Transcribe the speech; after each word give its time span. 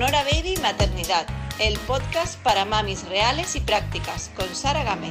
Sonora 0.00 0.24
Baby 0.24 0.54
Maternidad, 0.62 1.26
el 1.58 1.78
podcast 1.80 2.42
para 2.42 2.64
mamis 2.64 3.06
reales 3.06 3.54
y 3.54 3.60
prácticas, 3.60 4.30
con 4.34 4.48
Sara 4.54 4.82
Gámez. 4.82 5.10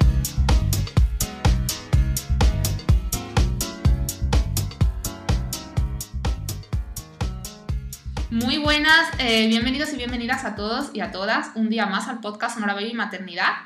Muy 8.31 8.57
buenas, 8.57 9.11
eh, 9.19 9.47
bienvenidos 9.47 9.93
y 9.93 9.97
bienvenidas 9.97 10.43
a 10.43 10.55
todos 10.55 10.89
y 10.95 11.01
a 11.01 11.11
todas 11.11 11.51
un 11.53 11.69
día 11.69 11.85
más 11.85 12.07
al 12.07 12.19
podcast 12.19 12.55
Sonora 12.55 12.73
Baby 12.73 12.95
Maternidad. 12.95 13.57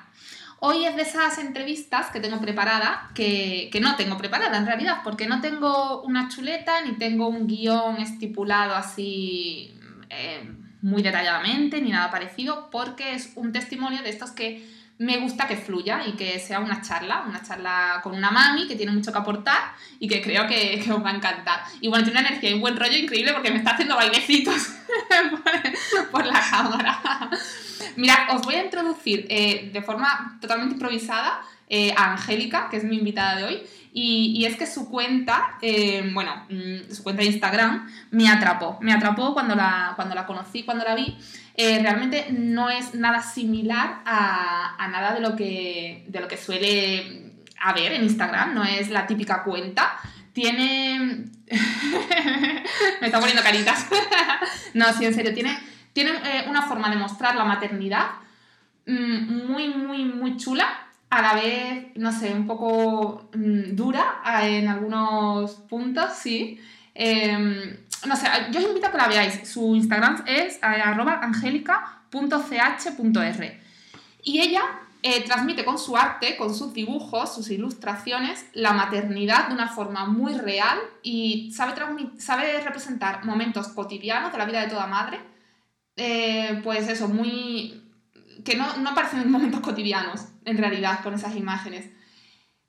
Hoy 0.60 0.84
es 0.86 0.98
de 0.98 1.04
esas 1.04 1.38
entrevistas 1.38 2.08
que 2.08 2.20
tengo 2.20 2.42
preparada, 2.42 3.12
que, 3.16 3.72
no 3.82 3.96
tengo 3.96 4.18
preparada 4.18 4.58
en 4.58 4.66
realidad, 4.66 4.98
porque 5.06 5.28
no 5.28 5.40
tengo 5.40 6.02
una 6.02 6.28
chuleta 6.28 6.82
ni 6.82 6.98
tengo 6.98 7.30
un 7.30 7.48
guion 7.48 8.02
estipulado 8.02 8.76
así 8.76 9.80
eh, 10.10 10.63
muy 10.84 11.02
detalladamente 11.02 11.82
ni 11.82 11.90
nada 11.90 12.12
parecido, 12.12 12.70
porque 12.70 13.16
es 13.16 13.32
un 13.36 13.52
testimonio 13.52 14.04
de 14.04 14.10
estos 14.10 14.32
que 14.32 14.68
me 15.00 15.18
gusta 15.18 15.48
que 15.48 15.56
fluya 15.56 16.02
y 16.06 16.14
que 16.14 16.40
sea 16.40 16.60
una 16.60 16.82
charla, 16.82 17.24
una 17.28 17.42
charla 17.42 18.00
con 18.04 18.14
una 18.14 18.30
mami 18.30 18.68
que 18.68 18.76
tiene 18.76 18.92
mucho 18.92 19.12
que 19.12 19.18
aportar 19.18 19.74
y 20.00 20.08
que 20.08 20.22
creo 20.22 20.46
que, 20.46 20.84
os 20.92 21.04
va 21.04 21.10
a 21.10 21.16
encantar. 21.16 21.62
Y 21.82 21.88
bueno, 21.88 22.04
tiene 22.04 22.20
una 22.20 22.28
energía 22.28 22.52
y 22.52 22.54
un 22.54 22.62
buen 22.62 22.78
rollo 22.78 22.98
increíble 22.98 23.34
porque 23.34 23.50
me 23.50 23.58
está 23.58 23.72
haciendo 23.72 23.96
bailecitos 23.96 24.74
por, 26.12 26.26
la 26.26 26.40
cámara. 26.40 27.30
Mira, 27.96 28.28
os 28.34 28.44
voy 28.44 28.56
a 28.56 28.64
introducir 28.64 29.26
eh, 29.30 29.70
de 29.74 29.82
forma 29.82 30.38
totalmente 30.42 30.76
improvisada 30.76 31.42
eh, 31.70 31.94
a 31.98 32.12
Angélica, 32.12 32.68
que 32.70 32.78
es 32.78 32.84
mi 32.84 32.98
invitada 32.98 33.38
de 33.38 33.44
hoy, 33.46 33.64
y, 33.94 34.46
es 34.46 34.58
que 34.58 34.66
su 34.66 34.90
cuenta, 34.90 35.58
eh, 35.62 36.10
bueno, 36.14 36.46
mm, 36.50 36.92
su 36.92 37.04
cuenta 37.04 37.22
de 37.22 37.28
Instagram 37.28 37.90
me 38.12 38.28
atrapó, 38.30 38.78
me 38.82 38.92
atrapó 38.92 39.34
cuando 39.34 39.56
la, 39.56 39.94
cuando 39.96 40.16
la 40.16 40.26
conocí, 40.26 40.64
cuando 40.64 40.84
la 40.84 40.96
vi. 40.96 41.18
Eh, 41.56 41.80
realmente 41.84 42.28
no 42.32 42.70
es 42.72 42.96
nada 42.96 43.22
similar 43.22 44.02
a, 44.06 44.76
a, 44.78 44.88
nada 44.88 45.14
de 45.14 45.20
lo, 45.20 45.36
que, 45.36 46.04
de 46.08 46.20
lo 46.20 46.28
que 46.28 46.38
suele 46.38 47.32
haber 47.62 47.94
en 47.94 48.04
Instagram, 48.04 48.56
no 48.56 48.64
es 48.64 48.90
la 48.90 49.06
típica 49.06 49.44
cuenta. 49.44 49.98
Tiene... 50.34 51.26
me 53.02 53.06
está 53.06 53.20
poniendo 53.20 53.44
caritas. 53.44 53.86
no, 54.74 54.92
sí, 54.94 55.06
en 55.06 55.14
serio, 55.14 55.34
tiene 55.34 55.56
tiene 55.94 56.12
eh, 56.12 56.46
una 56.48 56.64
forma 56.64 56.90
de 56.90 56.96
mostrar 56.98 57.36
la 57.36 57.46
maternidad 57.46 58.08
mmm, 58.86 59.48
muy, 59.48 59.70
muy, 59.70 60.06
muy 60.06 60.38
chula, 60.38 60.88
a 61.18 61.22
la 61.22 61.34
vez, 61.36 61.88
no 61.96 62.12
sé, 62.12 62.34
un 62.34 62.48
poco 62.48 63.30
mmm, 63.34 63.76
dura 63.76 64.22
en 64.42 64.68
algunos 64.68 65.52
puntos, 65.70 66.14
sí. 66.14 66.60
Eh, 66.96 67.80
no 68.06 68.16
sé, 68.16 68.28
yo 68.52 68.60
os 68.60 68.68
invito 68.68 68.88
a 68.88 68.92
que 68.92 68.98
la 68.98 69.08
veáis. 69.08 69.48
Su 69.48 69.76
Instagram 69.76 70.24
es 70.28 70.56
eh, 70.58 70.60
arroba 70.62 71.20
angelica.ch.r. 71.22 73.62
Y 74.24 74.40
ella 74.40 74.62
eh, 75.02 75.22
transmite 75.24 75.66
con 75.66 75.78
su 75.78 75.98
arte, 75.98 76.38
con 76.38 76.56
sus 76.56 76.74
dibujos, 76.74 77.36
sus 77.36 77.50
ilustraciones, 77.50 78.46
la 78.54 78.74
maternidad 78.74 79.48
de 79.48 79.54
una 79.54 79.68
forma 79.68 80.06
muy 80.06 80.34
real 80.34 80.80
y 81.02 81.52
sabe, 81.54 81.74
sabe 82.18 82.62
representar 82.62 83.26
momentos 83.26 83.68
cotidianos 83.70 84.32
de 84.32 84.38
la 84.38 84.46
vida 84.46 84.62
de 84.62 84.68
toda 84.68 84.88
madre 84.88 85.20
eh, 85.96 86.60
pues 86.64 86.88
eso, 86.90 87.08
muy... 87.08 87.83
que 88.44 88.56
no, 88.56 88.78
no 88.78 88.92
aparecen 88.92 89.22
en 89.22 89.32
momentos 89.32 89.62
cotidianos, 89.62 90.28
en 90.46 90.58
realidad, 90.58 91.02
con 91.04 91.14
esas 91.14 91.36
imágenes. 91.36 91.90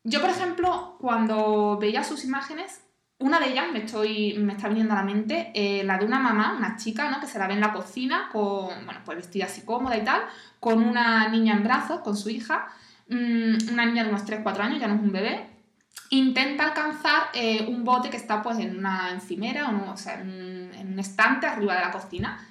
Yo, 0.02 0.20
por 0.20 0.30
ejemplo, 0.30 0.96
cuando 1.00 1.78
veía 1.80 2.04
sus 2.04 2.24
imágenes, 2.24 2.82
una 3.18 3.40
de 3.40 3.50
ellas 3.50 3.66
me, 3.72 3.78
estoy, 3.78 4.34
me 4.38 4.52
está 4.52 4.68
viniendo 4.68 4.92
a 4.92 4.96
la 4.96 5.02
mente, 5.02 5.50
eh, 5.54 5.82
la 5.84 5.96
de 5.98 6.04
una 6.04 6.18
mamá, 6.18 6.54
una 6.58 6.76
chica, 6.76 7.10
¿no? 7.10 7.20
Que 7.20 7.26
se 7.26 7.38
la 7.38 7.46
ve 7.46 7.54
en 7.54 7.60
la 7.60 7.72
cocina, 7.72 8.28
con, 8.30 8.84
bueno, 8.84 9.00
pues 9.04 9.16
vestida 9.16 9.46
así 9.46 9.62
cómoda 9.62 9.96
y 9.96 10.04
tal, 10.04 10.22
con 10.60 10.82
una 10.82 11.28
niña 11.28 11.54
en 11.54 11.62
brazos, 11.62 12.00
con 12.00 12.16
su 12.16 12.28
hija, 12.28 12.68
mmm, 13.08 13.72
una 13.72 13.86
niña 13.86 14.04
de 14.04 14.10
unos 14.10 14.26
3-4 14.26 14.58
años, 14.60 14.80
ya 14.80 14.88
no 14.88 14.96
es 14.96 15.00
un 15.00 15.12
bebé, 15.12 15.48
intenta 16.10 16.64
alcanzar 16.64 17.28
eh, 17.32 17.64
un 17.66 17.84
bote 17.84 18.10
que 18.10 18.16
está 18.16 18.42
pues 18.42 18.58
en 18.58 18.76
una 18.76 19.10
encimera, 19.12 19.68
o, 19.68 19.72
no, 19.72 19.92
o 19.92 19.96
sea, 19.96 20.20
en 20.20 20.92
un 20.92 20.98
estante 20.98 21.46
arriba 21.46 21.74
de 21.76 21.80
la 21.80 21.92
cocina, 21.92 22.46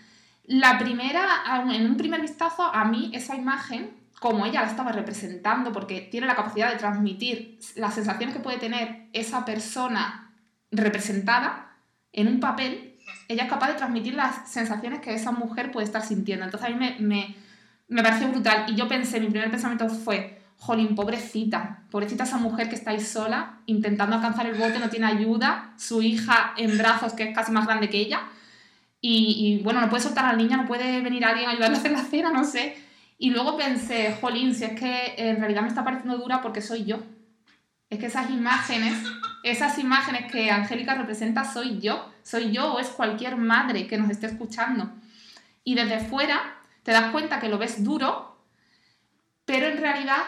la 0.45 0.77
primera, 0.77 1.25
en 1.71 1.85
un 1.85 1.97
primer 1.97 2.21
vistazo, 2.21 2.63
a 2.63 2.85
mí 2.85 3.11
esa 3.13 3.35
imagen, 3.35 3.91
como 4.19 4.45
ella 4.45 4.61
la 4.61 4.67
estaba 4.67 4.91
representando, 4.91 5.71
porque 5.71 6.01
tiene 6.01 6.27
la 6.27 6.35
capacidad 6.35 6.71
de 6.71 6.77
transmitir 6.77 7.59
las 7.75 7.93
sensaciones 7.93 8.35
que 8.35 8.41
puede 8.41 8.57
tener 8.57 9.07
esa 9.13 9.45
persona 9.45 10.31
representada 10.71 11.77
en 12.11 12.27
un 12.27 12.39
papel, 12.39 12.99
ella 13.27 13.43
es 13.43 13.49
capaz 13.49 13.69
de 13.69 13.73
transmitir 13.75 14.15
las 14.15 14.49
sensaciones 14.49 14.99
que 14.99 15.13
esa 15.13 15.31
mujer 15.31 15.71
puede 15.71 15.85
estar 15.85 16.01
sintiendo. 16.01 16.45
Entonces 16.45 16.69
a 16.69 16.71
mí 16.71 16.77
me, 16.77 16.97
me, 16.99 17.35
me 17.87 18.03
pareció 18.03 18.27
brutal 18.27 18.65
y 18.67 18.75
yo 18.75 18.87
pensé, 18.87 19.19
mi 19.19 19.27
primer 19.27 19.49
pensamiento 19.49 19.87
fue, 19.89 20.41
jolín, 20.57 20.95
pobrecita, 20.95 21.83
pobrecita 21.89 22.23
esa 22.23 22.37
mujer 22.37 22.69
que 22.69 22.75
está 22.75 22.91
ahí 22.91 22.99
sola, 22.99 23.59
intentando 23.65 24.15
alcanzar 24.15 24.45
el 24.45 24.55
bote, 24.55 24.79
no 24.79 24.89
tiene 24.89 25.07
ayuda, 25.07 25.73
su 25.77 26.01
hija 26.01 26.53
en 26.57 26.77
brazos 26.77 27.13
que 27.13 27.23
es 27.23 27.35
casi 27.35 27.51
más 27.51 27.65
grande 27.65 27.89
que 27.89 27.97
ella, 27.97 28.21
y, 29.05 29.59
bueno, 29.63 29.81
no 29.81 29.89
puede 29.89 30.01
soltar 30.01 30.23
a 30.23 30.31
la 30.31 30.37
niña, 30.37 30.55
no 30.55 30.65
puede 30.65 31.01
venir 31.01 31.25
alguien 31.25 31.49
a 31.49 31.51
ayudarle 31.51 31.75
a 31.75 31.79
hacer 31.79 31.91
la 31.91 32.05
cena, 32.05 32.31
no 32.31 32.45
sé. 32.45 32.77
Y 33.17 33.31
luego 33.31 33.57
pensé, 33.57 34.15
jolín, 34.21 34.55
si 34.55 34.63
es 34.63 34.79
que 34.79 35.15
en 35.17 35.39
realidad 35.39 35.61
me 35.61 35.67
está 35.67 35.83
pareciendo 35.83 36.17
dura 36.17 36.41
porque 36.41 36.61
soy 36.61 36.85
yo. 36.85 36.99
Es 37.89 37.99
que 37.99 38.05
esas 38.05 38.29
imágenes, 38.29 38.93
esas 39.43 39.77
imágenes 39.77 40.31
que 40.31 40.49
Angélica 40.51 40.95
representa 40.95 41.43
soy 41.43 41.79
yo. 41.81 42.09
Soy 42.23 42.53
yo 42.53 42.75
o 42.75 42.79
es 42.79 42.87
cualquier 42.87 43.35
madre 43.35 43.87
que 43.87 43.97
nos 43.97 44.09
esté 44.09 44.27
escuchando. 44.27 44.89
Y 45.65 45.75
desde 45.75 45.99
fuera 45.99 46.55
te 46.83 46.93
das 46.93 47.11
cuenta 47.11 47.41
que 47.41 47.49
lo 47.49 47.57
ves 47.57 47.83
duro, 47.83 48.37
pero 49.43 49.67
en 49.67 49.79
realidad 49.79 50.23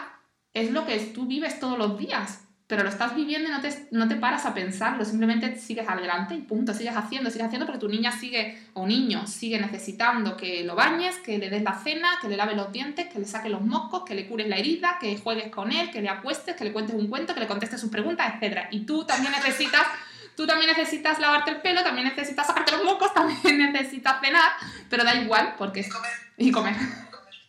es 0.52 0.70
lo 0.70 0.84
que 0.84 0.98
tú 0.98 1.24
vives 1.24 1.58
todos 1.58 1.78
los 1.78 1.96
días 1.96 2.45
pero 2.66 2.82
lo 2.82 2.88
estás 2.88 3.14
viviendo 3.14 3.48
y 3.48 3.52
no 3.52 3.60
te, 3.60 3.88
no 3.92 4.08
te 4.08 4.16
paras 4.16 4.44
a 4.44 4.52
pensarlo, 4.52 5.04
simplemente 5.04 5.56
sigues 5.56 5.88
adelante 5.88 6.34
y 6.34 6.40
punto, 6.40 6.74
sigues 6.74 6.96
haciendo, 6.96 7.30
sigues 7.30 7.46
haciendo 7.46 7.64
porque 7.64 7.78
tu 7.78 7.88
niña 7.88 8.10
sigue, 8.10 8.58
o 8.74 8.86
niño, 8.86 9.24
sigue 9.28 9.60
necesitando 9.60 10.36
que 10.36 10.64
lo 10.64 10.74
bañes, 10.74 11.16
que 11.18 11.38
le 11.38 11.48
des 11.48 11.62
la 11.62 11.74
cena, 11.74 12.18
que 12.20 12.28
le 12.28 12.36
lave 12.36 12.56
los 12.56 12.72
dientes, 12.72 13.06
que 13.06 13.20
le 13.20 13.24
saque 13.24 13.48
los 13.48 13.60
moscos, 13.60 14.02
que 14.04 14.16
le 14.16 14.26
cures 14.26 14.48
la 14.48 14.56
herida, 14.56 14.98
que 15.00 15.16
juegues 15.16 15.48
con 15.50 15.70
él, 15.70 15.92
que 15.92 16.02
le 16.02 16.08
acuestes, 16.08 16.56
que 16.56 16.64
le 16.64 16.72
cuentes 16.72 16.96
un 16.96 17.06
cuento, 17.06 17.34
que 17.34 17.40
le 17.40 17.46
contestes 17.46 17.80
sus 17.80 17.90
preguntas, 17.90 18.34
etc. 18.34 18.66
Y 18.72 18.80
tú 18.80 19.04
también 19.04 19.30
necesitas, 19.30 19.86
tú 20.36 20.44
también 20.44 20.68
necesitas 20.76 21.20
lavarte 21.20 21.52
el 21.52 21.60
pelo, 21.60 21.84
también 21.84 22.08
necesitas 22.08 22.48
sacarte 22.48 22.72
los 22.72 22.82
moscos, 22.82 23.14
también 23.14 23.72
necesitas 23.72 24.20
cenar, 24.20 24.50
pero 24.90 25.04
da 25.04 25.14
igual 25.14 25.54
porque 25.56 25.80
es... 25.80 25.88
comer. 25.88 26.10
Y 26.36 26.50
comer. 26.50 26.74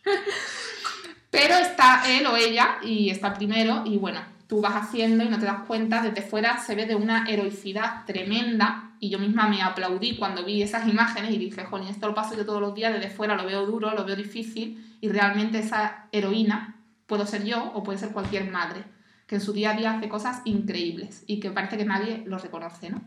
pero 1.30 1.56
está 1.56 2.04
él 2.06 2.24
o 2.26 2.36
ella 2.36 2.78
y 2.82 3.10
está 3.10 3.34
primero 3.34 3.82
y 3.84 3.98
bueno, 3.98 4.37
tú 4.48 4.62
vas 4.62 4.74
haciendo 4.74 5.22
y 5.22 5.28
no 5.28 5.38
te 5.38 5.44
das 5.44 5.60
cuenta, 5.66 6.02
desde 6.02 6.22
fuera 6.22 6.58
se 6.58 6.74
ve 6.74 6.86
de 6.86 6.96
una 6.96 7.28
heroicidad 7.28 8.04
tremenda 8.06 8.92
y 8.98 9.10
yo 9.10 9.18
misma 9.18 9.46
me 9.46 9.62
aplaudí 9.62 10.16
cuando 10.16 10.44
vi 10.44 10.62
esas 10.62 10.88
imágenes 10.88 11.30
y 11.30 11.38
dije, 11.38 11.64
joder, 11.64 11.88
esto 11.90 12.08
lo 12.08 12.14
paso 12.14 12.34
yo 12.34 12.46
todos 12.46 12.60
los 12.60 12.74
días, 12.74 12.92
desde 12.92 13.10
fuera 13.10 13.36
lo 13.36 13.44
veo 13.44 13.66
duro, 13.66 13.94
lo 13.94 14.04
veo 14.04 14.16
difícil 14.16 14.96
y 15.00 15.08
realmente 15.08 15.58
esa 15.58 16.06
heroína 16.12 16.76
puedo 17.06 17.26
ser 17.26 17.44
yo 17.44 17.62
o 17.74 17.84
puede 17.84 17.98
ser 17.98 18.10
cualquier 18.10 18.50
madre 18.50 18.84
que 19.26 19.34
en 19.34 19.42
su 19.42 19.52
día 19.52 19.72
a 19.72 19.74
día 19.74 19.92
hace 19.92 20.08
cosas 20.08 20.40
increíbles 20.46 21.22
y 21.26 21.38
que 21.38 21.50
parece 21.50 21.76
que 21.76 21.84
nadie 21.84 22.22
lo 22.26 22.38
reconoce, 22.38 22.88
¿no? 22.88 23.02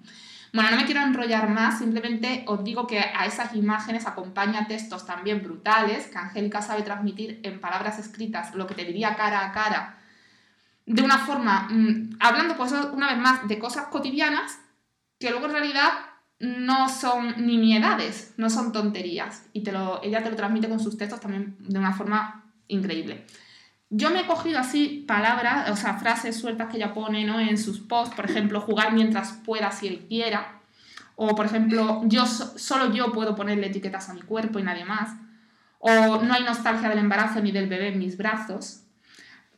Bueno, 0.53 0.69
no 0.69 0.77
me 0.77 0.85
quiero 0.85 1.01
enrollar 1.01 1.49
más, 1.49 1.79
simplemente 1.79 2.43
os 2.45 2.63
digo 2.63 2.85
que 2.85 2.99
a 2.99 3.25
esas 3.25 3.55
imágenes 3.55 4.05
acompaña 4.05 4.67
textos 4.67 5.05
también 5.05 5.41
brutales 5.41 6.07
que 6.07 6.17
Angélica 6.17 6.61
sabe 6.61 6.83
transmitir 6.83 7.39
en 7.43 7.59
palabras 7.59 7.97
escritas, 7.97 8.53
lo 8.53 8.67
que 8.67 8.75
te 8.75 8.83
diría 8.83 9.15
cara 9.15 9.45
a 9.45 9.51
cara 9.53 10.00
de 10.85 11.01
una 11.01 11.17
forma, 11.19 11.67
mmm, 11.69 12.17
hablando 12.19 12.55
pues 12.57 12.71
una 12.71 13.07
vez 13.07 13.17
más 13.17 13.47
de 13.47 13.59
cosas 13.59 13.87
cotidianas, 13.87 14.59
que 15.19 15.29
luego 15.29 15.45
en 15.45 15.51
realidad 15.53 15.91
no 16.39 16.89
son 16.89 17.45
nimiedades, 17.45 18.33
no 18.37 18.49
son 18.49 18.71
tonterías. 18.71 19.45
Y 19.53 19.61
te 19.61 19.71
lo, 19.71 20.01
ella 20.03 20.23
te 20.23 20.29
lo 20.29 20.35
transmite 20.35 20.67
con 20.67 20.79
sus 20.79 20.97
textos 20.97 21.19
también 21.19 21.55
de 21.59 21.77
una 21.77 21.93
forma 21.93 22.45
increíble. 22.67 23.25
Yo 23.89 24.09
me 24.09 24.21
he 24.21 24.25
cogido 24.25 24.57
así 24.57 25.03
palabras, 25.07 25.69
o 25.69 25.75
sea, 25.75 25.95
frases 25.95 26.39
sueltas 26.39 26.69
que 26.69 26.77
ella 26.77 26.93
pone 26.93 27.25
¿no? 27.25 27.39
en 27.39 27.57
sus 27.57 27.79
posts, 27.79 28.15
por 28.15 28.25
ejemplo, 28.25 28.61
jugar 28.61 28.93
mientras 28.93 29.33
pueda 29.33 29.71
si 29.71 29.87
él 29.87 30.05
quiera, 30.07 30.61
o 31.15 31.35
por 31.35 31.45
ejemplo, 31.45 32.01
yo 32.05 32.25
solo 32.25 32.93
yo 32.93 33.11
puedo 33.11 33.35
ponerle 33.35 33.67
etiquetas 33.67 34.09
a 34.09 34.13
mi 34.13 34.21
cuerpo 34.21 34.59
y 34.59 34.63
nadie 34.63 34.85
más, 34.85 35.11
o 35.79 36.21
no 36.23 36.33
hay 36.33 36.43
nostalgia 36.43 36.89
del 36.89 36.99
embarazo 36.99 37.41
ni 37.41 37.51
del 37.51 37.67
bebé 37.67 37.89
en 37.89 37.99
mis 37.99 38.17
brazos, 38.17 38.80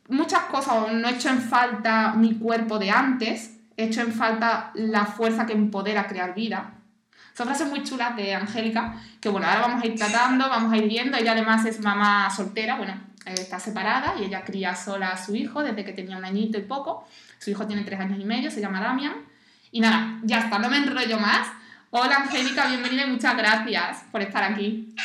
muchas 0.08 0.44
cosas, 0.44 0.92
no 0.92 1.08
he 1.08 1.12
hecho 1.12 1.28
en 1.28 1.40
falta 1.40 2.12
mi 2.14 2.38
cuerpo 2.38 2.78
de 2.78 2.90
antes, 2.90 3.56
he 3.76 3.84
hecho 3.84 4.02
en 4.02 4.12
falta 4.12 4.70
la 4.74 5.06
fuerza 5.06 5.46
que 5.46 5.52
empodera 5.52 6.02
a 6.02 6.06
crear 6.06 6.34
vida. 6.34 6.74
Son 7.36 7.46
frases 7.46 7.68
muy 7.68 7.82
chulas 7.82 8.14
de 8.14 8.34
Angélica, 8.34 8.94
que 9.20 9.28
bueno, 9.28 9.46
ahora 9.48 9.62
vamos 9.62 9.82
a 9.82 9.86
ir 9.86 9.96
tratando, 9.96 10.48
vamos 10.48 10.72
a 10.72 10.76
ir 10.76 10.88
viendo. 10.88 11.16
Ella 11.16 11.32
además 11.32 11.64
es 11.66 11.80
mamá 11.80 12.30
soltera, 12.30 12.76
bueno, 12.76 12.94
está 13.26 13.58
separada 13.58 14.14
y 14.20 14.24
ella 14.24 14.44
cría 14.44 14.76
sola 14.76 15.08
a 15.08 15.24
su 15.24 15.34
hijo 15.34 15.62
desde 15.62 15.84
que 15.84 15.92
tenía 15.92 16.16
un 16.16 16.24
añito 16.24 16.58
y 16.58 16.62
poco. 16.62 17.08
Su 17.38 17.50
hijo 17.50 17.66
tiene 17.66 17.82
tres 17.82 17.98
años 17.98 18.20
y 18.20 18.24
medio, 18.24 18.50
se 18.52 18.60
llama 18.60 18.80
Damian. 18.80 19.14
Y 19.72 19.80
nada, 19.80 20.20
ya 20.22 20.38
está, 20.38 20.60
no 20.60 20.70
me 20.70 20.76
enrollo 20.76 21.18
más. 21.18 21.48
Hola 21.90 22.16
Angélica, 22.18 22.68
bienvenida 22.68 23.04
y 23.04 23.10
muchas 23.10 23.36
gracias 23.36 24.04
por 24.12 24.22
estar 24.22 24.44
aquí. 24.44 24.94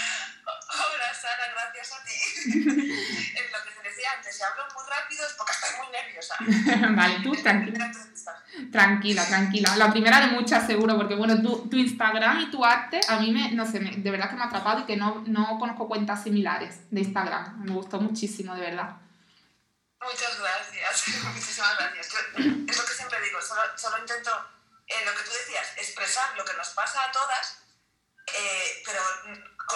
en 2.46 2.56
lo 2.56 2.68
que 2.68 2.74
te 2.74 3.59
decía 4.00 4.12
antes, 4.16 4.36
si 4.36 4.44
hablo 4.44 4.64
muy 4.74 4.84
rápido 4.88 5.26
es 5.26 5.34
porque 5.34 5.52
estoy 5.52 5.78
muy 5.78 5.88
nerviosa. 5.92 6.36
vale, 6.96 7.20
tú 7.24 7.36
tranquila. 7.42 7.92
Tranquila, 8.72 9.26
tranquila. 9.26 9.76
La 9.76 9.92
primera 9.92 10.20
de 10.22 10.28
muchas 10.28 10.66
seguro, 10.66 10.96
porque 10.96 11.16
bueno, 11.16 11.42
tu, 11.42 11.70
tu 11.70 11.78
Instagram 11.78 12.42
y 12.42 12.52
tu 12.52 12.64
arte 12.64 13.00
a 13.08 13.20
mí 13.20 13.32
me, 13.32 13.52
no 13.52 13.70
sé, 13.70 13.80
me, 13.80 13.92
de 13.92 14.12
verdad 14.12 14.30
que 14.30 14.36
me 14.36 14.44
ha 14.44 14.48
atrapado 14.48 14.82
y 14.82 14.86
que 14.86 14.96
no, 14.96 15.24
no 15.28 15.58
conozco 15.60 15.88
cuentas 15.88 16.24
similares 16.24 16.90
de 16.92 17.02
Instagram. 17.02 17.64
Me 17.64 17.74
gustó 17.74 18.00
muchísimo, 18.00 18.56
de 18.56 18.62
verdad. 18.62 18.98
Muchas 20.02 20.40
gracias, 20.40 21.08
muchísimas 21.24 21.78
gracias. 21.78 22.08
es 22.08 22.78
lo 22.78 22.86
que 22.86 22.94
siempre 22.94 23.22
digo, 23.22 23.42
solo, 23.42 23.62
solo 23.76 23.98
intento, 23.98 24.32
eh, 24.88 25.06
lo 25.06 25.12
que 25.12 25.24
tú 25.24 25.32
decías, 25.32 25.74
expresar 25.78 26.38
lo 26.38 26.46
que 26.46 26.54
nos 26.54 26.70
pasa 26.70 27.04
a 27.04 27.12
todas, 27.12 27.60
eh, 28.34 28.82
pero 28.86 29.02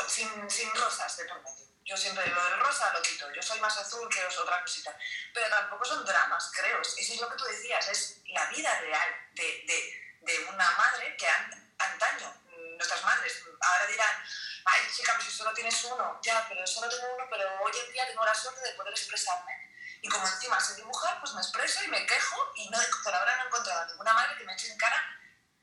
sin, 0.07 0.29
sin 0.49 0.69
rosas 0.75 1.17
de 1.17 1.25
por 1.25 1.43
medio. 1.43 1.72
Yo 1.93 1.97
siempre 1.97 2.23
digo, 2.23 2.43
del 2.43 2.59
rosa 2.59 2.91
lo 2.91 3.03
quito, 3.03 3.31
yo 3.31 3.41
soy 3.43 3.59
más 3.59 3.77
azul 3.77 4.09
que 4.09 4.25
os 4.25 4.35
otra 4.39 4.59
cosita. 4.61 4.97
Pero 5.31 5.47
tampoco 5.47 5.85
son 5.85 6.03
dramas, 6.03 6.51
creo. 6.51 6.81
Eso 6.81 6.95
es 6.97 7.21
lo 7.21 7.29
que 7.29 7.37
tú 7.37 7.43
decías, 7.43 7.87
es 7.87 8.17
la 8.29 8.47
vida 8.47 8.79
real 8.79 9.09
de, 9.33 9.63
de, 9.67 10.17
de 10.21 10.45
una 10.45 10.71
madre 10.71 11.15
que 11.15 11.27
antaño, 11.77 12.33
nuestras 12.77 13.03
madres, 13.03 13.43
ahora 13.61 13.85
dirán, 13.85 14.23
ay 14.65 14.81
chica, 14.91 15.13
pues 15.13 15.27
si 15.27 15.37
solo 15.37 15.53
tienes 15.53 15.83
uno, 15.83 16.19
ya, 16.23 16.43
pero 16.49 16.65
solo 16.65 16.89
tengo 16.89 17.13
uno, 17.13 17.27
pero 17.29 17.47
hoy 17.61 17.71
en 17.85 17.93
día 17.93 18.07
tengo 18.07 18.25
la 18.25 18.33
suerte 18.33 18.61
de 18.61 18.73
poder 18.73 18.91
expresarme. 18.91 19.53
Y 20.01 20.09
como 20.09 20.27
encima 20.27 20.59
sé 20.59 20.73
dibujar, 20.73 21.19
pues 21.19 21.33
me 21.33 21.41
expreso 21.41 21.83
y 21.83 21.89
me 21.89 22.07
quejo 22.07 22.53
y 22.55 22.71
no, 22.71 22.79
por 23.03 23.13
ahora 23.13 23.35
no 23.37 23.43
he 23.43 23.45
encontrado 23.45 23.85
ninguna 23.85 24.13
madre 24.13 24.35
que 24.35 24.45
me 24.45 24.53
eche 24.53 24.71
en 24.71 24.79
cara 24.79 25.12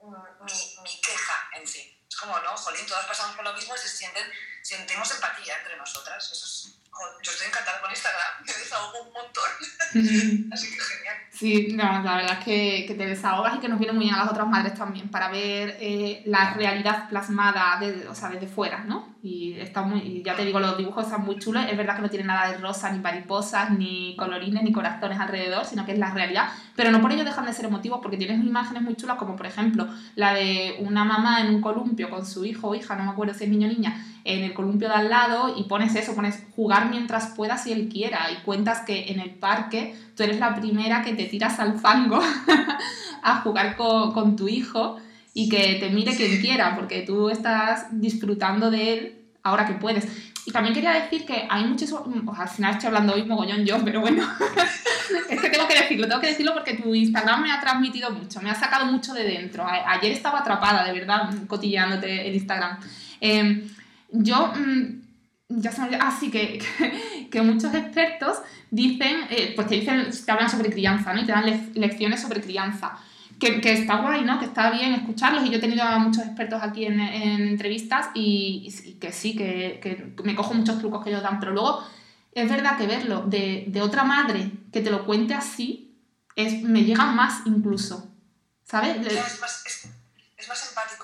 mi, 0.03 0.79
mi 0.83 1.01
queja 1.01 1.51
en 1.55 1.67
sí. 1.67 1.97
Es 2.09 2.17
como, 2.17 2.39
no, 2.39 2.57
jolín, 2.57 2.87
todas 2.87 3.07
pasamos 3.07 3.37
por 3.37 3.45
lo 3.45 3.53
mismo 3.53 3.75
y 3.75 3.79
se 3.79 3.89
sienten, 3.89 4.27
sentimos 4.63 5.11
empatía 5.11 5.59
entre 5.59 5.77
nosotras. 5.77 6.31
Eso 6.31 6.45
es, 6.45 6.80
yo 7.23 7.31
estoy 7.31 7.49
encantada 7.49 7.81
con 7.81 7.91
Instagram, 7.91 8.45
me 8.47 8.53
desahogo 8.53 9.03
un 9.07 9.13
montón. 9.13 10.51
Así 10.53 10.67
que 10.71 10.81
genial. 10.81 11.17
Sí, 11.31 11.69
no, 11.75 12.03
la 12.03 12.17
verdad 12.17 12.39
es 12.39 12.45
que, 12.45 12.85
que, 12.87 12.95
te 12.95 13.07
desahogas 13.07 13.57
y 13.57 13.61
que 13.61 13.69
nos 13.69 13.79
viene 13.79 13.95
muy 13.95 14.05
bien 14.05 14.15
a 14.15 14.19
las 14.19 14.31
otras 14.31 14.47
madres 14.47 14.75
también 14.75 15.09
para 15.09 15.31
ver 15.31 15.77
eh, 15.81 16.23
la 16.27 16.53
realidad 16.55 17.09
plasmada 17.09 17.79
de, 17.81 18.07
o 18.09 18.15
sea, 18.15 18.29
desde 18.29 18.47
fuera, 18.47 18.85
¿no? 18.85 19.17
Y, 19.23 19.53
está 19.59 19.83
muy, 19.83 20.01
y 20.01 20.23
ya 20.23 20.37
te 20.37 20.45
digo, 20.45 20.61
los 20.61 20.77
dibujos 20.77 21.07
están 21.07 21.25
muy 21.25 21.39
chulos. 21.39 21.65
Es 21.71 21.77
verdad 21.77 21.97
que 21.97 22.03
no 22.03 22.11
tienen 22.11 22.27
nada 22.27 22.51
de 22.51 22.59
rosa, 22.59 22.91
ni 22.93 22.99
mariposas, 22.99 23.71
ni 23.71 24.17
colorines, 24.17 24.63
ni 24.63 24.73
corazones 24.73 25.19
alrededor, 25.19 25.65
sino 25.65 25.87
que 25.87 25.93
es 25.93 25.99
la 25.99 26.11
realidad. 26.11 26.49
Pero 26.77 26.91
no 26.91 27.01
por 27.01 27.13
ello 27.13 27.25
dejan 27.25 27.47
de 27.47 27.53
ser 27.53 27.67
emotivos 27.67 28.01
porque 28.03 28.17
tienes 28.17 28.39
imágenes 28.45 28.83
muy 28.83 28.97
chulas, 28.97 29.17
como 29.17 29.37
por 29.37 29.47
ejemplo 29.47 29.89
la 30.17 30.35
de 30.35 30.77
una 30.81 31.05
mamá 31.05 31.41
en 31.41 31.55
un 31.55 31.61
columpio 31.61 32.11
con 32.11 32.27
su 32.27 32.45
hijo 32.45 32.69
o 32.69 32.75
hija, 32.75 32.97
no 32.97 33.05
me 33.05 33.11
acuerdo 33.11 33.35
si 33.35 33.45
es 33.45 33.51
niño 33.51 33.69
o 33.69 33.71
niña, 33.71 34.05
en 34.25 34.45
el 34.45 34.53
columpio 34.53 34.89
de 34.89 34.95
al 34.95 35.11
lado 35.11 35.55
y 35.57 35.65
pones 35.65 35.95
eso, 35.95 36.15
pones 36.15 36.43
jugar 36.55 36.91
mientras 36.91 37.29
pueda 37.29 37.59
si 37.59 37.73
él 37.73 37.89
quiera 37.89 38.31
y 38.31 38.43
cuentas 38.43 38.81
que 38.81 39.11
en 39.13 39.21
el 39.21 39.31
parque 39.31 39.95
tú 40.17 40.23
eres 40.23 40.39
la 40.39 40.55
primera 40.55 41.03
que 41.03 41.15
te 41.15 41.25
tiras 41.25 41.59
al 41.59 41.79
fango 41.79 42.21
a 43.23 43.41
jugar 43.43 43.77
con, 43.77 44.13
con, 44.13 44.37
tu 44.37 44.49
hijo 44.49 44.99
y 45.35 45.49
que 45.49 45.77
te 45.81 45.91
mire 45.91 46.17
quien 46.17 46.41
quiera 46.41 46.75
porque 46.77 47.03
tú 47.03 47.31
estás 47.31 47.87
disfrutando 47.93 48.71
de 48.71 48.93
él 48.93 49.21
ahora 49.43 49.67
que 49.67 49.75
puedes. 49.75 50.07
Y 50.47 50.53
también 50.53 50.75
quería 50.75 50.93
decir 50.93 51.27
que 51.27 51.47
hay 51.49 51.65
muchos, 51.65 51.93
al 51.93 52.49
final 52.49 52.73
estoy 52.73 52.87
hablando 52.89 53.15
hoy 53.15 53.25
mogollón 53.25 53.65
yo, 53.65 53.83
pero 53.85 54.01
bueno, 54.01 54.27
es 55.31 55.41
que 55.41 55.51
tengo 55.51 55.69
que 55.69 55.79
decirlo, 55.79 56.09
tengo 56.09 56.21
que 56.21 56.29
decirlo 56.29 56.55
porque 56.55 56.75
tu 56.75 56.95
Instagram 56.95 57.43
me 57.43 57.53
ha 57.53 57.61
transmitido 57.61 58.11
mucho, 58.11 58.41
me 58.41 58.51
ha 58.51 58.55
sacado 58.55 58.87
mucho 58.87 59.13
de 59.13 59.25
dentro. 59.25 59.67
ayer 59.67 60.13
estaba 60.13 60.41
atrapada, 60.41 60.85
de 60.85 60.93
verdad, 60.93 61.31
cotilleándote 61.47 62.29
el 62.29 62.35
Instagram. 62.35 62.79
Eh, 63.21 63.69
yo, 64.13 64.53
mm, 64.55 65.03
ya 65.49 65.71
me 65.71 65.97
así 65.97 66.31
que, 66.31 66.59
que, 66.59 67.29
que, 67.31 67.43
muchos 67.43 67.75
expertos 67.75 68.39
dicen, 68.71 69.27
eh, 69.31 69.53
pues 69.55 69.69
te 69.69 69.77
dicen, 69.77 70.09
te 70.25 70.33
hablan 70.33 70.51
sobre 70.51 70.71
crianza, 70.71 71.13
¿no? 71.13 71.21
Y 71.21 71.27
te 71.27 71.33
dan 71.33 71.47
le 71.47 71.61
lecciones 71.75 72.21
sobre 72.21 72.41
crianza. 72.41 72.99
Que, 73.39 73.61
que, 73.63 73.73
está 73.73 73.97
guay, 74.03 74.23
¿no? 74.23 74.39
Que 74.39 74.45
está 74.45 74.71
bien 74.71 74.93
escucharlos 74.93 75.47
y 75.47 75.51
yo 75.51 75.57
he 75.57 75.61
tenido 75.61 75.83
a 75.83 75.99
muchos 75.99 76.25
expertos 76.25 76.63
aquí 76.63 76.85
en, 76.85 77.01
en 77.01 77.49
entrevistas 77.49 78.09
y, 78.15 78.71
y, 78.85 78.93
que 78.95 79.13
sí, 79.13 79.35
que, 79.35 79.81
que, 79.83 80.23
me 80.25 80.35
cojo 80.35 80.53
muchos 80.53 80.79
trucos 80.79 81.03
que 81.03 81.09
ellos 81.09 81.23
dan, 81.23 81.41
pero 81.41 81.53
luego 81.53 81.83
es 82.33 82.49
verdad 82.49 82.77
que 82.77 82.87
verlo 82.87 83.23
de, 83.23 83.65
de 83.69 83.83
otra 83.83 84.05
madre 84.05 84.51
que 84.73 84.83
te 84.83 84.91
lo 84.91 85.07
cuente 85.07 85.35
así, 85.35 85.97
es, 86.37 86.63
me 86.63 86.85
llega 86.85 87.07
más 87.07 87.47
incluso, 87.47 88.09
¿sabes? 88.65 88.97
Es 89.07 89.41
más, 89.41 89.65
es, 89.67 89.89
es 90.37 90.49
más 90.49 90.69
empático, 90.69 91.00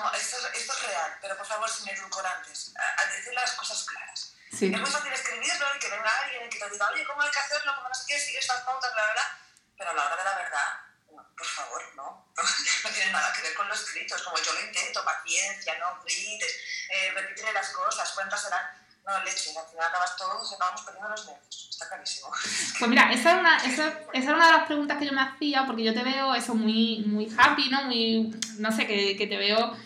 como, 0.00 0.14
esto, 0.14 0.36
esto 0.54 0.72
es 0.72 0.82
real, 0.82 1.18
pero 1.20 1.36
por 1.36 1.46
favor 1.46 1.68
sin 1.68 1.88
edulcorantes, 1.88 2.72
a, 2.76 3.02
a 3.02 3.06
decir 3.06 3.34
las 3.34 3.52
cosas 3.52 3.84
claras. 3.84 4.34
Sí. 4.50 4.72
Es 4.72 4.80
muy 4.80 4.90
fácil 4.90 5.12
escribirlo 5.12 5.66
y 5.76 5.78
que 5.78 5.90
venga 5.90 6.10
alguien 6.22 6.48
que 6.48 6.58
te 6.58 6.70
diga, 6.70 6.88
oye, 6.88 7.04
¿cómo 7.04 7.20
hay 7.22 7.30
que 7.30 7.38
hacerlo? 7.38 7.72
¿Cómo 7.76 7.88
no 7.88 7.94
sé 7.94 8.04
qué? 8.08 8.18
Sigue 8.18 8.38
estas 8.38 8.62
pautas, 8.62 8.92
bla, 8.94 9.04
bla, 9.04 9.12
bla. 9.12 9.38
Pero 9.76 9.90
a 9.90 9.94
la 9.94 10.06
hora 10.06 10.16
de 10.16 10.24
la 10.24 10.34
verdad, 10.36 10.88
por 11.36 11.46
favor, 11.46 11.82
no. 11.96 12.32
No 12.84 12.90
tiene 12.90 13.12
nada 13.12 13.32
que 13.32 13.42
ver 13.42 13.54
con 13.54 13.68
lo 13.68 13.74
escrito. 13.74 14.16
Es 14.16 14.22
como 14.22 14.38
yo 14.38 14.52
lo 14.52 14.60
intento, 14.60 15.04
paciencia, 15.04 15.78
no 15.78 16.02
grites, 16.02 16.56
eh, 16.90 17.14
las 17.52 17.68
cosas, 17.70 18.10
cuentas 18.12 18.42
serán. 18.42 18.64
No, 19.04 19.24
leche, 19.24 19.50
al 19.58 19.66
final 19.66 19.86
acabas 19.88 20.16
todos, 20.16 20.52
acabamos 20.52 20.82
perdiendo 20.82 21.08
los 21.10 21.26
nervios. 21.26 21.68
Está 21.70 21.88
clarísimo. 21.88 22.30
Pues 22.78 22.88
mira, 22.88 23.10
esa 23.12 23.30
era, 23.32 23.40
una, 23.40 23.56
esa, 23.58 23.88
esa 24.12 24.28
era 24.28 24.34
una 24.34 24.46
de 24.46 24.52
las 24.52 24.66
preguntas 24.66 24.98
que 24.98 25.06
yo 25.06 25.12
me 25.12 25.22
hacía, 25.22 25.66
porque 25.66 25.82
yo 25.82 25.92
te 25.92 26.04
veo 26.04 26.34
eso 26.34 26.54
muy, 26.54 27.02
muy 27.06 27.34
happy, 27.36 27.68
¿no? 27.70 27.82
Muy, 27.84 28.30
no 28.58 28.70
sé, 28.70 28.86
que, 28.86 29.16
que 29.16 29.26
te 29.26 29.36
veo... 29.36 29.76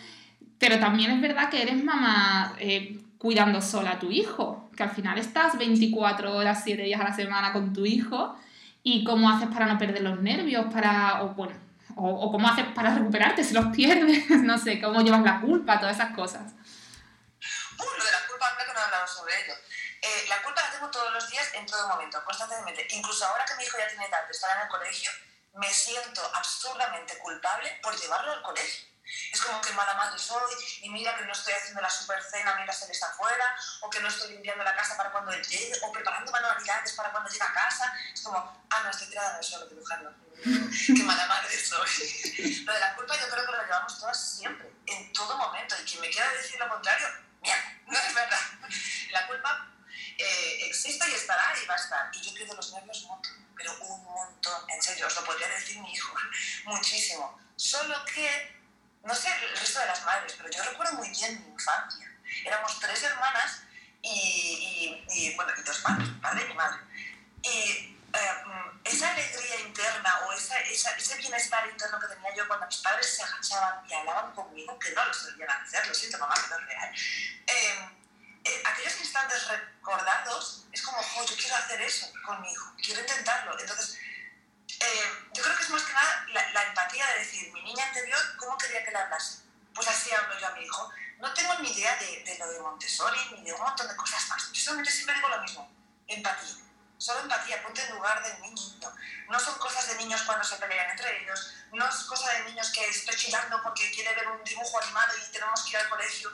Pero 0.63 0.79
también 0.79 1.11
es 1.11 1.19
verdad 1.19 1.49
que 1.49 1.61
eres 1.61 1.83
mamá 1.83 2.55
eh, 2.57 2.97
cuidando 3.17 3.61
sola 3.61 3.91
a 3.91 3.99
tu 3.99 4.09
hijo, 4.09 4.69
que 4.77 4.83
al 4.83 4.91
final 4.91 5.17
estás 5.17 5.57
24 5.57 6.33
horas, 6.33 6.61
7 6.63 6.81
días 6.83 7.01
a 7.01 7.03
la 7.03 7.13
semana 7.13 7.51
con 7.51 7.73
tu 7.73 7.85
hijo 7.85 8.33
y 8.81 9.03
cómo 9.03 9.29
haces 9.29 9.49
para 9.49 9.65
no 9.65 9.77
perder 9.77 10.03
los 10.03 10.21
nervios, 10.21 10.73
para, 10.73 11.21
o 11.21 11.33
bueno, 11.35 11.53
o, 11.97 12.31
cómo 12.31 12.47
haces 12.47 12.63
para 12.73 12.95
recuperarte 12.95 13.43
si 13.43 13.53
los 13.53 13.75
pierdes, 13.75 14.29
no 14.29 14.57
sé, 14.57 14.79
cómo 14.79 15.01
llevas 15.01 15.23
la 15.23 15.41
culpa, 15.41 15.81
todas 15.81 15.97
esas 15.97 16.15
cosas. 16.15 16.53
Uh, 16.53 17.97
lo 17.97 18.05
de 18.05 18.11
la 18.13 18.25
culpa, 18.25 18.45
creo 18.55 18.67
que 18.67 18.73
no 18.73 18.79
he 18.79 18.83
hablado 18.83 19.05
sobre 19.05 19.33
ello. 19.43 19.55
Eh, 20.01 20.25
la 20.29 20.41
culpa 20.43 20.61
la 20.61 20.71
tengo 20.71 20.89
todos 20.89 21.11
los 21.11 21.29
días, 21.29 21.51
en 21.55 21.65
todo 21.65 21.89
momento, 21.89 22.23
constantemente. 22.23 22.87
Incluso 22.91 23.25
ahora 23.25 23.43
que 23.43 23.55
mi 23.55 23.65
hijo 23.65 23.77
ya 23.77 23.89
tiene 23.89 24.05
edad 24.05 24.25
de 24.25 24.31
estar 24.31 24.55
en 24.55 24.63
el 24.63 24.69
colegio, 24.69 25.11
me 25.55 25.67
siento 25.67 26.21
absurdamente 26.33 27.17
culpable 27.17 27.79
por 27.83 27.93
llevarlo 27.99 28.31
al 28.31 28.41
colegio. 28.41 28.92
Es 29.31 29.41
como 29.41 29.61
que 29.61 29.71
mala 29.73 29.93
madre 29.95 30.17
soy 30.19 30.53
y 30.81 30.89
mira 30.89 31.15
que 31.17 31.25
no 31.25 31.33
estoy 31.33 31.53
haciendo 31.53 31.81
la 31.81 31.89
super 31.89 32.21
cena 32.21 32.55
mientras 32.55 32.81
él 32.83 32.91
está 32.91 33.07
afuera, 33.07 33.55
o 33.81 33.89
que 33.89 33.99
no 33.99 34.07
estoy 34.07 34.31
limpiando 34.31 34.63
la 34.63 34.75
casa 34.75 34.95
para 34.97 35.11
cuando 35.11 35.31
él 35.31 35.43
llegue, 35.45 35.73
o 35.81 35.91
preparando 35.91 36.31
manualidades 36.31 36.93
para 36.93 37.11
cuando 37.11 37.29
llegue 37.29 37.43
a 37.43 37.53
casa. 37.53 37.93
Es 38.13 38.21
como, 38.21 38.65
ah, 38.69 38.81
no, 38.83 38.89
estoy 38.89 39.07
tirada 39.07 39.31
en 39.31 39.37
el 39.37 39.43
suelo 39.43 39.65
dibujando. 39.67 40.13
Qué 40.43 41.03
mala 41.03 41.25
madre 41.27 41.57
soy. 41.57 41.87
Lo 42.65 42.73
de 42.73 42.79
la 42.79 42.95
culpa 42.95 43.15
yo 43.19 43.29
creo 43.29 43.45
que 43.45 43.51
lo 43.51 43.63
llevamos 43.63 43.99
todas 43.99 44.37
siempre, 44.37 44.71
en 44.85 45.13
todo 45.13 45.37
momento. 45.37 45.75
Y 45.81 45.85
quien 45.85 46.01
me 46.01 46.09
quiera 46.09 46.29
decir 46.31 46.59
lo 46.59 46.67
contrario, 46.69 47.07
mierda, 47.41 47.73
no 47.87 47.97
es 47.97 48.13
verdad. 48.13 48.39
La 49.11 49.27
culpa 49.27 49.67
eh, 50.17 50.65
existe 50.65 51.09
y 51.09 51.13
estará 51.13 51.53
y 51.61 51.65
va 51.65 51.75
a 51.75 51.77
estar. 51.77 52.09
Y 52.13 52.21
yo 52.21 52.33
pierdo 52.33 52.55
los 52.55 52.73
nervios 52.73 53.01
un 53.03 53.09
montón, 53.09 53.47
pero 53.55 53.73
un 53.79 54.03
montón. 54.03 54.69
En 54.69 54.81
serio, 54.81 55.07
os 55.07 55.15
lo 55.15 55.23
podría 55.25 55.47
decir 55.49 55.79
mi 55.79 55.93
hijo, 55.93 56.13
muchísimo. 56.65 57.39
Solo 57.55 58.03
que 58.05 58.52
resto 59.73 59.79
de 59.79 59.87
las 59.87 60.05
madres, 60.05 60.33
pero 60.37 60.49
yo 60.49 60.63
recuerdo 60.63 60.93
muy 60.93 61.09
bien 61.09 61.43
mi 61.43 61.53
infancia. 61.53 62.07
Éramos 62.45 62.79
tres 62.79 63.01
hermanas 63.03 63.63
y, 64.01 65.03
y, 65.09 65.13
y 65.13 65.35
bueno, 65.35 65.51
y 65.57 65.63
dos 65.63 65.79
padres, 65.79 66.09
padre 66.21 66.47
y 66.49 66.53
madre. 66.53 66.79
Y 67.41 67.97
eh, 68.13 68.43
esa 68.83 69.11
alegría 69.11 69.59
interna 69.61 70.19
o 70.25 70.33
esa, 70.33 70.59
esa, 70.61 70.91
ese 70.91 71.15
bienestar 71.17 71.67
interno 71.67 71.99
que 71.99 72.07
tenía 72.07 72.35
yo 72.35 72.47
cuando 72.47 72.67
mis 72.67 72.77
padres 72.77 73.15
se 73.15 73.23
agachaban 73.23 73.83
y 73.89 73.93
hablaban 73.93 74.33
conmigo, 74.33 74.77
que 74.77 74.91
no 74.91 75.05
lo 75.05 75.13
solían 75.13 75.49
hacer, 75.49 75.87
lo 75.87 75.93
siento 75.93 76.19
mamá, 76.19 76.35
no 76.49 76.57
es 76.59 76.65
real, 76.65 76.95
eh, 77.47 77.89
eh, 78.45 78.63
aquellos 78.65 78.99
instantes 78.99 79.47
recordados 79.47 80.67
es 80.71 80.81
como, 80.81 80.97
oh, 80.99 81.25
yo 81.25 81.35
quiero 81.35 81.55
hacer 81.55 81.81
eso 81.81 82.11
con 82.25 82.41
mi 82.41 82.51
hijo, 82.51 82.73
quiero 82.83 83.01
intentarlo. 83.01 83.57
Entonces, 83.59 83.97
eh, 84.67 85.29
yo 85.33 85.41
creo 85.43 85.57
que 85.57 85.63
es 85.63 85.69
más 85.69 85.83
que 85.83 85.93
nada 85.93 86.25
la, 86.33 86.51
la, 86.51 86.63
empatía 86.63 87.07
de 87.13 87.19
decir, 87.19 87.51
mi 87.53 87.63
niña 87.63 87.87
anterior, 87.87 88.19
¿cómo 88.37 88.57
quería 88.57 88.83
que 88.83 88.91
le 88.91 88.97
hablase? 88.97 89.42
Pues 89.73 89.87
así 89.87 90.11
hablo 90.11 90.39
yo 90.39 90.47
a 90.47 90.51
mi 90.51 90.63
hijo. 90.63 90.89
No 91.19 91.33
tengo 91.33 91.55
ni 91.59 91.71
idea 91.71 91.95
de, 91.97 92.37
lo 92.39 92.51
de 92.51 92.59
Montessori 92.59 93.19
ni 93.31 93.43
de 93.43 93.53
un 93.53 93.61
montón 93.61 93.87
de 93.87 93.95
cosas 93.95 94.27
más. 94.29 94.51
Yo 94.51 94.61
siempre 94.61 95.15
digo 95.15 95.29
lo 95.29 95.41
mismo, 95.41 95.71
empatía. 96.07 96.55
Solo 96.97 97.21
empatía, 97.21 97.61
ponte 97.63 97.81
en 97.81 97.95
lugar 97.95 98.23
del 98.23 98.41
niño. 98.41 98.63
No 99.29 99.39
son 99.39 99.57
cosas 99.57 99.87
de 99.87 99.95
niños 99.95 100.21
cuando 100.23 100.43
se 100.43 100.55
pelean 100.57 100.91
entre 100.91 101.21
ellos, 101.21 101.53
no 101.71 101.87
es 101.87 101.95
cosa 102.03 102.31
de 102.33 102.43
niños 102.43 102.71
que 102.71 102.87
estoy 102.87 103.15
chillando 103.15 103.61
porque 103.63 103.91
quiere 103.91 104.13
ver 104.13 104.27
un 104.27 104.43
dibujo 104.43 104.81
animado 104.81 105.13
y 105.17 105.31
tenemos 105.31 105.63
que 105.63 105.71
ir 105.71 105.77
al 105.77 105.89
colegio. 105.89 106.31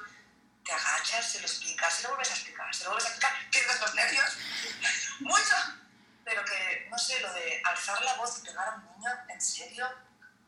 Te 0.65 0.73
agachas, 0.73 1.31
se 1.31 1.39
lo 1.39 1.47
explicas, 1.47 1.93
se 1.93 2.03
lo 2.03 2.09
vuelves 2.09 2.31
a 2.31 2.33
explicar, 2.33 2.75
se 2.75 2.83
lo 2.83 2.91
vuelves 2.91 3.05
a 3.05 3.09
explicar, 3.09 3.49
pierdes 3.51 3.81
los 3.81 3.95
nervios. 3.95 4.37
Mucho 5.21 5.55
pero 6.29 6.45
que, 6.45 6.87
no 6.91 6.97
sé, 6.97 7.19
lo 7.21 7.33
de 7.33 7.61
alzar 7.65 8.01
la 8.03 8.13
voz 8.15 8.37
y 8.37 8.45
pegar 8.45 8.69
a 8.69 8.75
un 8.75 8.85
niño, 8.85 9.09
¿en 9.29 9.41
serio? 9.41 9.87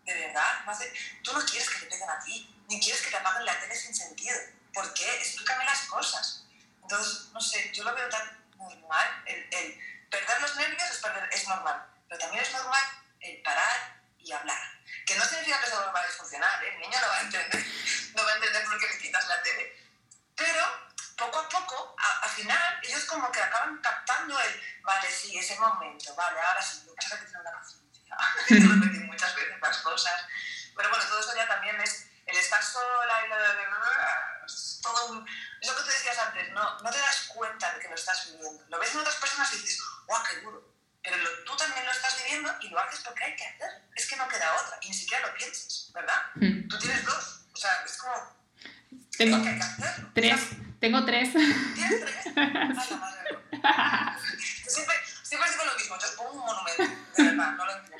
¿De 0.05 0.13
verdad? 0.13 0.63
No 0.65 0.71
hace... 0.71 0.93
Tú 1.23 1.33
no 1.33 1.43
quieres 1.43 1.69
que 1.69 1.79
te 1.79 1.85
peguen 1.87 2.09
a 2.09 2.19
ti, 2.19 2.60
ni 2.71 2.79
quieres 2.79 3.01
que 3.01 3.09
te 3.11 3.17
apaguen 3.17 3.45
la 3.45 3.59
tele 3.59 3.75
sin 3.75 3.93
sentido. 3.93 4.37
¿Por 4.73 4.93
qué? 4.93 5.17
Explícame 5.17 5.65
las 5.65 5.81
cosas. 5.81 6.45
Entonces, 6.81 7.29
no 7.33 7.41
sé, 7.41 7.69
yo 7.73 7.83
lo 7.83 7.93
veo 7.93 8.07
tan 8.07 8.47
normal. 8.57 9.23
El, 9.25 9.45
el 9.53 10.07
perder 10.09 10.41
los 10.41 10.55
nervios 10.55 10.89
es, 10.89 10.97
perder, 10.99 11.29
es 11.33 11.47
normal, 11.49 11.85
pero 12.07 12.19
también 12.21 12.43
es 12.43 12.51
normal 12.53 12.83
el 13.19 13.41
parar 13.41 14.01
y 14.19 14.31
hablar. 14.31 14.57
Que 15.05 15.15
no 15.17 15.25
significa 15.25 15.59
que 15.59 15.67
eso 15.67 15.81
normal 15.81 16.05
es 16.07 16.15
funcional, 16.15 16.63
¿eh? 16.63 16.73
el 16.73 16.79
niño 16.79 16.97
no 17.01 17.07
va 17.07 17.17
a 17.17 17.21
entender, 17.21 17.65
no 18.15 18.23
va 18.23 18.31
a 18.31 18.35
entender 18.35 18.63
por 18.63 18.79
qué 18.79 18.87
le 18.87 18.99
quitas 18.99 19.27
la 19.27 19.43
tele. 19.43 19.75
Pero 20.37 20.65
poco 21.17 21.39
a 21.39 21.49
poco, 21.49 21.95
a, 21.99 22.25
al 22.25 22.29
final, 22.29 22.79
ellos 22.83 23.03
como 23.03 23.29
que 23.33 23.41
acaban 23.41 23.81
captando 23.81 24.39
el, 24.39 24.81
vale, 24.81 25.11
sí, 25.11 25.37
ese 25.37 25.59
momento, 25.59 26.15
vale, 26.15 26.39
ahora 26.39 26.61
sí, 26.61 26.83
lo 26.85 26.95
que 26.95 27.01
pasa 27.01 27.15
es 27.15 27.21
que 27.21 27.27
tiene 27.27 27.41
una 27.41 27.51
paciencia, 27.51 28.15
repetir 28.47 29.01
muchas 29.01 29.35
veces 29.35 29.59
las 29.59 29.77
cosas. 29.79 30.25
Pero 30.73 30.89
bueno, 30.89 31.05
todo 31.05 31.19
eso 31.19 31.35
ya 31.35 31.47
también 31.49 31.79
es 31.81 32.10
el 32.31 32.37
estar 32.37 32.63
sola 32.63 33.25
y 33.25 33.29
la, 33.29 33.37
la, 33.39 33.53
la, 33.53 34.47
todo 34.81 35.11
un... 35.11 35.27
Es 35.59 35.67
lo 35.67 35.75
que 35.75 35.81
tú 35.83 35.87
decías 35.87 36.17
antes, 36.17 36.49
no, 36.51 36.79
no 36.79 36.89
te 36.89 36.97
das 36.97 37.31
cuenta 37.33 37.73
de 37.73 37.79
que 37.79 37.89
lo 37.89 37.95
estás 37.95 38.31
viviendo. 38.31 38.63
Lo 38.69 38.79
ves 38.79 38.93
en 38.93 38.99
otras 39.01 39.15
personas 39.17 39.53
y 39.53 39.57
dices, 39.57 39.81
¡guau, 40.07 40.23
qué 40.23 40.41
duro! 40.41 40.71
Pero 41.03 41.17
lo, 41.17 41.29
tú 41.45 41.55
también 41.55 41.85
lo 41.85 41.91
estás 41.91 42.17
viviendo 42.23 42.53
y 42.61 42.69
lo 42.69 42.79
haces 42.79 42.99
porque 43.01 43.23
hay 43.23 43.35
que 43.35 43.45
hacerlo. 43.45 43.87
Es 43.95 44.07
que 44.07 44.15
no 44.15 44.27
queda 44.27 44.53
otra, 44.53 44.77
y 44.81 44.89
ni 44.89 44.93
siquiera 44.93 45.27
lo 45.27 45.33
piensas, 45.35 45.91
¿verdad? 45.93 46.21
Mm. 46.35 46.67
Tú 46.67 46.79
tienes 46.79 47.05
dos, 47.05 47.41
o 47.53 47.57
sea, 47.57 47.83
es 47.85 47.97
como... 47.97 48.41
Tengo 49.17 49.37
es 49.37 49.43
que 49.43 49.49
hay 49.49 49.57
que 49.57 49.63
hacerlo. 49.63 50.11
tres. 50.13 50.41
Tengo 50.79 51.05
tres. 51.05 51.31
¿Tienes 51.31 52.01
tres? 52.01 52.25
Ay, 52.35 52.87
la 52.89 52.97
madre. 52.97 53.21
Siempre, 54.67 54.95
siempre 55.23 55.51
digo 55.51 55.65
lo 55.65 55.75
mismo, 55.75 55.97
yo 55.99 56.07
os 56.07 56.15
pongo 56.15 56.31
un 56.31 56.39
monumento, 56.39 56.83
de 57.17 57.23
verdad, 57.23 57.51
no 57.51 57.65
lo 57.65 57.71
entiendo. 57.71 57.90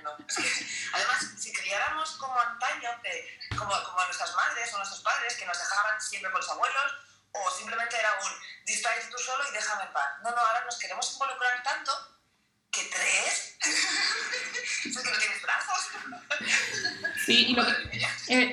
Nuestras 4.21 4.35
madres 4.35 4.73
o 4.73 4.77
nuestros 4.77 5.01
padres, 5.01 5.35
que 5.35 5.45
nos 5.45 5.57
dejaban 5.57 6.01
siempre 6.01 6.31
con 6.31 6.41
los 6.41 6.49
abuelos, 6.49 6.93
o 7.31 7.51
simplemente 7.51 7.97
era 7.97 8.13
un 8.21 8.29
distráete 8.65 9.07
tú 9.07 9.17
solo 9.17 9.43
y 9.49 9.53
déjame 9.53 9.83
en 9.83 9.93
paz. 9.93 10.09
No, 10.23 10.31
no, 10.31 10.37
ahora 10.37 10.65
nos 10.65 10.77
queremos 10.77 11.11
involucrar 11.13 11.63
tanto 11.63 11.91
que 12.71 12.83
tres. 12.85 13.57
es 14.85 14.97
que 14.97 15.11
no 15.11 15.17
tienes 15.17 15.41
brazos. 15.41 15.87
Sí, 17.25 17.47
y 17.47 17.55
lo 17.55 17.65
que, 17.65 17.90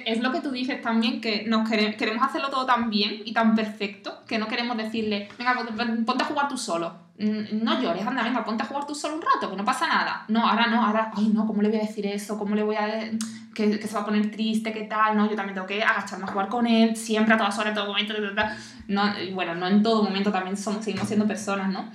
es 0.07 0.21
lo 0.21 0.33
que 0.33 0.41
tú 0.41 0.51
dices 0.51 0.81
también, 0.83 1.21
que 1.21 1.45
nos 1.47 1.69
quere- 1.69 1.97
queremos 1.97 2.23
hacerlo 2.27 2.49
todo 2.51 2.67
tan 2.67 2.91
bien 2.91 3.23
y 3.25 3.33
tan 3.33 3.55
perfecto, 3.55 4.23
que 4.27 4.39
no 4.39 4.49
queremos 4.49 4.77
decirle, 4.77 5.29
venga, 5.39 5.55
pon- 5.55 6.05
ponte 6.05 6.25
a 6.25 6.27
jugar 6.27 6.49
tú 6.49 6.57
solo. 6.57 6.93
Mm, 7.19 7.63
No 7.65 7.81
llores, 7.83 8.07
anda, 8.07 8.23
venga, 8.23 8.45
ponte 8.45 8.63
a 8.63 8.67
jugar 8.67 8.87
tú 8.87 8.95
solo 8.95 9.17
un 9.17 9.23
rato, 9.23 9.51
que 9.51 9.57
no 9.57 9.65
pasa 9.65 9.87
nada. 9.89 10.25
No, 10.29 10.47
ahora 10.49 10.67
no, 10.69 10.85
ahora, 10.85 11.11
ay, 11.17 11.29
no, 11.35 11.47
¿cómo 11.47 11.63
le 11.63 11.69
voy 11.69 11.79
a 11.79 11.83
decir 11.83 12.07
eso? 12.07 12.39
¿Cómo 12.39 12.55
le 12.55 12.63
voy 12.63 12.77
a 12.77 13.11
que, 13.55 13.79
que 13.81 13.89
se 13.89 13.95
va 13.95 14.03
a 14.03 14.05
poner 14.05 14.31
triste, 14.31 14.73
qué 14.73 14.83
tal? 14.83 15.17
No, 15.17 15.29
yo 15.29 15.35
también 15.35 15.55
tengo 15.55 15.67
que 15.67 15.83
agacharme 15.83 16.25
a 16.27 16.29
jugar 16.29 16.49
con 16.49 16.67
él, 16.67 16.95
siempre 16.97 17.35
a 17.35 17.39
todas 17.39 17.59
horas, 17.59 17.71
en 17.71 17.75
todo 17.75 17.87
momento. 17.87 18.15
No, 18.87 19.19
y 19.21 19.33
bueno, 19.33 19.55
no 19.57 19.67
en 19.67 19.83
todo 19.83 20.03
momento, 20.05 20.31
también 20.31 20.57
somos, 20.57 20.85
seguimos 20.85 21.09
siendo 21.09 21.27
personas, 21.27 21.69
¿no? 21.73 21.91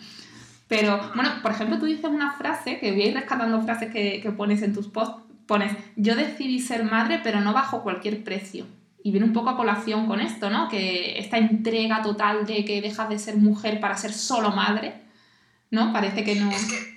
Pero, 0.68 1.00
bueno, 1.14 1.30
por 1.42 1.52
ejemplo, 1.52 1.78
tú 1.78 1.86
dices 1.86 2.06
una 2.06 2.32
frase, 2.34 2.80
que 2.80 2.92
voy 2.92 3.04
a 3.04 3.08
ir 3.10 3.14
rescatando 3.14 3.62
frases 3.62 3.92
que, 3.92 4.20
que 4.22 4.32
pones 4.32 4.62
en 4.62 4.74
tus 4.74 4.88
posts, 4.88 5.23
pones, 5.48 5.76
yo 5.96 6.16
decidí 6.16 6.60
ser 6.60 6.84
madre, 6.84 7.20
pero 7.24 7.40
no 7.42 7.54
bajo 7.54 7.84
cualquier 7.84 8.24
precio. 8.24 8.66
Y 9.04 9.12
viene 9.12 9.26
un 9.26 9.34
poco 9.34 9.50
a 9.50 9.58
colación 9.58 10.08
con 10.08 10.22
esto, 10.22 10.50
¿no? 10.50 10.70
Que 10.70 11.20
esta 11.20 11.38
entrega 11.38 12.02
total 12.02 12.46
de 12.46 12.64
que 12.64 12.82
dejas 12.82 13.10
de 13.10 13.20
ser 13.20 13.36
mujer 13.36 13.80
para 13.82 13.98
ser 13.98 14.14
solo 14.14 14.52
madre, 14.52 15.04
¿no? 15.72 15.92
Parece 15.92 16.24
que 16.24 16.36
no... 16.36 16.50
Es 16.52 16.66
que 16.66 16.94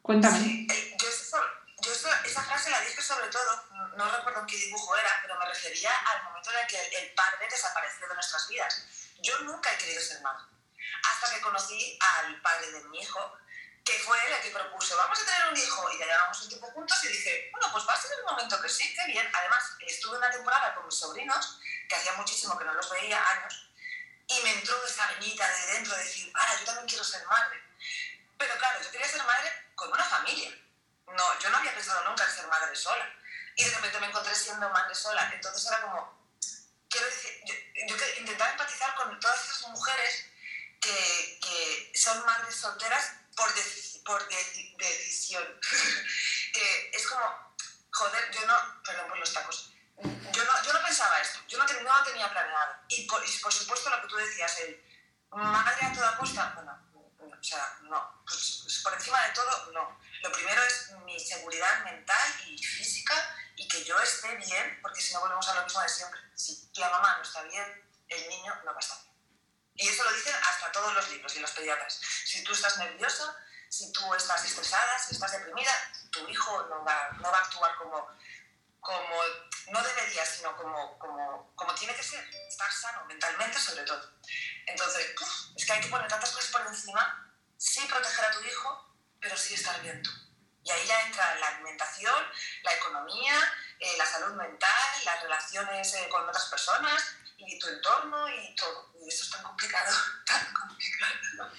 Cuéntame. 0.00 0.38
Sí, 0.38 0.66
eh, 0.70 0.96
yo, 1.02 1.08
eso, 1.08 1.36
yo 1.84 1.90
eso- 1.92 2.08
esa 2.24 2.40
frase 2.42 2.70
la 2.70 2.80
dije 2.80 3.02
sobre 3.02 3.26
todo, 3.28 3.42
no 3.72 4.06
no 4.06 4.16
recuerdo 4.16 4.40
en 4.40 4.46
qué 4.46 4.56
dibujo 4.56 4.96
era, 4.96 5.10
pero 5.22 5.34
me 5.38 5.46
refería 5.46 5.90
al 5.90 6.22
momento 6.24 6.50
en 6.52 6.56
el 6.62 6.66
que 6.68 6.76
el, 6.78 7.04
el 7.04 7.14
padre 7.14 7.48
desapareció 7.50 8.06
de 8.08 8.14
nuestras 8.14 8.48
vidas. 8.48 8.86
Yo 9.22 9.32
nunca 9.44 9.68
he 9.74 9.78
querido 9.78 10.00
ser 10.00 10.22
madre. 10.22 10.44
Hasta 11.02 11.34
que 11.34 11.40
conocí 11.42 11.98
al 11.98 12.40
padre 12.40 12.70
de 12.72 12.88
mi 12.88 12.98
hijo, 13.00 13.18
que 13.86 14.00
fue 14.00 14.18
el 14.26 14.42
que 14.42 14.50
propuso, 14.50 14.96
vamos 14.96 15.16
a 15.22 15.24
tener 15.24 15.46
un 15.46 15.56
hijo, 15.56 15.92
y 15.92 15.98
ya 15.98 16.06
llevamos 16.06 16.42
un 16.42 16.48
tiempo 16.48 16.66
juntos, 16.72 17.04
y 17.04 17.08
dije, 17.08 17.48
bueno, 17.52 17.68
pues 17.70 17.86
va 17.88 17.92
a 17.94 18.00
ser 18.00 18.10
el 18.18 18.24
momento 18.24 18.60
que 18.60 18.68
sí, 18.68 18.92
qué 18.92 19.06
bien. 19.12 19.30
Además, 19.32 19.62
estuve 19.78 20.18
una 20.18 20.28
temporada 20.28 20.74
con 20.74 20.86
mis 20.86 20.96
sobrinos, 20.96 21.60
que 21.88 21.94
hacía 21.94 22.14
muchísimo 22.14 22.58
que 22.58 22.64
no 22.64 22.74
los 22.74 22.90
veía, 22.90 23.24
años, 23.30 23.70
y 24.26 24.40
me 24.42 24.54
entró 24.54 24.84
esa 24.84 25.06
venita 25.12 25.48
de 25.48 25.72
dentro 25.74 25.94
de 25.94 26.02
decir, 26.02 26.32
ahora 26.34 26.58
yo 26.58 26.64
también 26.64 26.88
quiero 26.88 27.04
ser 27.04 27.24
madre. 27.26 27.62
Pero 28.36 28.58
claro, 28.58 28.82
yo 28.82 28.90
quería 28.90 29.06
ser 29.06 29.22
madre 29.22 29.52
con 29.76 29.92
una 29.92 30.02
familia. 30.02 30.50
No, 31.06 31.38
yo 31.38 31.50
no 31.50 31.58
había 31.58 31.72
pensado 31.72 32.02
nunca 32.08 32.24
en 32.24 32.34
ser 32.34 32.48
madre 32.48 32.74
sola. 32.74 33.08
Y 33.54 33.64
de 33.64 33.70
repente 33.70 34.00
me 34.00 34.08
encontré 34.08 34.34
siendo 34.34 34.68
madre 34.68 34.96
sola. 34.96 35.30
Entonces 35.32 35.64
era 35.64 35.80
como, 35.80 36.28
quiero 36.90 37.06
decir, 37.06 37.40
yo, 37.44 37.54
yo 37.86 38.06
intentaba 38.18 38.50
empatizar 38.50 38.96
con 38.96 39.18
todas 39.20 39.44
esas 39.44 39.68
mujeres 39.68 40.26
que, 40.80 41.38
que 41.40 41.92
son 41.96 42.26
madres 42.26 42.56
solteras 42.56 43.12
por, 43.36 43.54
deci- 43.54 44.02
por 44.04 44.28
deci- 44.28 44.76
decisión. 44.76 45.44
que 46.52 46.90
es 46.92 47.06
como, 47.06 47.54
joder, 47.92 48.30
yo 48.32 48.46
no, 48.46 48.82
perdón 48.82 49.08
por 49.08 49.18
los 49.18 49.32
tacos, 49.32 49.72
yo 50.32 50.44
no, 50.44 50.62
yo 50.64 50.72
no 50.72 50.82
pensaba 50.82 51.20
esto, 51.20 51.38
yo 51.48 51.58
no, 51.58 51.66
te- 51.66 51.80
no 51.82 51.98
lo 51.98 52.04
tenía 52.04 52.30
planeado. 52.30 52.74
Y 52.88 53.06
por, 53.06 53.22
y 53.26 53.30
por 53.38 53.52
supuesto 53.52 53.90
lo 53.90 54.02
que 54.02 54.08
tú 54.08 54.16
decías, 54.16 54.58
el 54.60 54.82
madre 55.30 55.86
a 55.86 55.92
toda 55.92 56.16
costa, 56.16 56.52
bueno, 56.54 56.72
o 57.38 57.42
sea, 57.44 57.78
no, 57.82 58.22
pues, 58.26 58.60
pues 58.62 58.78
por 58.82 58.94
encima 58.94 59.22
de 59.26 59.32
todo, 59.32 59.72
no. 59.72 60.00
Lo 60.22 60.32
primero 60.32 60.62
es 60.64 60.90
mi 61.04 61.18
seguridad 61.20 61.84
mental 61.84 62.34
y 62.46 62.58
física 62.58 63.14
y 63.56 63.68
que 63.68 63.84
yo 63.84 63.98
esté 64.00 64.34
bien, 64.36 64.78
porque 64.82 65.00
si 65.00 65.12
no 65.14 65.20
volvemos 65.20 65.46
a 65.48 65.54
lo 65.54 65.64
mismo 65.64 65.80
de 65.82 65.88
siempre. 65.88 66.20
Si 66.34 66.70
la 66.76 66.90
mamá 66.90 67.16
no 67.18 67.22
está 67.22 67.42
bien, 67.42 67.88
el 68.08 68.28
niño 68.28 68.54
no 68.64 68.72
va 68.72 68.76
a 68.76 68.80
estar 68.80 68.98
bien. 69.02 69.15
Y 69.76 69.88
eso 69.88 70.04
lo 70.04 70.12
dicen 70.12 70.34
hasta 70.34 70.72
todos 70.72 70.94
los 70.94 71.08
libros 71.10 71.34
y 71.36 71.40
los 71.40 71.50
pediatras. 71.50 72.00
Si 72.24 72.42
tú 72.42 72.52
estás 72.52 72.78
nerviosa, 72.78 73.36
si 73.68 73.92
tú 73.92 74.14
estás 74.14 74.44
estresada, 74.44 74.98
si 74.98 75.14
estás 75.14 75.32
deprimida, 75.32 75.72
tu 76.10 76.26
hijo 76.28 76.62
no 76.70 76.84
va, 76.84 77.10
no 77.20 77.30
va 77.30 77.38
a 77.38 77.42
actuar 77.42 77.76
como, 77.76 78.08
como 78.80 79.22
no 79.68 79.82
debería, 79.82 80.24
sino 80.24 80.56
como, 80.56 80.98
como, 80.98 81.52
como 81.54 81.74
tiene 81.74 81.94
que 81.94 82.02
ser, 82.02 82.24
estar 82.48 82.72
sano 82.72 83.04
mentalmente 83.06 83.58
sobre 83.58 83.82
todo. 83.82 84.14
Entonces, 84.66 85.14
es 85.56 85.66
que 85.66 85.72
hay 85.72 85.80
que 85.80 85.88
poner 85.88 86.08
tantas 86.08 86.30
cosas 86.30 86.50
por 86.50 86.66
encima, 86.66 87.34
sí 87.58 87.86
proteger 87.86 88.24
a 88.24 88.30
tu 88.32 88.42
hijo, 88.44 88.96
pero 89.20 89.36
sí 89.36 89.54
estar 89.54 89.80
bien 89.82 90.02
tú. 90.02 90.10
Y 90.62 90.70
ahí 90.70 90.86
ya 90.86 91.00
entra 91.02 91.34
la 91.36 91.48
alimentación, 91.48 92.24
la 92.62 92.74
economía, 92.74 93.54
eh, 93.78 93.94
la 93.98 94.06
salud 94.06 94.34
mental, 94.34 95.04
las 95.04 95.22
relaciones 95.22 95.94
eh, 95.94 96.08
con 96.08 96.28
otras 96.28 96.46
personas 96.46 97.15
y 97.38 97.58
tu 97.58 97.68
entorno 97.68 98.28
y 98.28 98.54
todo. 98.54 98.90
Y 99.00 99.08
eso 99.08 99.24
es 99.24 99.30
tan 99.30 99.42
complicado, 99.42 99.94
tan 100.26 100.52
complicado. 100.52 101.14
¿no? 101.36 101.50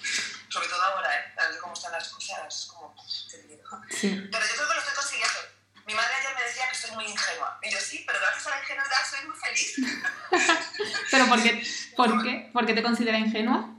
Sobre 0.48 0.68
todo 0.68 0.82
ahora, 0.82 1.14
¿eh? 1.14 1.32
Tal 1.36 1.54
y 1.54 1.58
como 1.58 1.74
están 1.74 1.92
las 1.92 2.08
cosas, 2.08 2.66
como, 2.72 2.94
te 3.30 3.42
digo. 3.42 3.82
Sí. 3.90 4.28
Pero 4.30 4.46
yo 4.46 4.54
creo 4.54 4.68
que 4.68 4.74
lo 4.74 4.80
estoy 4.80 4.94
consiguiendo. 4.94 5.38
Mi 5.86 5.94
madre 5.94 6.14
ayer 6.16 6.34
me 6.36 6.42
decía 6.44 6.68
que 6.68 6.76
soy 6.76 6.90
muy 6.92 7.04
ingenua. 7.06 7.58
Y 7.62 7.70
yo 7.70 7.80
sí, 7.80 8.04
pero 8.06 8.20
gracias 8.20 8.46
a 8.46 8.50
la 8.50 8.60
ingenuidad 8.60 9.10
soy 9.10 9.26
muy 9.26 9.36
feliz. 9.36 9.74
¿Pero 11.10 11.26
por 11.28 11.42
qué? 11.42 11.66
¿Por 11.96 12.22
qué? 12.22 12.50
¿Por 12.52 12.66
qué 12.66 12.74
te 12.74 12.82
consideras 12.82 13.20
ingenua? 13.20 13.74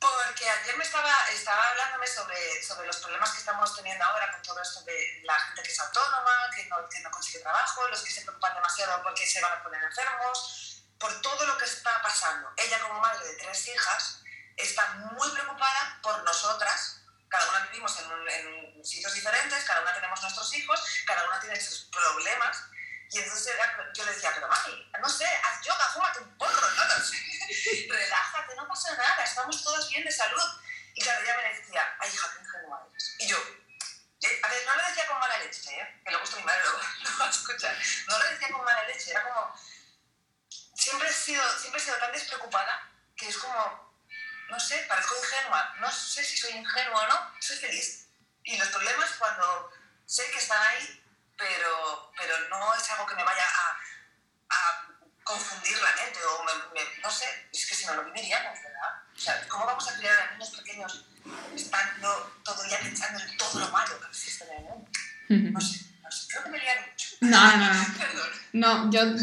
Porque 0.00 0.50
ayer 0.50 0.76
me 0.76 0.82
estaba, 0.82 1.12
estaba 1.32 1.62
sobre, 2.06 2.62
sobre 2.62 2.86
los 2.86 2.96
problemas 2.96 3.30
que 3.32 3.38
estamos 3.38 3.74
teniendo 3.76 4.04
ahora 4.04 4.30
con 4.32 4.42
todo 4.42 4.60
esto 4.62 4.82
de 4.82 5.20
la 5.24 5.38
gente 5.38 5.62
que 5.62 5.72
es 5.72 5.80
autónoma, 5.80 6.50
que 6.54 6.66
no, 6.66 6.88
que 6.88 7.00
no 7.00 7.10
consigue 7.10 7.40
trabajo, 7.40 7.86
los 7.88 8.02
que 8.02 8.10
se 8.10 8.22
preocupan 8.22 8.54
demasiado 8.54 9.02
porque 9.02 9.26
se 9.26 9.40
van 9.40 9.52
a 9.58 9.62
poner 9.62 9.82
enfermos, 9.82 10.82
por 10.98 11.20
todo 11.20 11.46
lo 11.46 11.58
que 11.58 11.64
está 11.64 12.00
pasando. 12.02 12.52
Ella 12.56 12.80
como 12.80 13.00
madre 13.00 13.26
de 13.26 13.34
tres 13.36 13.68
hijas 13.68 14.22
está 14.56 14.86
muy 14.94 15.30
preocupada 15.30 15.98
por 16.02 16.22
nosotras. 16.22 16.98
Cada 17.28 17.48
una 17.48 17.60
vivimos 17.66 17.98
en, 17.98 18.12
un- 18.12 18.28
en 18.28 18.84
sitios 18.84 19.14
diferentes, 19.14 19.64
cada 19.64 19.80
una 19.80 19.94
tenemos 19.94 20.11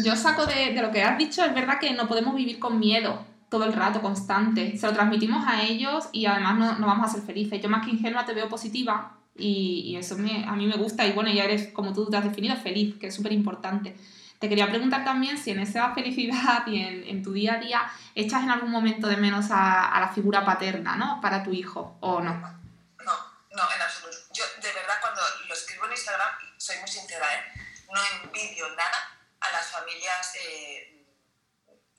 yo, 0.04 0.16
saco 0.16 0.46
de, 0.46 0.72
de 0.74 0.82
lo 0.82 0.90
que 0.90 1.02
has 1.02 1.18
dicho, 1.18 1.44
es 1.44 1.54
verdad 1.54 1.78
que 1.78 1.92
no 1.92 2.08
podemos 2.08 2.34
vivir 2.34 2.58
con 2.58 2.78
miedo 2.78 3.24
todo 3.50 3.64
el 3.64 3.72
rato, 3.72 4.00
constante. 4.00 4.78
Se 4.78 4.86
lo 4.86 4.92
transmitimos 4.94 5.46
a 5.46 5.62
ellos 5.62 6.08
y 6.12 6.26
además 6.26 6.56
no, 6.56 6.78
no 6.78 6.86
vamos 6.86 7.10
a 7.10 7.12
ser 7.12 7.22
felices. 7.22 7.60
Yo 7.60 7.68
más 7.68 7.84
que 7.84 7.90
ingenua 7.90 8.24
te 8.24 8.32
veo 8.32 8.48
positiva 8.48 9.16
y, 9.36 9.82
y 9.86 9.96
eso 9.96 10.16
me, 10.16 10.44
a 10.46 10.52
mí 10.52 10.66
me 10.66 10.76
gusta 10.76 11.04
y 11.06 11.12
bueno, 11.12 11.30
ya 11.30 11.44
eres, 11.44 11.72
como 11.72 11.92
tú 11.92 12.08
te 12.08 12.16
has 12.16 12.24
definido, 12.24 12.56
feliz, 12.56 12.96
que 12.98 13.08
es 13.08 13.14
súper 13.14 13.32
importante. 13.32 13.96
Te 14.38 14.48
quería 14.48 14.70
preguntar 14.70 15.04
también 15.04 15.36
si 15.36 15.50
en 15.50 15.60
esa 15.60 15.92
felicidad 15.92 16.66
y 16.66 16.80
en, 16.80 17.22
tu 17.22 17.32
día 17.32 17.54
a 17.54 17.58
día 17.58 17.92
echas 18.14 18.42
en 18.42 18.50
algún 18.50 18.70
momento 18.70 19.06
de 19.06 19.18
menos 19.18 19.48
a, 19.50 19.98
la 20.00 20.08
figura 20.14 20.46
paterna, 20.46 20.96
¿no? 20.96 21.20
Para 21.20 21.42
tu 21.42 21.52
hijo, 21.52 21.98
¿o 22.00 22.22
no? 22.22 22.32
No, 22.32 23.12
no, 23.52 23.62
en 23.76 23.82
absoluto. 23.82 24.16
Yo, 24.32 24.44
de 24.62 24.72
verdad, 24.72 24.94
cuando 25.02 25.20
lo 25.46 25.52
escribo 25.52 25.84
en 25.84 25.92
Instagram, 25.92 26.28
soy 26.56 26.76
muy 26.78 26.88
sincera, 26.88 27.26
¿eh? 27.26 27.60
No 27.92 28.00
envidio 28.24 28.66
nada 28.70 29.19
las 29.52 29.66
familias 29.66 30.34
eh, 30.36 31.06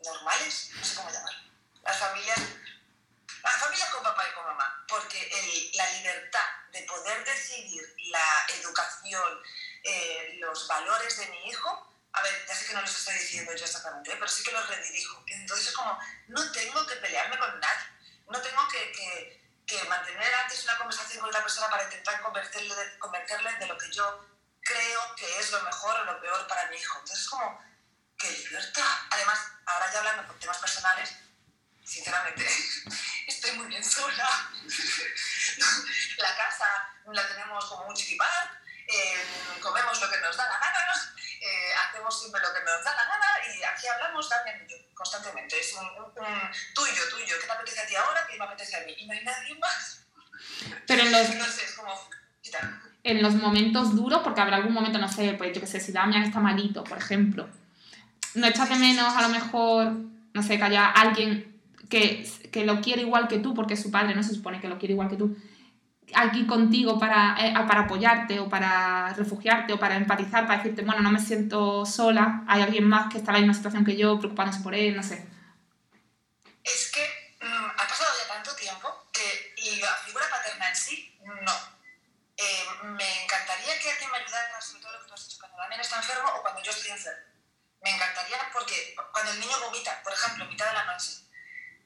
normales, 0.03 0.71
no 0.75 0.83
sé 0.85 0.95
cómo 0.95 1.09
llamar. 1.09 1.33
Las 1.83 1.97
familias 1.97 2.39
la 3.43 3.49
familia 3.49 3.89
con 3.91 4.03
papá 4.03 4.23
y 4.29 4.35
con 4.35 4.45
mamá, 4.45 4.85
porque 4.87 5.71
la 5.73 5.89
libertad 5.93 6.45
de 6.71 6.83
poder 6.83 7.23
decidir 7.25 7.81
la 8.11 8.45
educación, 8.59 9.41
eh, 9.83 10.37
los 10.39 10.67
valores 10.67 11.17
de 11.17 11.27
mi 11.27 11.49
hijo, 11.49 11.87
a 12.13 12.21
ver, 12.21 12.45
ya 12.47 12.55
sé 12.55 12.67
que 12.67 12.73
no 12.73 12.81
los 12.81 12.95
estoy 12.95 13.15
diciendo 13.15 13.53
yo 13.55 13.65
exactamente, 13.65 14.11
pero 14.11 14.27
sí 14.27 14.43
que 14.43 14.51
los 14.51 14.67
redirijo. 14.67 15.23
Entonces 15.27 15.67
es 15.67 15.73
como, 15.73 15.97
no 16.27 16.51
tengo 16.51 16.85
que 16.85 16.95
pelearme 16.97 17.37
con 17.39 17.59
nadie, 17.59 17.85
no 18.29 18.41
tengo 18.41 18.67
que, 18.67 18.91
que, 18.91 19.41
que 19.65 19.83
mantener 19.85 20.33
antes 20.35 20.63
una 20.63 20.77
conversación 20.77 21.21
con 21.21 21.29
otra 21.29 21.41
persona 21.41 21.69
para 21.69 21.83
intentar 21.83 22.21
convertirle, 22.21 22.99
convertirle 22.99 23.53
de 23.53 23.67
lo 23.67 23.77
que 23.77 23.91
yo 23.91 24.27
creo 24.61 25.00
que 25.21 25.39
es 25.39 25.51
lo 25.51 25.61
mejor 25.61 25.99
o 25.99 26.05
lo 26.05 26.19
peor 26.19 26.47
para 26.47 26.65
mi 26.67 26.77
hijo. 26.77 26.97
Entonces 26.97 27.19
es 27.19 27.29
como, 27.29 27.63
qué 28.17 28.31
libertad. 28.31 28.91
Además, 29.11 29.39
ahora 29.67 29.93
ya 29.93 29.99
hablando 29.99 30.27
con 30.27 30.39
temas 30.39 30.57
personales, 30.57 31.13
sinceramente, 31.85 32.47
estoy 33.27 33.51
muy 33.51 33.67
bien 33.67 33.83
sola. 33.83 34.49
la 36.17 36.35
casa 36.35 36.65
la 37.05 37.27
tenemos 37.27 37.65
como 37.65 37.87
un 37.87 37.95
chiquipar, 37.95 38.61
eh, 38.87 39.59
comemos 39.61 40.01
lo 40.01 40.09
que 40.09 40.17
nos 40.17 40.35
da 40.35 40.45
la 40.45 40.59
gana, 40.59 41.13
eh, 41.39 41.73
hacemos 41.73 42.19
siempre 42.19 42.41
lo 42.41 42.53
que 42.53 42.61
nos 42.61 42.83
da 42.83 42.95
la 42.95 43.05
gana 43.05 43.47
y 43.47 43.63
aquí 43.63 43.87
hablamos 43.87 44.27
también 44.27 44.67
constantemente. 44.93 45.59
Es 45.59 45.73
un, 45.73 46.13
tuyo, 46.73 47.09
tuyo, 47.09 47.39
¿qué 47.39 47.45
te 47.45 47.51
apetece 47.51 47.79
a 47.79 47.85
ti 47.85 47.95
ahora? 47.95 48.25
¿Qué 48.27 48.37
me 48.37 48.45
apetece 48.45 48.75
a 48.75 48.85
mí? 48.85 48.95
Y 48.97 49.05
no 49.05 49.13
hay 49.13 49.23
nadie 49.23 49.55
más. 49.55 49.99
Pero 50.87 51.03
los... 51.03 51.29
No 51.35 51.45
sé, 51.45 51.65
es 51.65 51.73
como... 51.73 52.09
En 53.03 53.21
los 53.21 53.35
momentos 53.35 53.95
duros, 53.95 54.21
porque 54.23 54.41
habrá 54.41 54.57
algún 54.57 54.73
momento, 54.73 54.99
no 54.99 55.07
sé, 55.07 55.33
pues 55.33 55.53
yo 55.53 55.61
qué 55.61 55.67
sé, 55.67 55.79
si 55.79 55.91
Damian 55.91 56.23
está 56.23 56.39
malito, 56.39 56.83
por 56.83 56.97
ejemplo, 56.97 57.47
no 58.35 58.47
echas 58.47 58.69
de 58.69 58.75
menos 58.75 59.15
a 59.15 59.21
lo 59.23 59.29
mejor, 59.29 59.93
no 60.33 60.43
sé, 60.43 60.57
que 60.57 60.63
haya 60.63 60.85
alguien 60.87 61.51
que, 61.89 62.29
que, 62.51 62.65
lo 62.65 62.79
quiere 62.79 63.01
igual 63.01 63.27
que 63.27 63.39
tú, 63.39 63.53
porque 63.53 63.75
su 63.75 63.91
padre 63.91 64.15
no 64.15 64.23
se 64.23 64.35
supone 64.35 64.61
que 64.61 64.69
lo 64.69 64.77
quiere 64.77 64.93
igual 64.93 65.09
que 65.09 65.17
tú, 65.17 65.35
aquí 66.13 66.45
contigo 66.45 66.99
para, 66.99 67.35
eh, 67.39 67.53
para 67.67 67.81
apoyarte 67.81 68.39
o 68.39 68.49
para 68.49 69.13
refugiarte 69.13 69.73
o 69.73 69.79
para 69.79 69.97
empatizar, 69.97 70.45
para 70.45 70.61
decirte, 70.61 70.83
bueno, 70.83 71.01
no 71.01 71.11
me 71.11 71.19
siento 71.19 71.85
sola, 71.85 72.43
hay 72.47 72.61
alguien 72.61 72.87
más 72.87 73.11
que 73.11 73.17
está 73.17 73.31
en 73.31 73.35
la 73.35 73.39
misma 73.41 73.53
situación 73.55 73.85
que 73.85 73.97
yo, 73.97 74.19
preocupándose 74.19 74.61
por 74.61 74.75
él, 74.75 74.95
no 74.95 75.03
sé. 75.03 75.25
Es 76.63 76.91
que 76.93 77.20
me 82.83 83.23
encantaría 83.23 83.79
que 83.79 83.91
alguien 83.91 84.11
me 84.11 84.17
ayudara, 84.17 84.61
sobre 84.61 84.81
todo 84.81 84.93
lo 84.93 85.01
que 85.01 85.07
tú 85.07 85.13
has 85.13 85.27
dicho, 85.27 85.37
cuando 85.39 85.57
Damián 85.57 85.81
está 85.81 85.97
enfermo 85.97 86.29
o 86.35 86.41
cuando 86.41 86.61
yo 86.61 86.71
estoy 86.71 86.91
enfermo. 86.91 87.25
Me 87.81 87.95
encantaría 87.95 88.49
porque 88.53 88.95
cuando 89.11 89.31
el 89.31 89.39
niño 89.39 89.59
vomita, 89.59 90.01
por 90.03 90.13
ejemplo, 90.13 90.43
en 90.43 90.49
mitad 90.49 90.67
de 90.67 90.73
la 90.73 90.85
noche, 90.85 91.13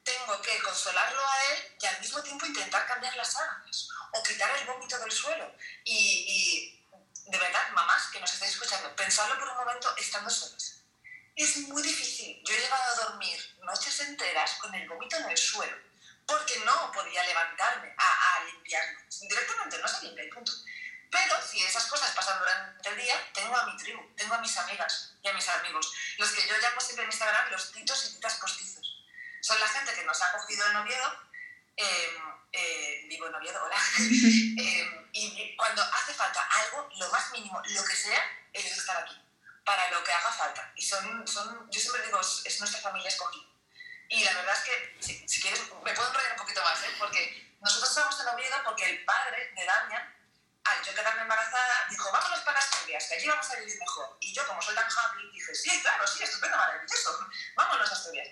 tengo 0.02 0.40
que 0.40 0.58
consolarlo 0.60 1.20
a 1.26 1.44
él 1.52 1.76
y 1.80 1.86
al 1.86 2.00
mismo 2.00 2.22
tiempo 2.22 2.46
intentar 2.46 2.86
cambiar 2.86 3.16
las 3.16 3.32
sábanas 3.32 3.88
o 4.12 4.22
quitar 4.22 4.56
el 4.58 4.66
vómito 4.66 4.98
del 4.98 5.10
suelo. 5.10 5.52
Y, 5.84 6.86
de 7.26 7.38
verdad, 7.38 7.70
mamás 7.72 8.08
que 8.08 8.20
nos 8.20 8.32
estáis 8.32 8.52
escuchando, 8.52 8.94
pensadlo 8.94 9.38
por 9.38 9.48
un 9.48 9.56
momento 9.56 9.94
estando 9.96 10.30
solas. 10.30 10.82
Es 11.34 11.56
muy 11.68 11.82
difícil. 11.82 12.42
Yo 12.44 12.54
he 12.54 12.60
llegado 12.60 12.82
a 12.82 12.94
dormir 13.06 13.56
noches 13.62 14.00
enteras 14.00 14.54
con 14.54 14.74
el 14.74 14.88
vómito 14.88 15.16
en 15.16 15.30
el 15.30 15.36
suelo 15.36 15.76
porque 16.26 16.58
no 16.64 16.92
podía 16.92 17.22
levantarme 17.24 17.94
a, 17.96 18.36
a 18.36 18.44
limpiarlo. 18.44 19.00
Directamente 19.20 19.78
no 19.78 19.88
se 19.88 20.06
limpia 20.06 20.24
y 20.24 20.28
punto. 20.28 20.52
Pero 21.10 21.34
si 21.42 21.62
esas 21.62 21.86
cosas 21.86 22.10
pasan 22.14 22.38
durante 22.38 22.88
el 22.88 22.96
día, 22.96 23.32
tengo 23.32 23.56
a 23.56 23.66
mi 23.66 23.76
tribu, 23.76 24.14
tengo 24.16 24.34
a 24.34 24.38
mis 24.38 24.56
amigas 24.56 25.14
y 25.22 25.28
a 25.28 25.32
mis 25.32 25.48
amigos, 25.48 25.92
los 26.18 26.30
que 26.32 26.46
yo 26.46 26.56
llamo 26.58 26.80
siempre 26.80 27.04
en 27.04 27.10
Instagram 27.10 27.50
los 27.50 27.72
titos 27.72 28.06
y 28.06 28.14
titas 28.14 28.34
postizos 28.34 28.96
son 29.40 29.60
la 29.60 29.68
gente 29.68 29.94
que 29.94 30.04
nos 30.04 30.20
ha 30.22 30.32
cogido 30.32 30.66
en 30.66 30.76
Oviedo, 30.76 31.12
eh, 31.76 32.18
eh, 32.52 33.04
vivo 33.08 33.28
en 33.28 33.34
Oviedo, 33.36 33.62
hola, 33.62 33.76
eh, 34.00 35.08
y 35.12 35.56
cuando 35.56 35.82
hace 35.82 36.14
falta 36.14 36.42
algo, 36.42 36.88
lo 36.96 37.08
más 37.10 37.30
mínimo, 37.30 37.62
lo 37.64 37.84
que 37.84 37.94
sea, 37.94 38.20
ellos 38.52 38.72
están 38.72 39.04
aquí, 39.04 39.14
para 39.64 39.88
lo 39.90 40.02
que 40.02 40.12
haga 40.12 40.32
falta. 40.32 40.72
Y 40.74 40.82
son, 40.82 41.26
son 41.28 41.70
yo 41.70 41.80
siempre 41.80 42.02
digo, 42.06 42.20
es 42.20 42.58
nuestra 42.58 42.80
familia 42.80 43.08
escogida. 43.08 43.46
Y 44.08 44.24
la 44.24 44.32
verdad 44.34 44.56
es 44.56 44.64
que, 44.64 45.26
si, 45.28 45.40
quieres, 45.40 45.60
me 45.84 45.92
puedo 45.92 46.08
enrollar 46.08 46.32
un 46.32 46.38
poquito 46.38 46.62
más, 46.62 46.78
porque 46.98 47.56
nosotros 47.60 47.88
estamos 47.88 48.20
en 48.20 48.28
Oviedo 48.28 48.56
porque 48.64 48.84
el 48.84 49.04
padre 49.04 49.52
de 49.54 49.64
Damian, 49.64 50.15
al 50.68 50.84
yo 50.84 50.94
quedarme 50.94 51.22
embarazada, 51.22 51.86
dijo, 51.88 52.10
vámonos 52.10 52.40
para 52.40 52.58
Asturias, 52.58 53.06
que 53.08 53.14
allí 53.14 53.28
vamos 53.28 53.50
a 53.50 53.56
vivir 53.56 53.78
mejor. 53.78 54.16
Y 54.20 54.32
yo, 54.32 54.46
como 54.46 54.62
soy 54.62 54.74
tan 54.74 54.84
happy, 54.84 55.30
dije, 55.32 55.54
sí, 55.54 55.80
claro, 55.82 56.06
sí, 56.06 56.22
estupendo, 56.22 56.56
maravilloso, 56.56 57.28
vámonos 57.54 57.90
a 57.90 57.94
Asturias. 57.94 58.28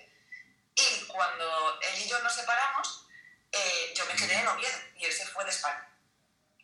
Y 0.75 1.05
cuando 1.07 1.79
él 1.81 1.99
y 1.99 2.09
yo 2.09 2.21
nos 2.21 2.35
separamos, 2.35 3.07
eh, 3.51 3.93
yo 3.95 4.05
me 4.05 4.15
quedé 4.15 4.35
en 4.35 4.47
Oviedo 4.47 4.77
y 4.95 5.05
él 5.05 5.13
se 5.13 5.25
fue 5.27 5.43
de 5.45 5.51
España. 5.51 5.87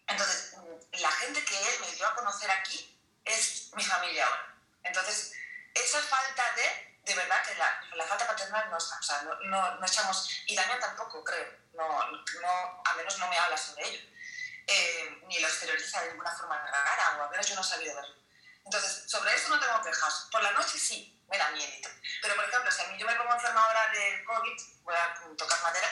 Entonces, 0.07 0.53
la 0.91 1.11
gente 1.11 1.43
que 1.45 1.57
él 1.57 1.79
me 1.79 1.91
dio 1.95 2.05
a 2.05 2.15
conocer 2.15 2.51
aquí 2.51 2.99
es 3.23 3.71
mi 3.73 3.83
familia 3.83 4.25
ahora. 4.25 4.55
Entonces, 4.83 5.33
esa 5.73 6.01
falta 6.01 6.43
de, 6.55 6.97
de 7.03 7.15
verdad 7.15 7.43
que 7.45 7.55
la, 7.55 7.81
la 7.95 8.05
falta 8.05 8.27
paternal 8.27 8.69
no 8.69 8.77
o 8.77 8.79
sea, 8.79 9.21
no, 9.21 9.75
no, 9.75 9.85
echamos, 9.85 10.29
y 10.47 10.55
Daniel 10.55 10.79
tampoco, 10.79 11.23
creo, 11.23 11.47
no, 11.73 11.87
no, 12.41 12.81
a 12.85 12.93
menos 12.95 13.17
no 13.19 13.27
me 13.29 13.37
habla 13.37 13.57
sobre 13.57 13.87
ello, 13.87 14.10
eh, 14.71 15.21
ni 15.27 15.39
lo 15.39 15.47
exterioriza 15.47 16.01
de 16.01 16.09
ninguna 16.11 16.31
forma 16.31 16.57
rara, 16.57 17.17
o 17.19 17.23
a 17.23 17.29
menos 17.29 17.47
yo 17.47 17.55
no 17.55 17.61
he 17.61 17.63
sabido 17.63 17.95
verlo. 17.95 18.15
Entonces, 18.63 19.03
sobre 19.07 19.33
eso 19.35 19.49
no 19.49 19.59
tengo 19.59 19.81
quejas. 19.81 20.27
Por 20.31 20.41
la 20.41 20.51
noche 20.51 20.77
sí, 20.77 21.19
me 21.29 21.37
da 21.37 21.49
miedo. 21.51 21.89
Pero, 22.21 22.35
por 22.35 22.45
ejemplo, 22.45 22.71
si 22.71 22.81
a 22.81 22.87
mí 22.87 22.97
yo 22.97 23.05
me 23.05 23.15
pongo 23.15 23.33
enferma 23.33 23.65
ahora 23.65 23.89
de 23.91 24.23
COVID, 24.23 24.61
voy 24.83 24.95
a 24.95 25.35
tocar 25.35 25.61
madera, 25.63 25.87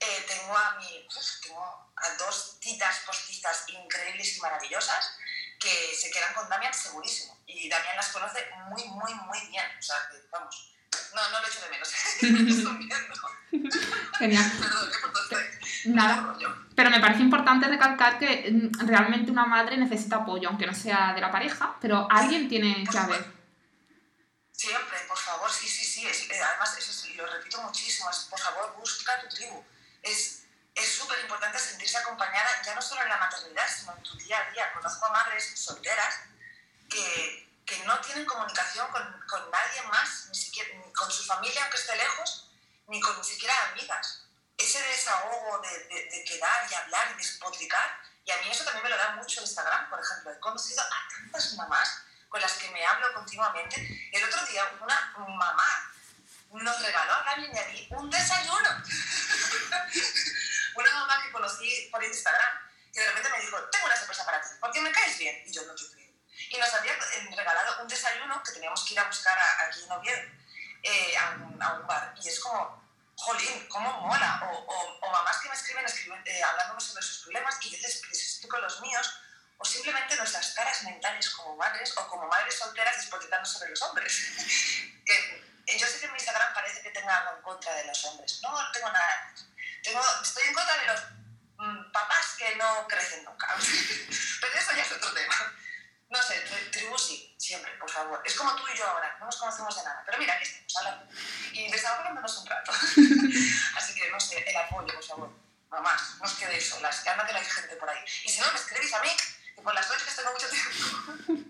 eh, 0.00 0.24
tengo, 0.28 0.56
a 0.56 0.76
mi, 0.76 1.08
tengo 1.42 1.92
a 1.96 2.10
dos 2.18 2.58
titas 2.60 3.00
postizas 3.00 3.68
increíbles 3.68 4.36
y 4.36 4.40
maravillosas 4.40 5.16
que 5.58 5.96
se 5.96 6.10
quedan 6.10 6.34
con 6.34 6.48
Damián 6.48 6.72
segurísimo. 6.72 7.38
Y 7.46 7.68
Damián 7.68 7.96
las 7.96 8.08
conoce 8.08 8.48
muy, 8.68 8.84
muy, 8.84 9.14
muy 9.14 9.40
bien. 9.48 9.66
O 9.78 9.82
sea, 9.82 10.08
que, 10.10 10.22
vamos, 10.30 10.74
no, 11.14 11.30
no 11.30 11.40
lo 11.40 11.46
echo 11.46 11.60
de 11.60 11.70
menos. 11.70 11.92
Genial. 14.18 14.52
Perdón, 14.60 14.90
¿qué 14.90 14.98
por 14.98 15.94
Nada. 15.94 16.36
Pero 16.76 16.90
me 16.90 17.00
parece 17.00 17.22
importante 17.22 17.66
recalcar 17.66 18.18
que 18.18 18.50
mm, 18.52 18.86
realmente 18.86 19.30
una 19.32 19.46
madre 19.46 19.78
necesita 19.78 20.16
apoyo, 20.16 20.48
aunque 20.48 20.66
no 20.66 20.74
sea 20.74 21.14
de 21.14 21.22
la 21.22 21.32
pareja, 21.32 21.74
pero 21.80 22.06
alguien 22.10 22.48
tiene 22.48 22.86
que 22.88 22.98
haber. 22.98 23.24
Siempre, 24.52 24.98
por 25.08 25.18
favor, 25.18 25.50
sí, 25.50 25.66
sí, 25.66 25.84
sí. 25.84 26.06
Eh, 26.06 26.42
además, 26.42 26.76
eso 26.78 27.08
lo 27.16 27.26
repito 27.26 27.60
muchísimo, 27.62 28.10
por 28.28 28.38
favor, 28.38 28.76
busca 28.78 29.20
tu 29.22 29.28
tribu. 29.34 29.64
Es 30.02 30.44
súper 30.74 31.18
importante 31.20 31.58
sentirse 31.58 31.96
acompañada, 31.96 32.50
ya 32.64 32.74
no 32.74 32.82
solo 32.82 33.02
en 33.02 33.08
la 33.08 33.16
maternidad, 33.16 33.66
sino 33.66 33.96
en 33.96 34.02
tu 34.02 34.14
día 34.18 34.38
a 34.38 34.50
día. 34.50 34.72
Conozco 34.74 35.06
a 35.06 35.12
madres 35.12 35.52
solteras 35.58 36.20
que, 36.90 37.48
que 37.64 37.78
no 37.84 37.98
tienen 38.00 38.26
comunicación 38.26 38.86
con, 38.90 39.02
con, 39.26 39.50
nadie 39.50 39.82
más, 39.88 40.26
ni 40.28 40.34
siquiera 40.34 40.68
ni 40.84 40.92
con 40.92 41.10
su 41.10 41.24
familia, 41.24 41.62
aunque 41.62 41.78
esté 41.78 41.96
lejos, 41.96 42.50
ni 42.88 43.00
con 43.00 43.16
ni 43.16 43.24
siquiera 43.24 43.54
amigas. 43.72 44.25
Ese 44.58 44.80
desahogo 44.82 45.58
de, 45.60 45.84
de, 45.84 46.08
de 46.10 46.24
quedar 46.24 46.70
y 46.70 46.74
hablar 46.74 47.12
y 47.12 47.18
despotricar, 47.18 48.00
y 48.24 48.30
a 48.30 48.36
mí 48.38 48.50
eso 48.50 48.64
también 48.64 48.84
me 48.84 48.90
lo 48.90 48.96
da 48.96 49.12
mucho 49.12 49.40
Instagram, 49.40 49.88
por 49.88 50.00
ejemplo. 50.00 50.32
He 50.32 50.40
conocido 50.40 50.82
a 50.82 51.08
tantas 51.08 51.54
mamás 51.54 52.02
con 52.28 52.40
las 52.40 52.52
que 52.54 52.70
me 52.70 52.84
hablo 52.84 53.12
continuamente. 53.14 54.10
El 54.12 54.24
otro 54.24 54.44
día 54.46 54.64
una 54.80 55.14
mamá 55.16 55.92
nos 56.50 56.82
regaló 56.82 57.12
a 57.12 57.22
Gaby 57.22 57.50
y 57.52 57.58
a 57.58 57.66
mí 57.68 57.88
un 57.90 58.10
desayuno. 58.10 58.82
una 60.74 60.92
mamá 60.92 61.22
que 61.22 61.32
conocí 61.32 61.88
por 61.90 62.02
Instagram, 62.02 62.58
que 62.92 63.00
de 63.00 63.06
repente 63.08 63.30
me 63.30 63.40
dijo, 63.40 63.62
tengo 63.70 63.86
una 63.86 63.96
sorpresa 63.96 64.24
para 64.24 64.40
ti, 64.40 64.48
porque 64.60 64.80
me 64.80 64.92
caes 64.92 65.18
bien. 65.18 65.42
Y 65.46 65.52
yo 65.52 65.64
no 65.64 65.74
te 65.74 65.84
creo. 65.92 66.06
Y 66.50 66.58
nos 66.58 66.72
había 66.74 66.96
regalado 67.36 67.82
un 67.82 67.88
desayuno 67.88 68.42
que 68.42 68.52
teníamos 68.52 68.84
que 68.84 68.94
ir 68.94 69.00
a 69.00 69.04
buscar 69.04 69.38
aquí 69.66 69.82
en 69.84 69.92
Oviedo, 69.92 70.22
eh, 70.82 71.16
a, 71.16 71.30
un, 71.30 71.62
a, 71.62 71.74
un, 71.74 71.86
bar. 71.86 72.14
Y 72.22 72.28
es 72.28 72.40
como, 72.40 72.85
jolín, 73.16 73.66
cómo 73.68 74.00
mola. 74.02 74.40
O, 74.44 74.58
o, 74.58 74.98
o 75.00 75.10
mamás 75.10 75.38
que 75.38 75.48
me 75.48 75.54
escriben, 75.54 75.84
escriben 75.84 76.22
eh, 76.26 76.42
hablándome 76.42 76.80
sobre 76.80 77.02
sus 77.02 77.22
problemas 77.22 77.56
y 77.62 77.70
yo 77.70 77.78
les, 77.78 78.02
les 78.08 78.22
explico 78.22 78.58
los 78.58 78.80
míos 78.80 79.20
o 79.58 79.64
simplemente 79.64 80.16
nuestras 80.16 80.52
caras 80.52 80.82
mentales 80.84 81.30
como 81.30 81.56
madres 81.56 81.92
o 81.96 82.06
como 82.08 82.26
madres 82.26 82.58
solteras 82.58 82.96
despotricando 82.96 83.48
sobre 83.48 83.70
los 83.70 83.82
hombres. 83.82 84.12
yo 85.78 85.86
sé 85.86 85.98
que 85.98 86.06
en 86.06 86.12
mi 86.12 86.18
Instagram 86.18 86.54
parece 86.54 86.82
que 86.82 86.90
tenga 86.90 87.16
algo 87.18 87.36
en 87.36 87.42
contra 87.42 87.74
de 87.74 87.84
los 87.86 88.04
hombres. 88.04 88.40
No, 88.42 88.50
no 88.50 88.72
tengo 88.72 88.90
nada. 88.90 89.34
Tengo, 89.82 90.02
estoy 90.22 90.44
en 90.44 90.54
contra 90.54 90.76
de 90.76 90.86
los 90.86 91.00
mm, 91.58 91.92
papás 91.92 92.34
que 92.38 92.54
no 92.56 92.86
crecen 92.86 93.24
nunca. 93.24 93.54
Pero 94.40 94.54
eso 94.54 94.72
ya 94.72 94.82
es 94.82 94.92
otro 94.92 95.12
tema. 95.12 95.54
No 96.08 96.22
sé, 96.22 96.40
tribu 96.70 96.96
sí. 96.98 97.35
Siempre, 97.46 97.72
por 97.78 97.88
favor. 97.88 98.20
Es 98.24 98.34
como 98.34 98.54
tú 98.56 98.64
y 98.72 98.76
yo 98.76 98.86
ahora, 98.86 99.16
no 99.20 99.26
nos 99.26 99.36
conocemos 99.36 99.76
de 99.76 99.84
nada, 99.84 100.02
pero 100.04 100.18
mira, 100.18 100.34
aquí 100.34 100.44
estamos 100.44 100.76
hablando 100.78 101.06
y 101.52 101.70
desahogándonos 101.70 102.38
un 102.38 102.46
rato. 102.46 102.72
Así 103.76 103.94
que, 103.94 104.10
no 104.10 104.18
sé, 104.18 104.44
el 104.48 104.56
apoyo, 104.56 104.92
por 104.92 105.04
favor. 105.04 105.30
Mamás, 105.70 106.16
no 106.18 106.24
os 106.24 106.34
quedéis 106.34 106.68
solas, 106.68 107.00
que 107.00 107.10
anda 107.10 107.26
que 107.26 107.32
no 107.32 107.38
hay 107.38 107.44
gente 107.44 107.76
por 107.76 107.88
ahí. 107.88 107.98
Y 108.24 108.28
si 108.28 108.40
no, 108.40 108.50
me 108.50 108.58
escribís 108.58 108.92
a 108.94 109.02
mí, 109.02 109.10
que 109.54 109.62
por 109.62 109.74
las 109.74 109.88
noches 109.88 110.16
tengo 110.16 110.32
mucho 110.32 110.48
tiempo. 110.48 111.42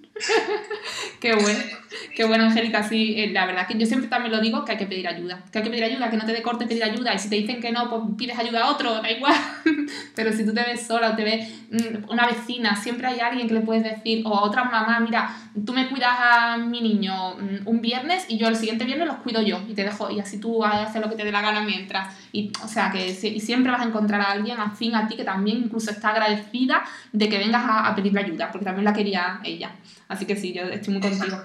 Qué 1.20 1.34
bueno, 1.34 1.58
qué 2.14 2.24
bueno, 2.24 2.44
Angélica. 2.44 2.82
Sí, 2.82 3.14
eh, 3.18 3.30
la 3.32 3.46
verdad 3.46 3.66
que 3.66 3.78
yo 3.78 3.86
siempre 3.86 4.08
también 4.08 4.32
lo 4.32 4.40
digo 4.40 4.64
que 4.64 4.72
hay 4.72 4.78
que 4.78 4.86
pedir 4.86 5.08
ayuda. 5.08 5.42
Que 5.50 5.58
hay 5.58 5.64
que 5.64 5.70
pedir 5.70 5.84
ayuda, 5.84 6.10
que 6.10 6.16
no 6.16 6.24
te 6.24 6.32
dé 6.32 6.42
corte 6.42 6.66
pedir 6.66 6.84
ayuda. 6.84 7.14
Y 7.14 7.18
si 7.18 7.28
te 7.28 7.36
dicen 7.36 7.60
que 7.60 7.72
no, 7.72 7.88
pues 7.88 8.02
pides 8.16 8.38
ayuda 8.38 8.64
a 8.64 8.70
otro, 8.70 9.00
da 9.02 9.10
igual. 9.10 9.34
Pero 10.14 10.32
si 10.32 10.44
tú 10.44 10.54
te 10.54 10.62
ves 10.62 10.86
sola 10.86 11.10
o 11.10 11.16
te 11.16 11.24
ves 11.24 11.48
mm, 11.70 12.10
una 12.10 12.26
vecina, 12.26 12.76
siempre 12.76 13.06
hay 13.06 13.20
alguien 13.20 13.48
que 13.48 13.54
le 13.54 13.60
puedes 13.60 13.82
decir, 13.82 14.22
o 14.26 14.36
a 14.36 14.42
otra 14.42 14.64
mamá, 14.64 15.00
mira, 15.00 15.34
tú 15.64 15.72
me 15.72 15.88
cuidas 15.88 16.16
a 16.18 16.56
mi 16.58 16.80
niño 16.80 17.36
mm, 17.36 17.66
un 17.66 17.80
viernes 17.80 18.26
y 18.28 18.38
yo 18.38 18.48
el 18.48 18.56
siguiente 18.56 18.84
viernes 18.84 19.06
los 19.06 19.16
cuido 19.18 19.42
yo 19.42 19.60
y 19.68 19.74
te 19.74 19.84
dejo, 19.84 20.10
y 20.10 20.20
así 20.20 20.38
tú 20.38 20.64
haces 20.64 21.00
lo 21.00 21.08
que 21.08 21.16
te 21.16 21.24
dé 21.24 21.32
la 21.32 21.42
gana 21.42 21.62
mientras. 21.62 22.14
Y, 22.32 22.52
o 22.62 22.68
sea, 22.68 22.90
que 22.90 23.08
y 23.08 23.40
siempre 23.40 23.72
vas 23.72 23.80
a 23.80 23.84
encontrar 23.84 24.20
a 24.20 24.32
alguien 24.32 24.58
afín 24.60 24.94
a 24.94 25.08
ti 25.08 25.16
que 25.16 25.24
también 25.24 25.58
incluso 25.58 25.90
está 25.90 26.10
agradecida 26.10 26.84
de 27.12 27.28
que 27.28 27.38
vengas 27.38 27.64
a, 27.64 27.88
a 27.88 27.94
pedirle 27.94 28.20
ayuda, 28.20 28.50
porque 28.50 28.64
también 28.64 28.84
la 28.84 28.92
quería 28.92 29.40
ella. 29.44 29.72
Así 30.08 30.26
que 30.26 30.36
sí, 30.36 30.52
yo 30.52 30.62
estoy 30.64 30.94
muy 30.94 31.02
contigo. 31.02 31.42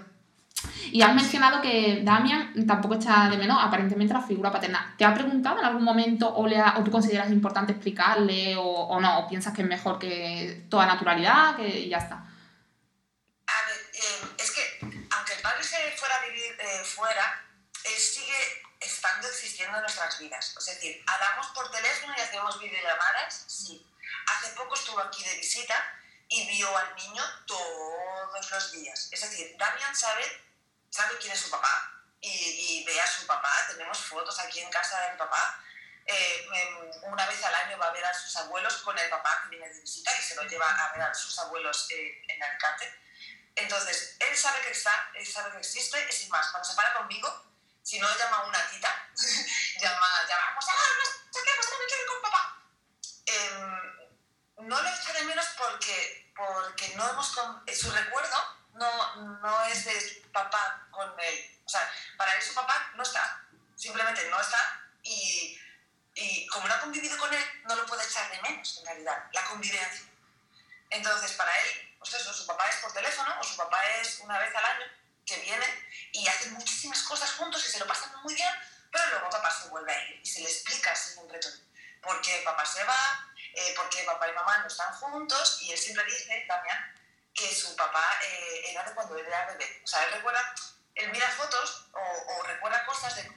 Y 0.91 1.01
has 1.01 1.15
mencionado 1.15 1.61
que 1.61 2.01
Damian 2.03 2.67
tampoco 2.67 2.95
echa 2.95 3.29
de 3.29 3.37
menos 3.37 3.57
aparentemente 3.61 4.13
la 4.13 4.21
figura 4.21 4.51
paterna. 4.51 4.93
¿Te 4.97 5.05
ha 5.05 5.13
preguntado 5.13 5.59
en 5.59 5.65
algún 5.65 5.83
momento 5.83 6.27
o, 6.27 6.47
le 6.47 6.61
o 6.61 6.83
tú 6.83 6.91
consideras 6.91 7.31
importante 7.31 7.71
explicarle 7.71 8.55
o, 8.55 8.63
o, 8.63 8.99
no? 8.99 9.19
¿O 9.19 9.27
piensas 9.27 9.53
que 9.53 9.61
es 9.61 9.67
mejor 9.67 9.97
que 9.97 10.65
toda 10.69 10.85
naturalidad 10.85 11.55
que 11.55 11.87
ya 11.87 11.97
está? 11.97 12.15
A 12.15 13.67
ver, 13.67 13.79
eh, 13.93 14.35
es 14.37 14.51
que 14.51 14.79
aunque 14.81 15.33
el 15.33 15.41
padre 15.41 15.63
se 15.63 15.77
fuera 15.97 16.15
a 16.15 16.25
vivir 16.25 16.51
eh, 16.59 16.83
fuera, 16.83 17.43
él 17.85 17.97
sigue 17.97 18.37
estando 18.79 19.27
existiendo 19.27 19.77
en 19.77 19.81
nuestras 19.81 20.19
vidas. 20.19 20.55
Es 20.57 20.65
decir, 20.65 21.01
hablamos 21.07 21.47
por 21.47 21.71
teléfono 21.71 22.13
y 22.17 22.21
hacemos 22.21 22.59
videollamadas, 22.59 23.45
sí. 23.47 23.85
Hace 24.27 24.55
poco 24.55 24.75
estuvo 24.75 24.99
aquí 24.99 25.23
de 25.23 25.37
visita 25.37 25.73
y 26.31 26.47
vio 26.47 26.77
al 26.77 26.95
niño 26.95 27.23
todos 27.45 28.51
los 28.51 28.71
días. 28.71 29.09
Es 29.11 29.21
decir, 29.21 29.53
Damian 29.57 29.93
sabe, 29.93 30.23
sabe 30.89 31.17
quién 31.19 31.33
es 31.33 31.41
su 31.41 31.49
papá 31.49 31.91
y, 32.21 32.29
y 32.29 32.83
ve 32.85 32.99
a 33.01 33.05
su 33.05 33.27
papá. 33.27 33.51
Tenemos 33.67 33.97
fotos 33.97 34.39
aquí 34.39 34.61
en 34.61 34.69
casa 34.69 35.01
de 35.01 35.11
mi 35.11 35.17
papá. 35.17 35.61
Eh, 36.05 36.47
una 37.03 37.27
vez 37.27 37.43
al 37.43 37.53
año 37.53 37.77
va 37.77 37.87
a 37.87 37.91
ver 37.91 38.05
a 38.05 38.13
sus 38.13 38.33
abuelos 38.37 38.77
con 38.77 38.97
el 38.97 39.09
papá 39.09 39.41
que 39.43 39.49
viene 39.49 39.67
de 39.73 39.81
visita 39.81 40.11
y 40.17 40.21
se 40.21 40.35
lo 40.35 40.43
lleva 40.43 40.69
a 40.69 40.93
ver 40.93 41.01
a 41.01 41.13
sus 41.13 41.37
abuelos 41.37 41.87
eh, 41.91 42.23
en 42.29 42.41
Alicante. 42.41 42.97
Entonces, 43.53 44.15
él 44.19 44.37
sabe 44.37 44.61
que 44.61 44.71
está, 44.71 45.11
él 45.15 45.27
sabe 45.27 45.51
que 45.51 45.57
existe, 45.57 46.07
es 46.07 46.29
más, 46.29 46.49
cuando 46.51 46.67
se 46.67 46.75
para 46.75 46.93
conmigo, 46.93 47.45
si 47.83 47.99
no 47.99 48.07
llama 48.17 48.37
a 48.37 48.45
una 48.45 48.69
tita, 48.69 49.09
llama, 49.81 50.07
llama, 50.29 50.55
pues, 50.55 50.65
ah, 50.69 50.91
no 50.97 51.05
sé 51.05 51.39
qué, 51.43 51.51
pues 51.57 51.69
no 51.69 51.77
me 51.77 51.85
quiero 51.87 52.03
ir 52.03 52.07
con 52.07 52.21
papá. 52.21 52.63
Eh, 53.25 53.90
no 54.61 54.81
lo 54.81 54.89
echa 54.89 55.13
de 55.13 55.23
menos 55.23 55.45
porque, 55.57 56.31
porque 56.35 56.93
no 56.95 57.09
hemos, 57.09 57.27
su 57.27 57.91
recuerdo 57.91 58.37
no, 58.73 59.15
no 59.41 59.63
es 59.65 59.85
de 59.85 60.29
papá 60.31 60.87
con 60.91 61.13
él. 61.19 61.59
O 61.65 61.69
sea, 61.69 61.89
para 62.17 62.33
él 62.35 62.41
su 62.41 62.53
papá 62.53 62.91
no 62.95 63.03
está, 63.03 63.45
simplemente 63.75 64.29
no 64.29 64.39
está 64.39 64.81
y, 65.03 65.59
y 66.15 66.47
como 66.47 66.67
no 66.67 66.73
ha 66.73 66.81
convivido 66.81 67.17
con 67.17 67.33
él, 67.33 67.43
no 67.65 67.75
lo 67.75 67.85
puede 67.85 68.05
echar 68.05 68.29
de 68.31 68.41
menos 68.41 68.77
en 68.79 68.85
realidad, 68.85 69.29
la 69.33 69.43
convivencia. 69.45 70.05
Entonces, 70.89 71.31
para 71.33 71.57
él, 71.59 71.95
pues 71.99 72.13
eso, 72.13 72.33
su 72.33 72.45
papá 72.45 72.67
es 72.67 72.75
por 72.77 72.93
teléfono 72.93 73.33
o 73.39 73.43
su 73.43 73.55
papá 73.55 73.79
es 74.01 74.19
una 74.19 74.37
vez 74.37 74.53
al 74.55 74.65
año 74.65 74.85
que 75.25 75.37
viene 75.37 75.65
y 76.11 76.27
hacen 76.27 76.53
muchísimas 76.53 77.01
cosas 77.03 77.31
juntos 77.33 77.65
y 77.65 77.71
se 77.71 77.79
lo 77.79 77.87
pasan 77.87 78.11
muy 78.23 78.35
bien, 78.35 78.53
pero 78.91 79.07
luego 79.11 79.29
papá 79.29 79.51
se 79.51 79.69
vuelve 79.69 79.93
a 79.93 80.09
ir 80.09 80.19
y 80.21 80.25
se 80.25 80.41
le 80.41 80.49
explica 80.49 80.93
sin 80.95 81.19
un 81.23 81.29
reto 81.29 81.47
por 82.01 82.19
qué 82.21 82.41
papá 82.43 82.65
se 82.65 82.83
va, 82.83 83.30
eh, 83.53 83.73
porque 83.75 84.03
papá 84.03 84.29
y 84.29 84.33
mamá 84.33 84.57
no 84.59 84.67
están 84.67 84.93
juntos 84.93 85.61
y 85.61 85.71
él 85.71 85.77
siempre 85.77 86.05
dice, 86.05 86.45
Damián, 86.47 86.95
que 87.33 87.53
su 87.53 87.75
papá 87.75 88.03
eh, 88.23 88.71
era 88.71 88.83
de 88.83 88.93
cuando 88.93 89.17
él 89.17 89.25
era 89.25 89.45
bebé. 89.47 89.81
O 89.83 89.87
sea, 89.87 90.03
él 90.05 90.13
recuerda, 90.13 90.53
él 90.95 91.11
mira 91.11 91.29
fotos 91.29 91.87
o, 91.93 91.99
o, 91.99 92.43
recuerda 92.43 92.85
cosas 92.85 93.15
de 93.15 93.31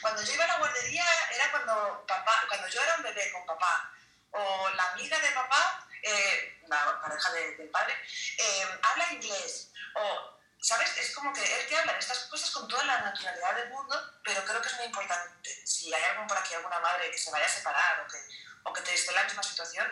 cuando 0.00 0.22
yo 0.22 0.32
iba 0.34 0.44
a 0.44 0.48
la 0.48 0.58
guardería 0.58 1.04
era 1.34 1.50
cuando 1.50 2.04
papá, 2.06 2.44
cuando 2.48 2.68
yo 2.68 2.80
era 2.80 2.96
un 2.96 3.02
bebé 3.02 3.32
con 3.32 3.46
papá, 3.46 3.90
o 4.30 4.68
la 4.70 4.90
amiga 4.92 5.18
de 5.18 5.30
papá, 5.30 5.86
eh, 6.02 6.60
la 6.66 7.00
pareja 7.00 7.32
de, 7.32 7.56
del 7.56 7.70
padre, 7.70 7.94
eh, 8.38 8.78
habla 8.82 9.12
inglés, 9.12 9.70
o, 9.94 10.38
¿sabes? 10.60 10.96
Es 10.96 11.14
como 11.14 11.32
que 11.32 11.40
él 11.42 11.66
te 11.68 11.76
habla 11.76 11.92
de 11.92 11.98
estas 11.98 12.24
cosas 12.24 12.50
con 12.50 12.68
toda 12.68 12.84
la 12.84 13.00
naturalidad 13.00 13.54
del 13.54 13.70
mundo, 13.70 14.20
pero 14.24 14.44
creo 14.44 14.60
que 14.60 14.68
es 14.68 14.76
muy 14.76 14.86
importante. 14.86 15.66
Si 15.66 15.92
hay 15.92 16.02
algún 16.04 16.26
por 16.26 16.38
aquí, 16.38 16.54
alguna 16.54 16.80
madre 16.80 17.10
que 17.10 17.18
se 17.18 17.30
vaya 17.30 17.46
a 17.46 17.48
separar 17.48 18.00
o 18.00 18.08
que 18.08 18.18
o 18.64 18.72
que 18.72 18.80
te 18.82 18.94
esté 18.94 19.10
en 19.10 19.16
la 19.16 19.24
misma 19.24 19.42
situación, 19.42 19.86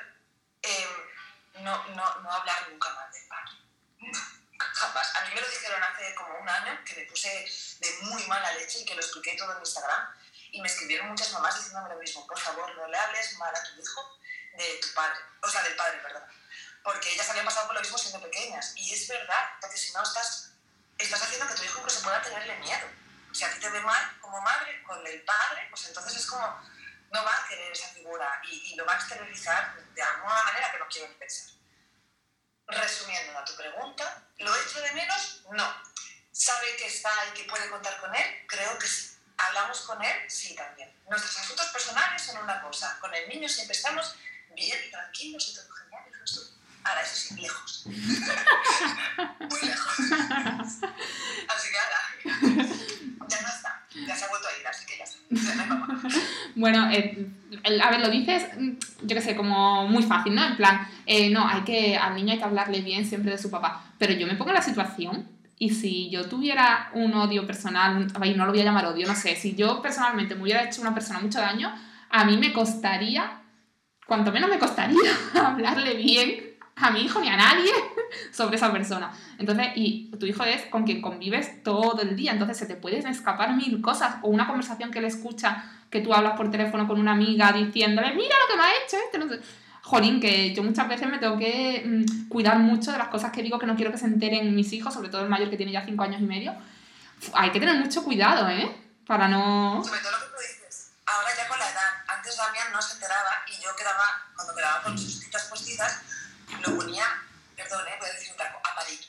eh, 0.62 0.87
no, 1.61 1.88
no, 1.88 2.20
no 2.20 2.32
hablar 2.32 2.68
nunca 2.70 2.90
más 2.90 3.12
del 3.12 3.26
padre. 3.28 3.52
Jamás. 4.58 5.16
A 5.16 5.20
mí 5.22 5.35
me 5.35 5.40
lo 5.40 5.48
dijeron 5.48 5.82
hace 5.82 6.14
como 6.14 6.38
un 6.38 6.48
año 6.48 6.78
que 6.85 6.96
me 6.96 7.06
puse 7.06 7.28
de 7.80 7.98
muy 8.02 8.26
mala 8.26 8.52
leche 8.54 8.80
y 8.80 8.85
que 8.85 8.94
lo 8.94 9.00
expliqué 9.00 9.37
todo 9.37 9.52
en 9.52 9.58
Instagram. 9.58 10.08
Y 10.52 10.61
me 10.61 10.68
escribieron 10.68 11.08
muchas 11.08 11.32
mamás 11.32 11.56
diciéndome 11.56 11.94
lo 11.94 12.00
mismo. 12.00 12.26
Por 12.26 12.38
favor, 12.38 12.74
no 12.76 12.87
le 12.87 12.98
hables 12.98 13.37
mal 13.38 13.54
a 13.54 13.62
tu 13.62 13.80
hijo 13.80 14.18
de 14.54 14.78
tu 14.82 14.92
padre. 14.94 15.18
O 15.42 15.48
sea, 15.48 15.62
del 15.62 15.76
padre, 15.76 15.98
perdón. 15.98 16.22
Porque 16.82 17.12
ellas 17.12 17.28
habían 17.30 17.44
pasado 17.44 17.66
por 17.66 17.74
lo 17.74 17.80
mismo 17.80 17.98
siendo 17.98 18.20
pequeñas. 18.22 18.72
Y 18.76 18.92
es 18.92 19.08
verdad, 19.08 19.50
porque 19.61 19.76
si 19.76 19.92
no 19.92 20.02
estás, 20.02 20.52
estás 20.98 21.22
haciendo 21.22 21.46
que 21.48 21.54
tu 21.54 21.64
hijo 21.64 21.78
incluso 21.78 22.02
pueda 22.02 22.22
tenerle 22.22 22.56
miedo. 22.58 22.87
Si 23.32 23.44
a 23.44 23.52
ti 23.52 23.61
te 23.61 23.70
ve 23.70 23.80
mal 23.80 24.20
como 24.20 24.40
madre 24.42 24.82
con 24.82 25.04
el 25.06 25.22
padre, 25.24 25.66
pues 25.70 25.87
entonces 25.87 26.16
es 26.16 26.26
como 26.26 26.61
no 27.12 27.25
va 27.25 27.31
a 27.31 27.48
querer 27.48 27.72
esa 27.72 27.88
figura 27.88 28.40
y, 28.51 28.72
y 28.72 28.77
lo 28.77 28.85
va 28.87 28.94
a 28.94 28.96
exteriorizar 28.96 29.77
de 29.94 30.03
alguna 30.03 30.42
manera 30.44 30.72
que 30.72 30.79
no 30.79 30.87
quiero 30.88 31.09
ni 31.09 31.14
pensar. 31.14 31.51
Resumiendo 32.66 33.38
a 33.38 33.44
tu 33.44 33.55
pregunta, 33.57 34.29
¿lo 34.38 34.57
echo 34.57 34.81
de 34.81 34.92
menos? 34.92 35.42
No. 35.51 35.92
¿Sabe 36.33 36.77
que 36.77 36.87
está 36.87 37.11
y 37.31 37.38
que 37.38 37.44
puede 37.44 37.68
contar 37.68 38.01
con 38.01 38.14
él? 38.14 38.46
Creo 38.48 38.79
que 38.79 38.87
sí. 38.87 39.18
¿Hablamos 39.37 39.81
con 39.83 40.03
él? 40.03 40.31
Sí, 40.31 40.55
también. 40.55 40.90
Nuestros 41.09 41.38
asuntos 41.38 41.66
personales 41.68 42.22
son 42.22 42.38
una 42.38 42.62
cosa. 42.62 42.98
Con 43.01 43.14
el 43.14 43.29
niño 43.29 43.48
siempre 43.48 43.77
estamos 43.77 44.14
bien, 44.55 44.90
tranquilos 44.90 45.48
y 45.48 45.55
todo 45.55 45.70
genial. 45.75 45.92
Ahora, 46.85 47.03
eso 47.03 47.14
sí, 47.14 47.35
lejos. 47.37 47.83
Muy 47.87 49.61
lejos. 49.61 49.98
Así 51.48 51.70
que 51.70 51.79
ahora, 51.79 52.01
ya 53.29 53.40
no 53.40 53.48
está. 53.48 53.87
Ya 54.07 54.16
se 54.16 54.25
ha 54.25 54.29
vuelto 54.29 54.48
a 54.48 54.59
ir, 54.59 54.66
así 54.66 54.87
que 54.87 54.98
ya 54.98 55.05
está. 55.05 55.18
Bueno, 56.55 56.90
eh, 56.90 57.27
a 57.83 57.90
ver, 57.90 58.01
lo 58.01 58.11
dices, 58.11 58.47
yo 59.03 59.16
qué 59.16 59.21
sé, 59.23 59.35
como 59.35 59.88
muy 59.88 60.03
fácil, 60.03 60.35
¿no? 60.35 60.45
En 60.45 60.57
plan, 60.57 60.87
eh, 61.07 61.31
no, 61.31 61.47
hay 61.49 61.62
que, 61.62 61.97
al 61.97 62.14
niño 62.14 62.33
hay 62.33 62.38
que 62.38 62.45
hablarle 62.45 62.83
bien 62.83 63.07
siempre 63.07 63.31
de 63.31 63.38
su 63.38 63.51
papá. 63.51 63.85
Pero 63.99 64.12
yo 64.12 64.27
me 64.27 64.35
pongo 64.35 64.51
en 64.51 64.57
la 64.57 64.62
situación 64.62 65.27
y 65.59 65.71
si 65.71 66.11
yo 66.11 66.29
tuviera 66.29 66.90
un 66.95 67.14
odio 67.14 67.47
personal, 67.47 68.07
y 68.25 68.35
no 68.35 68.47
lo 68.47 68.53
voy 68.53 68.61
a 68.61 68.64
llamar 68.64 68.87
odio, 68.87 69.07
no 69.07 69.14
sé, 69.14 69.37
si 69.37 69.55
yo 69.55 69.81
personalmente 69.81 70.35
me 70.35 70.42
hubiera 70.42 70.64
hecho 70.64 70.81
una 70.81 70.92
persona 70.92 71.21
mucho 71.21 71.38
daño, 71.38 71.73
a 72.11 72.25
mí 72.25 72.37
me 72.37 72.53
costaría, 72.53 73.40
cuanto 74.07 74.33
menos 74.33 74.51
me 74.51 74.59
costaría 74.59 74.99
hablarle 75.35 75.95
bien 75.95 76.51
a 76.76 76.90
mi 76.90 77.02
hijo 77.02 77.20
ni 77.20 77.28
a 77.28 77.37
nadie 77.37 77.70
sobre 78.32 78.56
esa 78.56 78.72
persona. 78.72 79.12
Entonces, 79.38 79.68
y 79.76 80.11
tu 80.18 80.26
hijo 80.26 80.44
es 80.44 80.62
con 80.66 80.85
quien 80.85 81.00
convives 81.00 81.62
todo 81.62 82.00
el 82.00 82.16
día, 82.16 82.32
entonces 82.32 82.56
se 82.56 82.66
te 82.66 82.76
pueden 82.76 83.06
escapar 83.06 83.54
mil 83.54 83.80
cosas 83.80 84.16
o 84.22 84.28
una 84.28 84.46
conversación 84.46 84.90
que 84.90 85.00
le 85.00 85.08
escucha 85.08 85.64
que 85.90 86.00
tú 86.00 86.14
hablas 86.14 86.37
por 86.37 86.50
teléfono 86.50 86.88
con 86.88 86.98
una 86.98 87.12
amiga 87.12 87.52
diciéndole, 87.52 88.14
mira 88.14 88.35
lo 88.40 88.46
que 88.48 88.56
me 88.56 88.62
ha 88.62 88.70
hecho 88.85 88.96
este, 89.04 89.18
no 89.18 89.28
sé. 89.28 89.40
Jolín, 89.82 90.20
que 90.20 90.54
yo 90.54 90.62
muchas 90.62 90.88
veces 90.88 91.08
me 91.08 91.18
tengo 91.18 91.37
que 91.37 91.82
mmm, 91.85 92.28
cuidar 92.28 92.58
mucho 92.58 92.92
de 92.92 92.98
las 92.98 93.08
cosas 93.08 93.32
que 93.32 93.42
digo 93.42 93.58
que 93.58 93.66
no 93.66 93.74
quiero 93.74 93.90
que 93.90 93.98
se 93.98 94.06
enteren 94.06 94.54
mis 94.54 94.72
hijos, 94.72 94.94
sobre 94.94 95.08
todo 95.08 95.22
el 95.22 95.28
mayor 95.28 95.50
que 95.50 95.56
tiene 95.56 95.72
ya 95.72 95.85
5 95.85 96.02
años 96.02 96.20
y 96.20 96.24
medio. 96.24 96.54
Hay 97.35 97.50
que 97.50 97.61
tener 97.61 97.74
mucho 97.76 98.02
cuidado, 98.04 98.48
¿eh? 98.48 98.74
Para 99.06 99.28
no... 99.28 99.82
Sobre 99.85 100.00
todo 100.00 100.12
lo 100.12 100.18
que 100.18 100.26
tú 100.26 100.40
dices, 100.40 100.92
ahora 101.04 101.28
ya 101.37 101.48
con 101.48 101.58
la 101.58 101.68
edad, 101.68 101.90
antes 102.06 102.37
Damián 102.37 102.72
no 102.72 102.80
se 102.80 102.94
enteraba 102.94 103.30
y 103.48 103.62
yo 103.62 103.70
quedaba, 103.76 104.04
cuando 104.35 104.54
quedaba 104.54 104.82
con 104.82 104.96
sus 104.96 105.20
citas 105.20 105.44
postizas, 105.50 106.00
lo 106.60 106.76
ponía, 106.76 107.22
perdón, 107.56 107.86
¿eh? 107.88 107.96
voy 107.98 108.08
a 108.08 108.12
decir 108.12 108.30
un 108.30 108.36
taco, 108.36 108.60
amarillo. 108.64 109.08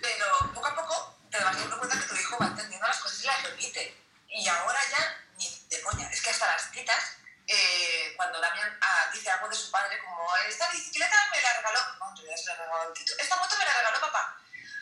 Pero 0.00 0.52
poco 0.54 0.66
a 0.66 0.74
poco 0.74 1.18
te 1.30 1.38
vas 1.38 1.56
dando 1.56 1.78
cuenta 1.78 1.98
que 1.98 2.06
tu 2.06 2.14
hijo 2.14 2.36
va 2.38 2.46
entendiendo 2.46 2.86
las 2.86 2.98
cosas 2.98 3.22
y 3.22 3.26
las 3.26 3.42
repite. 3.42 3.96
Y 4.28 4.46
ahora 4.48 4.78
ya 4.90 5.24
ni 5.36 5.66
de 5.68 5.82
coña. 5.82 6.08
Es 6.10 6.22
que 6.22 6.30
hasta 6.30 6.46
las 6.46 6.70
citas, 6.70 7.16
eh, 7.46 8.14
cuando 8.16 8.40
Damián 8.40 8.78
ah, 8.80 9.10
dice 9.12 9.30
algo 9.30 9.48
de 9.48 9.56
su 9.56 9.70
padre, 9.70 9.98
como 10.04 10.36
esta 10.48 10.70
bicicleta 10.70 11.16
me 11.32 11.40
la 11.40 11.52
regaló, 11.54 11.80
no, 11.98 12.14
realidad 12.14 12.36
se 12.36 12.46
la 12.46 12.56
regaló 12.56 12.88
el 12.88 12.94
Tito, 12.94 13.12
esta 13.18 13.36
moto 13.36 13.56
me 13.58 13.64
la 13.64 13.78
regaló 13.78 14.00
papá. 14.00 14.36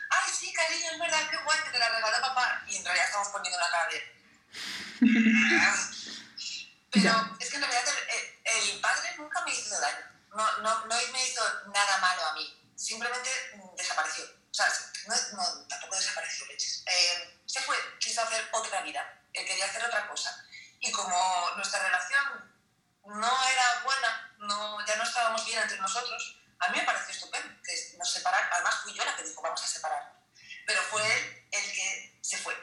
Ay, 0.09 0.31
sí, 0.31 0.53
cariño, 0.53 0.91
es 0.91 0.99
verdad, 0.99 1.29
qué 1.29 1.37
guay 1.37 1.59
que 1.63 1.69
te 1.69 1.79
la 1.79 1.89
regaló 1.89 2.21
papá. 2.21 2.63
Y 2.67 2.77
en 2.77 2.85
realidad 2.85 3.05
estamos 3.05 3.27
poniendo 3.29 3.57
una 3.57 3.69
cara 3.69 3.89
de. 3.89 4.17
Pero 6.91 7.37
es 7.39 7.49
que 7.49 7.55
en 7.55 7.61
realidad 7.61 7.83
el, 8.07 8.71
el 8.71 8.81
padre 8.81 9.15
nunca 9.17 9.41
me 9.41 9.51
hizo 9.51 9.79
daño 9.79 10.17
no, 10.37 10.57
no, 10.59 10.85
no 10.85 10.95
me 11.11 11.27
hizo 11.27 11.41
nada 11.73 11.97
malo 11.97 12.25
a 12.25 12.33
mí, 12.33 12.71
simplemente 12.75 13.29
desapareció. 13.75 14.25
O 14.25 14.53
sea, 14.53 14.67
no, 15.07 15.15
no, 15.33 15.67
tampoco 15.67 15.97
quiso 17.99 18.21
hacer 18.21 18.49
otra 18.51 18.81
vida, 18.81 19.21
él 19.33 19.45
quería 19.45 19.65
hacer 19.65 19.83
otra 19.83 20.07
cosa. 20.07 20.45
Y 20.79 20.91
como 20.91 21.51
nuestra 21.55 21.81
relación 21.81 22.55
no 23.05 23.47
era 23.47 23.81
buena, 23.83 24.35
no, 24.39 24.85
ya 24.85 24.95
no 24.95 25.03
estábamos 25.03 25.45
bien 25.45 25.59
entre 25.59 25.79
nosotros, 25.79 26.39
a 26.59 26.69
mí 26.69 26.79
me 26.79 26.85
pareció 26.85 27.13
estupendo 27.13 27.61
que 27.63 27.97
nos 27.97 28.11
separara. 28.11 28.49
Además, 28.53 28.75
fui 28.83 28.93
yo 28.93 29.05
la 29.05 29.15
que 29.15 29.23
dijo, 29.23 29.41
vamos 29.41 29.63
a 29.63 29.67
separarnos. 29.67 30.13
Pero 30.65 30.81
fue 30.83 31.03
él 31.05 31.47
el 31.51 31.71
que 31.71 32.19
se 32.21 32.37
fue. 32.37 32.55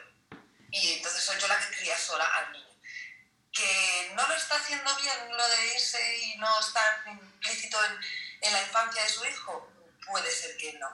Y 0.69 0.93
entonces 0.93 1.23
soy 1.23 1.39
yo 1.39 1.47
la 1.47 1.59
que 1.59 1.75
cría 1.77 1.97
sola 1.97 2.25
al 2.25 2.51
niño. 2.51 2.65
Que 3.53 4.11
no 4.15 4.27
lo 4.27 4.33
está 4.33 4.55
haciendo 4.55 4.93
bien 4.97 5.37
lo 5.37 5.47
de 5.47 5.75
irse 5.75 6.17
y 6.17 6.37
no 6.37 6.59
estar 6.59 7.07
implícito 7.45 7.83
en, 7.85 7.99
en 8.41 8.53
la 8.53 8.61
infancia 8.61 9.03
de 9.03 9.09
su 9.09 9.25
hijo, 9.25 9.71
puede 10.07 10.31
ser 10.31 10.57
que 10.57 10.73
no. 10.73 10.89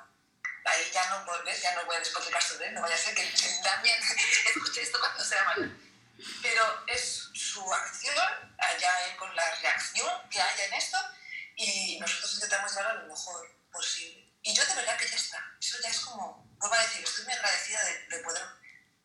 Ahí 0.66 0.92
ya 0.94 1.10
no, 1.10 1.44
¿ves? 1.44 1.62
ya 1.62 1.76
no 1.76 1.86
voy 1.86 1.96
a 1.96 2.00
despotricar 2.00 2.42
sobre 2.42 2.68
él, 2.68 2.76
no 2.76 2.82
vaya 2.82 2.96
a 2.96 2.98
ser 2.98 3.16
que, 3.16 3.24
también 3.64 3.98
escuche 4.56 4.82
esto 4.82 5.00
cuando 5.00 5.24
sea 5.24 5.44
mayor. 5.46 5.72
Pero 6.42 6.86
es 6.88 7.30
su 7.34 7.74
acción, 7.74 8.16
allá 8.60 9.06
él 9.08 9.18
con 9.18 9.36
la 9.36 9.56
reacción 9.56 10.30
que 10.30 10.40
haya 10.40 10.66
en 10.66 10.74
esto, 10.74 10.98
y 11.56 12.00
nosotros 12.00 12.36
intentamos 12.36 12.76
llevarlo 12.76 13.02
lo 13.02 13.08
mejor 13.08 13.56
posible. 13.72 14.32
Y 14.44 14.54
yo 14.54 14.66
de 14.66 14.76
verdad 14.76 14.98
que 14.98 15.08
ya 15.08 15.16
está. 15.16 15.44
Eso 15.60 15.78
ya 15.82 15.90
es 15.90 16.00
como, 16.02 16.48
vuelvo 16.60 16.76
a 16.76 16.82
decir, 16.82 17.04
estoy 17.04 17.26
muy 17.26 17.34
agradecida 17.34 17.84
de, 17.84 18.08
de 18.08 18.24
poder 18.24 18.44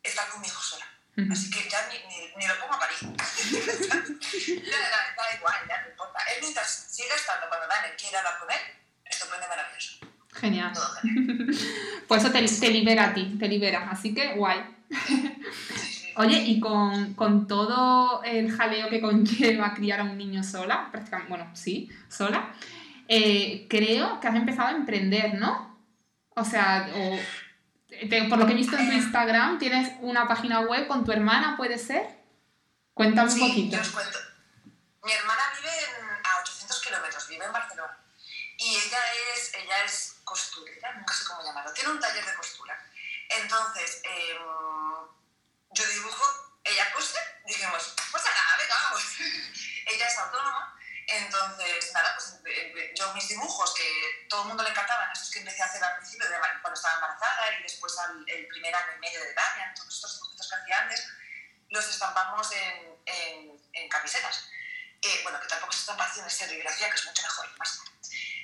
estar 0.03 0.29
con 0.29 0.41
mi 0.41 0.47
hijo 0.47 0.61
sola. 0.61 0.97
Así 1.31 1.49
que 1.49 1.67
ya 1.67 1.89
ni, 1.89 1.97
ni, 2.07 2.35
ni, 2.37 2.47
lo 2.47 2.59
pongo 2.59 2.75
a 2.75 2.79
parir. 2.79 2.97
ya 2.99 4.79
da, 4.79 5.15
da, 5.17 5.35
igual, 5.35 5.55
ya 5.67 5.81
no 5.81 5.89
importa. 5.89 6.19
Él 6.31 6.41
mientras 6.41 6.87
siga 6.91 7.15
estando, 7.15 7.49
cuando 7.49 7.67
Daniel 7.67 7.95
quiera 7.97 8.19
hablar 8.19 8.37
con 8.37 8.51
él, 8.51 8.59
estupendo, 9.03 9.47
maravilloso. 9.47 9.97
Genial. 10.33 10.73
Pues 12.07 12.23
eso 12.23 12.31
te, 12.31 12.39
te, 12.45 12.69
libera 12.87 13.09
a 13.09 13.13
ti, 13.13 13.35
te 13.37 13.47
libera. 13.47 13.89
Así 13.89 14.13
que 14.13 14.33
guay. 14.35 14.59
Oye, 16.15 16.37
y 16.39 16.59
con, 16.59 17.13
con, 17.13 17.47
todo 17.47 18.23
el 18.23 18.51
jaleo 18.51 18.89
que 18.89 19.01
conlleva 19.01 19.73
criar 19.75 19.99
a 19.99 20.03
un 20.03 20.17
niño 20.17 20.43
sola, 20.43 20.89
prácticamente, 20.91 21.29
bueno, 21.29 21.55
sí, 21.55 21.91
sola, 22.09 22.53
eh, 23.07 23.67
creo 23.69 24.19
que 24.19 24.27
has 24.27 24.35
empezado 24.35 24.69
a 24.69 24.71
emprender, 24.71 25.35
¿no? 25.35 25.77
O 26.29 26.43
sea, 26.43 26.89
o, 26.95 27.19
te, 28.09 28.23
por 28.23 28.39
lo 28.39 28.47
que 28.47 28.53
he 28.53 28.55
visto 28.55 28.77
en 28.77 28.89
tu 28.89 28.95
Instagram, 28.95 29.59
tienes 29.59 29.91
una 30.01 30.27
página 30.27 30.61
web 30.61 30.87
con 30.87 31.05
tu 31.05 31.11
hermana, 31.11 31.55
¿puede 31.55 31.77
ser? 31.77 32.07
Cuéntame 32.95 33.29
sí, 33.29 33.39
un 33.39 33.49
poquito. 33.49 33.75
Yo 33.75 33.81
os 33.81 33.89
cuento. 33.89 34.17
Mi 35.03 35.11
hermana 35.11 35.41
vive 35.55 35.69
en, 35.69 36.25
a 36.25 36.41
800 36.41 36.83
kilómetros, 36.83 37.29
vive 37.29 37.45
en 37.45 37.51
Barcelona. 37.51 37.95
Y 38.57 38.69
ella 38.69 38.97
es, 39.35 39.51
ella 39.53 39.85
es 39.85 40.16
costurera, 40.27 40.93
nunca 40.93 41.13
sé 41.13 41.23
cómo 41.25 41.41
llamarlo. 41.41 41.73
Tiene 41.73 41.91
un 41.91 41.99
taller 41.99 42.25
de 42.25 42.35
costura. 42.35 42.77
Entonces, 43.29 44.01
eh, 44.03 44.37
yo 45.71 45.87
dibujo, 45.87 46.23
ella 46.63 46.91
cose, 46.91 47.17
dijimos, 47.45 47.95
pues 48.11 48.23
nada, 48.23 48.57
venga, 48.57 48.75
vamos. 48.83 49.03
ella 49.87 50.07
es 50.07 50.17
autónoma, 50.17 50.77
entonces, 51.07 51.93
nada, 51.93 52.13
pues 52.15 52.35
yo 52.93 53.13
mis 53.13 53.27
dibujos, 53.29 53.73
que 53.73 54.27
todo 54.29 54.41
el 54.41 54.47
mundo 54.49 54.63
le 54.63 54.69
encantaban, 54.69 55.09
esos 55.11 55.31
que 55.31 55.39
empecé 55.39 55.63
a 55.63 55.65
hacer 55.65 55.81
al 55.81 55.95
principio, 55.95 56.27
de, 56.27 56.35
cuando 56.61 56.73
estaba 56.73 56.95
embarazada 56.95 57.59
y 57.59 57.63
después 57.63 57.97
al, 57.99 58.25
el 58.27 58.47
primer 58.47 58.75
año 58.75 58.97
y 58.97 58.99
medio 58.99 59.21
de 59.21 59.31
edad, 59.31 59.73
todos 59.75 59.95
estos 59.95 60.13
dibujitos 60.15 60.49
que 60.49 60.55
hacía 60.55 60.81
antes, 60.81 61.07
los 61.69 61.87
estampamos 61.87 62.51
en, 62.51 63.89
camisetas. 63.89 64.49
Eh, 65.01 65.21
bueno, 65.23 65.39
que 65.39 65.47
tampoco 65.47 65.71
es 65.71 65.79
estampación, 65.79 66.27
es 66.27 66.33
serigrafía, 66.33 66.89
que 66.89 66.95
es 66.95 67.05
mucho 67.05 67.23
mejor, 67.23 67.57
más. 67.57 67.81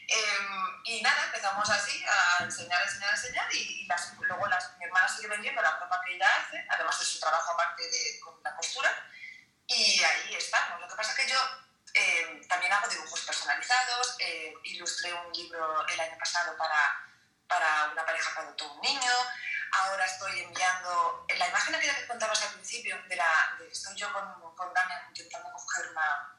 Eh, 0.07 0.81
y 0.85 1.01
nada, 1.01 1.25
empezamos 1.25 1.69
así 1.69 2.03
a 2.05 2.43
enseñar, 2.43 2.81
enseñar, 2.83 3.13
enseñar 3.13 3.53
y, 3.53 3.83
y 3.83 3.85
las, 3.85 4.13
luego 4.19 4.47
las, 4.47 4.77
mi 4.77 4.85
hermana 4.85 5.07
sigue 5.07 5.27
vendiendo 5.27 5.61
la 5.61 5.79
ropa 5.79 6.01
que 6.05 6.15
ella 6.15 6.27
hace, 6.37 6.65
además 6.69 6.99
de 6.99 7.05
su 7.05 7.19
trabajo 7.19 7.53
aparte 7.53 7.83
de 7.83 8.19
con 8.19 8.41
la 8.43 8.55
costura, 8.55 8.89
y 9.67 10.03
ahí 10.03 10.35
estamos. 10.35 10.79
Lo 10.81 10.87
que 10.87 10.95
pasa 10.95 11.11
es 11.11 11.17
que 11.17 11.31
yo 11.31 11.39
eh, 11.93 12.41
también 12.49 12.73
hago 12.73 12.87
dibujos 12.87 13.21
personalizados, 13.21 14.15
eh, 14.19 14.53
ilustré 14.63 15.13
un 15.13 15.31
libro 15.31 15.87
el 15.87 15.99
año 15.99 16.17
pasado 16.17 16.57
para, 16.57 17.01
para 17.47 17.89
una 17.91 18.05
pareja 18.05 18.33
que 18.33 18.39
adoptó 18.41 18.73
un 18.73 18.81
niño, 18.81 19.13
ahora 19.71 20.05
estoy 20.05 20.39
enviando, 20.41 21.25
la 21.37 21.47
imagen 21.47 21.75
aquella 21.75 21.95
que 21.95 22.07
contabas 22.07 22.41
al 22.43 22.53
principio, 22.53 23.01
de 23.07 23.15
la, 23.15 23.55
de, 23.59 23.67
estoy 23.67 23.95
yo 23.95 24.11
con, 24.11 24.55
con 24.55 24.73
Damian 24.73 25.07
intentando 25.09 25.51
coger 25.51 25.89
una, 25.89 26.32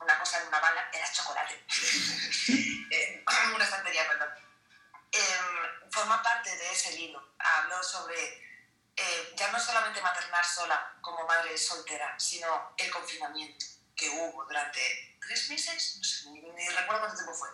una 0.00 0.18
cosa 0.18 0.40
en 0.40 0.48
una 0.48 0.60
bala, 0.60 0.88
era 0.92 1.12
chocolate, 1.12 1.64
eh, 2.90 3.24
una 3.54 3.64
estantería, 3.64 4.06
perdón. 4.08 4.28
Eh, 5.10 5.90
forma 5.90 6.22
parte 6.22 6.54
de 6.54 6.70
ese 6.70 6.92
libro. 6.92 7.34
Hablo 7.38 7.82
sobre 7.82 8.48
eh, 8.96 9.32
ya 9.36 9.50
no 9.52 9.60
solamente 9.60 10.02
maternar 10.02 10.44
sola 10.44 10.96
como 11.00 11.24
madre 11.26 11.56
soltera, 11.56 12.18
sino 12.18 12.74
el 12.76 12.90
confinamiento 12.90 13.64
que 13.96 14.08
hubo 14.10 14.44
durante 14.44 15.16
tres 15.20 15.48
meses, 15.50 15.96
no 15.96 16.04
sé, 16.04 16.30
ni, 16.30 16.40
ni, 16.40 16.68
recuerdo 16.68 17.00
cuánto 17.00 17.16
tiempo 17.16 17.34
fue, 17.34 17.48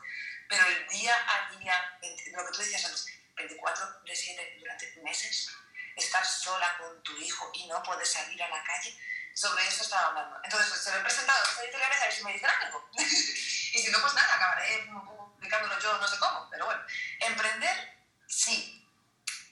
pero 0.49 0.67
el 0.67 0.89
día 0.89 1.15
a 1.15 1.51
día, 1.59 1.99
lo 2.33 2.47
que 2.47 2.53
tú 2.53 2.59
decías 2.59 2.85
antes, 2.85 3.07
24 3.37 4.01
de 4.05 4.17
7 4.17 4.57
durante 4.59 5.01
meses, 5.03 5.51
estar 5.97 6.25
sola 6.25 6.77
con 6.79 7.03
tu 7.03 7.17
hijo 7.19 7.51
y 7.55 7.67
no 7.67 7.83
poder 7.83 8.07
salir 8.07 8.43
a 8.43 8.49
la 8.49 8.63
calle, 8.65 8.97
sobre 9.35 9.67
eso 9.67 9.83
estaba 9.83 10.09
hablando. 10.09 10.41
Entonces, 10.45 10.81
se 10.81 10.91
lo 10.93 10.99
he 10.99 11.03
presentado 11.03 11.39
a 11.39 11.49
las 11.49 11.59
editoriales 11.59 12.01
a 12.01 12.05
ver 12.05 12.15
si 12.15 12.25
me 12.25 12.33
dicen 12.33 12.51
algo. 12.63 12.89
y 12.97 13.79
si 13.79 13.91
no, 13.91 14.01
pues 14.01 14.15
nada, 14.15 14.35
acabaré 14.35 14.89
publicándolo 15.35 15.79
yo 15.81 15.99
no 15.99 16.07
sé 16.07 16.19
cómo. 16.19 16.49
Pero 16.51 16.67
bueno, 16.67 16.81
emprender, 17.21 17.99
sí. 18.27 18.89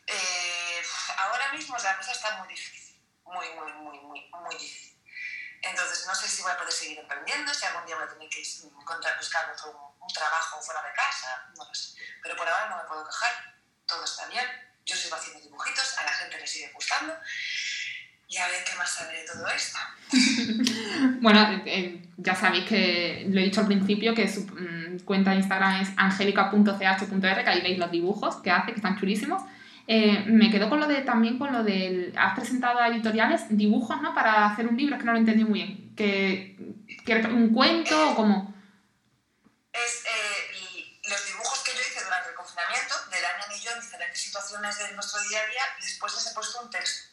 Eh, 0.06 0.82
ahora 1.18 1.52
mismo 1.52 1.76
la 1.76 1.96
cosa 1.96 2.12
está 2.12 2.36
muy 2.36 2.48
difícil. 2.48 2.96
Muy, 3.24 3.48
muy, 3.54 3.72
muy, 3.72 3.98
muy, 3.98 4.30
muy 4.30 4.56
difícil. 4.56 4.92
Entonces, 5.62 6.06
no 6.06 6.14
sé 6.14 6.28
si 6.28 6.42
voy 6.42 6.52
a 6.52 6.58
poder 6.58 6.72
seguir 6.72 6.98
emprendiendo, 6.98 7.52
si 7.54 7.66
algún 7.66 7.86
día 7.86 7.96
voy 7.96 8.04
a 8.04 8.08
tener 8.08 8.28
que 8.28 8.42
encontrar, 8.42 9.16
buscar 9.16 9.50
otro, 9.50 9.96
un 10.00 10.12
trabajo 10.12 10.60
fuera 10.60 10.82
de 10.82 10.92
casa, 10.92 11.46
no 11.56 11.64
lo 11.64 11.74
sé. 11.74 11.94
Pero 12.22 12.36
por 12.36 12.48
ahora 12.48 12.68
no 12.68 12.76
me 12.78 12.88
puedo 12.88 13.04
quejar, 13.06 13.54
todo 13.86 14.04
está 14.04 14.26
bien. 14.26 14.44
Yo 14.84 14.96
sigo 14.96 15.14
haciendo 15.14 15.40
dibujitos, 15.40 15.98
a 15.98 16.04
la 16.04 16.12
gente 16.12 16.38
le 16.38 16.46
sigue 16.46 16.72
gustando 16.72 17.16
y 18.32 18.38
a 18.38 18.48
ver 18.48 18.64
qué 18.64 18.76
más 18.78 18.90
sabe 18.90 19.18
de 19.18 19.24
todo 19.26 19.46
esto. 19.48 19.78
bueno, 21.20 21.62
eh, 21.66 22.02
ya 22.16 22.34
sabéis 22.34 22.64
que 22.64 23.26
lo 23.28 23.40
he 23.40 23.44
dicho 23.44 23.60
al 23.60 23.66
principio, 23.66 24.14
que 24.14 24.26
su 24.26 24.46
mmm, 24.46 25.00
cuenta 25.04 25.32
de 25.32 25.36
Instagram 25.36 25.82
es 25.82 25.90
angelica.ch.r, 25.96 27.44
que 27.44 27.50
ahí 27.50 27.60
veis 27.60 27.78
los 27.78 27.90
dibujos 27.90 28.36
que 28.36 28.50
hace, 28.50 28.72
que 28.72 28.76
están 28.76 28.98
chulísimos. 28.98 29.42
Eh, 29.86 30.24
me 30.26 30.50
quedo 30.50 30.70
con 30.70 30.80
lo 30.80 30.86
de 30.86 31.02
también 31.02 31.38
con 31.38 31.52
lo 31.52 31.62
del. 31.62 32.14
Has 32.16 32.34
presentado 32.34 32.78
a 32.78 32.88
editoriales 32.88 33.42
dibujos, 33.50 34.00
¿no? 34.00 34.14
Para 34.14 34.46
hacer 34.46 34.66
un 34.66 34.78
libro, 34.78 34.94
es 34.94 35.00
que 35.00 35.06
no 35.06 35.12
lo 35.12 35.18
entendí 35.18 35.44
muy 35.44 35.60
bien. 35.60 35.94
¿Que, 35.94 36.56
que 37.04 37.14
un 37.26 37.52
cuento 37.52 37.94
eh, 37.94 38.08
o 38.10 38.14
cómo? 38.14 38.54
Es 39.74 40.04
eh, 40.06 41.00
los 41.10 41.26
dibujos 41.26 41.62
que 41.64 41.72
yo 41.72 41.80
hice 41.80 42.02
durante 42.02 42.30
el 42.30 42.34
confinamiento, 42.34 42.94
de 43.10 43.20
Daniel 43.20 43.60
y 43.60 43.62
yo, 43.62 43.72
en 43.72 43.80
diferentes 43.80 44.22
situaciones 44.22 44.78
de 44.78 44.94
nuestro 44.94 45.20
día 45.28 45.38
a 45.38 45.50
día, 45.50 45.62
después 45.80 46.14
les 46.14 46.30
he 46.30 46.34
puesto 46.34 46.62
un 46.62 46.70
texto 46.70 47.11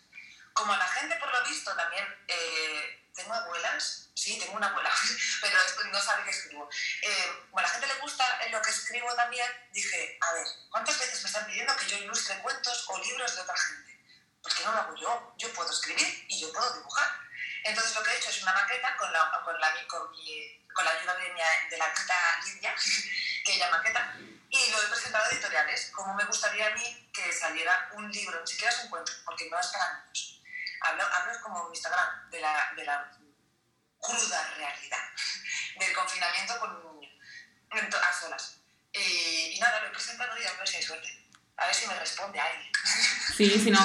como 0.59 0.75
la 0.75 0.87
gente, 0.87 1.15
por 1.15 1.31
lo 1.31 1.43
visto, 1.45 1.73
también, 1.73 2.05
eh, 2.27 3.09
tengo 3.15 3.33
abuelas, 3.33 4.09
sí, 4.13 4.37
tengo 4.37 4.57
una 4.57 4.67
abuela, 4.67 4.91
pero 5.41 5.89
no 5.89 6.01
sabe 6.01 6.23
qué 6.25 6.31
escribo. 6.31 6.69
Eh, 7.01 7.45
como 7.49 7.59
a 7.59 7.61
la 7.61 7.69
gente 7.69 7.87
le 7.87 7.93
gusta 7.95 8.47
lo 8.51 8.61
que 8.61 8.69
escribo 8.69 9.13
también, 9.15 9.47
dije, 9.71 10.17
a 10.19 10.33
ver, 10.33 10.45
¿cuántas 10.69 10.99
veces 10.99 11.23
me 11.23 11.29
están 11.29 11.45
pidiendo 11.45 11.75
que 11.77 11.87
yo 11.87 11.97
ilustre 11.97 12.39
cuentos 12.39 12.85
o 12.89 12.99
libros 12.99 13.35
de 13.35 13.41
otra 13.41 13.57
gente? 13.57 13.99
¿Por 14.41 14.53
qué 14.53 14.63
no 14.65 14.73
lo 14.73 14.79
hago 14.79 14.95
yo? 14.95 15.33
Yo 15.37 15.53
puedo 15.53 15.71
escribir 15.71 16.25
y 16.27 16.41
yo 16.41 16.51
puedo 16.51 16.73
dibujar. 16.73 17.09
Entonces 17.63 17.95
lo 17.95 18.03
que 18.03 18.11
he 18.11 18.17
hecho 18.17 18.29
es 18.29 18.41
una 18.41 18.53
maqueta 18.53 18.97
con 18.97 19.11
la, 19.13 19.41
con 19.43 19.59
la, 19.59 19.87
con 19.87 20.85
la 20.85 20.91
ayuda 20.91 21.15
de, 21.15 21.33
mi, 21.33 21.39
la 21.77 21.93
tita 21.93 22.15
Lidia, 22.45 22.75
que 23.45 23.55
ella 23.55 23.71
maqueta, 23.71 24.13
y 24.49 24.71
lo 24.71 24.81
he 24.81 24.87
presentado 24.87 25.23
a 25.23 25.29
editoriales, 25.29 25.91
como 25.93 26.13
me 26.15 26.25
gustaría 26.25 26.67
a 26.67 26.71
mí 26.71 27.09
que 27.13 27.31
saliera 27.31 27.91
un 27.93 28.11
libro, 28.11 28.41
ni 28.41 28.47
siquiera 28.47 28.73
es 28.73 28.83
un 28.83 28.89
cuento, 28.89 29.11
porque 29.23 29.49
no 29.49 29.59
es 29.59 29.67
para 29.67 30.03
niños 30.05 30.28
hablo, 30.81 31.03
hablo 31.03 31.41
como 31.41 31.69
Instagram 31.69 32.29
de 32.29 32.41
la, 32.41 32.71
de 32.75 32.85
la 32.85 33.11
cruda 33.99 34.53
realidad 34.57 34.97
del 35.79 35.93
confinamiento 35.93 36.59
con 36.59 36.75
un 36.85 36.99
niño 36.99 37.17
a 37.71 38.13
solas. 38.13 38.61
Y, 38.93 39.55
y 39.55 39.59
nada, 39.59 39.81
lo 39.81 39.87
he 39.87 39.91
presentado 39.91 40.31
y 40.37 40.45
a 40.45 40.53
ver 40.57 40.67
si 40.67 40.77
hay 40.77 40.83
suerte. 40.83 41.09
A 41.57 41.65
ver 41.65 41.75
si 41.75 41.87
me 41.87 41.99
responde 41.99 42.39
alguien. 42.39 42.71
Sí, 43.39 43.49
si 43.57 43.71
no, 43.71 43.79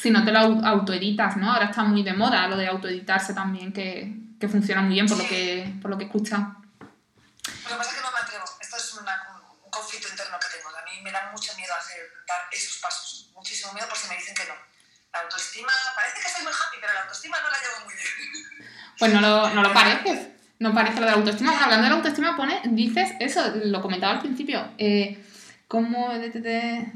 si 0.00 0.10
no 0.12 0.24
te 0.24 0.30
lo 0.30 0.38
autoeditas, 0.38 1.36
¿no? 1.36 1.52
Ahora 1.52 1.64
está 1.64 1.82
muy 1.82 2.04
de 2.04 2.12
moda 2.12 2.46
lo 2.46 2.56
de 2.56 2.68
autoeditarse 2.68 3.34
también, 3.34 3.72
que, 3.72 4.14
que 4.38 4.48
funciona 4.48 4.80
muy 4.80 4.94
bien 4.94 5.08
por, 5.08 5.16
sí. 5.16 5.24
lo 5.24 5.28
que, 5.28 5.74
por 5.82 5.90
lo 5.90 5.98
que 5.98 6.04
escucha. 6.04 6.36
Lo 6.38 7.68
que 7.68 7.74
pasa 7.74 7.90
es 7.90 7.96
que 7.96 8.00
no 8.00 8.12
me 8.12 8.18
atrevo. 8.20 8.44
Esto 8.60 8.76
es 8.76 8.94
una, 8.94 9.42
un 9.64 9.70
conflicto 9.72 10.08
interno 10.08 10.38
que 10.38 10.56
tengo. 10.56 10.68
A 10.68 10.84
mí 10.84 11.00
me 11.02 11.10
da 11.10 11.32
mucho 11.32 11.52
miedo 11.56 11.74
hacer, 11.74 11.98
dar 12.28 12.46
esos 12.52 12.78
pasos. 12.78 13.32
Muchísimo 13.34 13.72
miedo 13.72 13.88
por 13.88 13.98
si 13.98 14.06
me 14.06 14.16
dicen 14.16 14.36
que 14.36 14.44
no 14.44 14.71
la 15.12 15.20
autoestima, 15.20 15.72
parece 15.94 16.20
que 16.20 16.28
soy 16.28 16.42
muy 16.42 16.52
happy, 16.52 16.76
pero 16.80 16.92
la 16.92 17.00
autoestima 17.00 17.40
no 17.40 17.50
la 17.50 17.58
llevo 17.58 17.84
muy 17.84 17.94
bien. 17.94 18.70
Pues 18.98 19.12
no 19.12 19.20
lo, 19.20 19.50
no 19.50 19.62
lo 19.62 19.72
pareces. 19.72 20.28
No 20.58 20.72
parece 20.72 21.00
lo 21.00 21.06
de 21.06 21.12
la 21.12 21.18
autoestima. 21.18 21.50
Bueno, 21.50 21.64
hablando 21.64 21.84
de 21.84 21.90
la 21.90 21.96
autoestima, 21.96 22.36
pone, 22.36 22.60
dices 22.66 23.10
eso, 23.18 23.52
lo 23.64 23.82
comentaba 23.82 24.12
al 24.12 24.20
principio. 24.20 24.74
Eh, 24.78 25.26
¿Cómo 25.66 26.12
de, 26.12 26.30
de, 26.30 26.92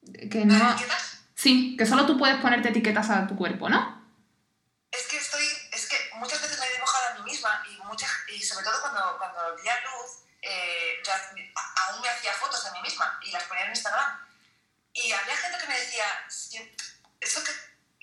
de, 0.00 0.28
que 0.30 0.44
no. 0.46 0.70
¿Etiquetas? 0.70 1.18
Sí, 1.34 1.76
que 1.76 1.84
solo 1.84 2.06
tú 2.06 2.16
puedes 2.16 2.38
ponerte 2.38 2.70
etiquetas 2.70 3.10
a 3.10 3.26
tu 3.26 3.36
cuerpo, 3.36 3.68
¿no? 3.68 4.02
Es 4.90 5.06
que 5.08 5.18
estoy, 5.18 5.44
es 5.72 5.88
que 5.88 5.96
muchas 6.14 6.40
veces 6.40 6.58
me 6.58 6.66
he 6.66 6.72
dibujado 6.72 7.08
a 7.10 7.14
mí 7.18 7.30
misma 7.30 7.62
y, 7.70 7.76
muchas, 7.84 8.10
y 8.34 8.42
sobre 8.42 8.64
todo 8.64 8.80
cuando, 8.80 9.18
cuando 9.18 9.62
di 9.62 9.68
a 9.68 9.74
luz, 9.82 10.24
eh, 10.40 11.02
yo 11.04 11.12
aún 11.12 12.00
me 12.00 12.08
hacía 12.08 12.32
fotos 12.32 12.64
a 12.66 12.72
mí 12.72 12.80
misma 12.80 13.20
y 13.22 13.30
las 13.30 13.44
ponía 13.44 13.64
en 13.64 13.72
Instagram. 13.72 14.18
Y 14.94 15.12
había 15.12 15.36
gente 15.36 15.58
que 15.60 15.68
me 15.68 15.78
decía, 15.78 16.06
eso 17.26 17.42
que 17.42 17.52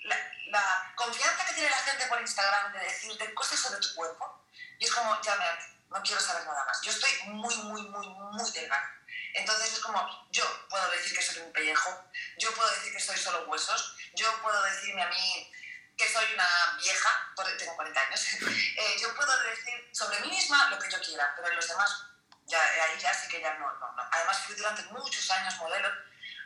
la, 0.04 0.16
la, 0.48 0.92
confianza 0.94 1.44
que 1.46 1.54
tiene 1.54 1.70
la 1.70 1.78
gente 1.78 2.06
por 2.06 2.20
Instagram 2.20 2.72
de 2.72 2.80
decirte 2.80 3.34
cosas 3.34 3.58
sobre 3.58 3.80
tu 3.80 3.94
cuerpo, 3.94 4.46
y 4.78 4.84
es 4.84 4.92
como, 4.92 5.20
ya 5.22 5.36
me, 5.36 5.44
no 5.90 6.02
quiero 6.02 6.20
saber 6.20 6.44
nada 6.44 6.64
más. 6.64 6.80
Yo 6.82 6.90
estoy 6.90 7.10
muy, 7.26 7.54
muy, 7.56 7.82
muy, 7.82 8.06
muy 8.08 8.50
delgada. 8.50 8.90
Entonces 9.34 9.72
es 9.72 9.80
como, 9.80 10.28
yo 10.30 10.44
puedo 10.68 10.90
decir 10.90 11.16
que 11.16 11.22
soy 11.22 11.42
un 11.42 11.52
pellejo, 11.52 12.10
yo 12.38 12.54
puedo 12.54 12.70
decir 12.70 12.92
que 12.92 13.00
soy 13.00 13.16
solo 13.16 13.48
huesos, 13.48 13.96
yo 14.14 14.26
puedo 14.42 14.62
decirme 14.62 15.02
a 15.02 15.08
mí 15.08 15.52
que 15.96 16.08
soy 16.08 16.24
una 16.34 16.76
vieja, 16.78 17.34
tengo 17.58 17.76
40 17.76 18.00
años, 18.00 18.26
eh, 18.42 18.96
yo 19.00 19.14
puedo 19.14 19.42
decir 19.42 19.90
sobre 19.92 20.20
mí 20.20 20.28
misma 20.28 20.70
lo 20.70 20.78
que 20.78 20.90
yo 20.90 21.00
quiera, 21.00 21.32
pero 21.36 21.48
en 21.48 21.56
los 21.56 21.68
demás, 21.68 22.06
ya, 22.46 22.60
ahí 22.60 22.98
ya 22.98 23.12
sí 23.14 23.28
que 23.28 23.40
ya 23.40 23.54
no, 23.54 23.72
no, 23.72 23.92
no. 23.92 24.02
Además 24.10 24.38
fui 24.46 24.54
durante 24.54 24.82
muchos 24.84 25.30
años 25.30 25.56
modelo, 25.56 25.88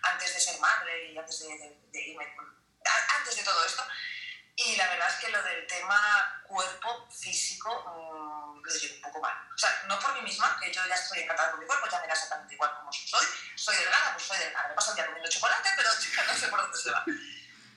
antes 0.02 0.34
de 0.34 0.40
ser 0.40 0.60
madre 0.60 1.12
y 1.12 1.18
antes 1.18 1.40
de, 1.40 1.48
de, 1.48 1.80
de 1.90 2.00
irme, 2.00 2.34
antes 3.16 3.36
de 3.36 3.42
todo 3.42 3.64
esto, 3.64 3.86
y 4.56 4.74
la 4.76 4.88
verdad 4.88 5.08
es 5.08 5.14
que 5.24 5.30
lo 5.30 5.40
del 5.42 5.66
tema 5.66 6.42
cuerpo 6.42 7.08
físico 7.10 7.70
mmm, 7.86 8.60
lo 8.60 8.74
llevo 8.74 8.94
un 8.96 9.02
poco 9.02 9.20
mal. 9.20 9.36
O 9.54 9.58
sea, 9.58 9.70
no 9.86 9.98
por 10.00 10.14
mí 10.14 10.22
misma, 10.22 10.58
que 10.60 10.72
yo 10.72 10.84
ya 10.86 10.94
estoy 10.94 11.20
encantada 11.20 11.52
con 11.52 11.60
mi 11.60 11.66
cuerpo, 11.66 11.88
ya 11.88 12.00
me 12.00 12.08
da 12.08 12.12
exactamente 12.12 12.54
igual 12.54 12.74
como 12.74 12.92
soy. 12.92 13.24
Soy 13.54 13.76
delgada, 13.76 14.14
pues 14.14 14.24
soy 14.24 14.38
delgada. 14.38 14.68
Me 14.68 14.74
paso 14.74 14.90
el 14.90 14.96
día 14.96 15.06
comiendo 15.06 15.30
chocolate, 15.30 15.70
pero 15.76 15.90
no 16.26 16.34
sé 16.34 16.48
por 16.48 16.60
dónde 16.60 16.78
se 16.78 16.90
va. 16.90 17.04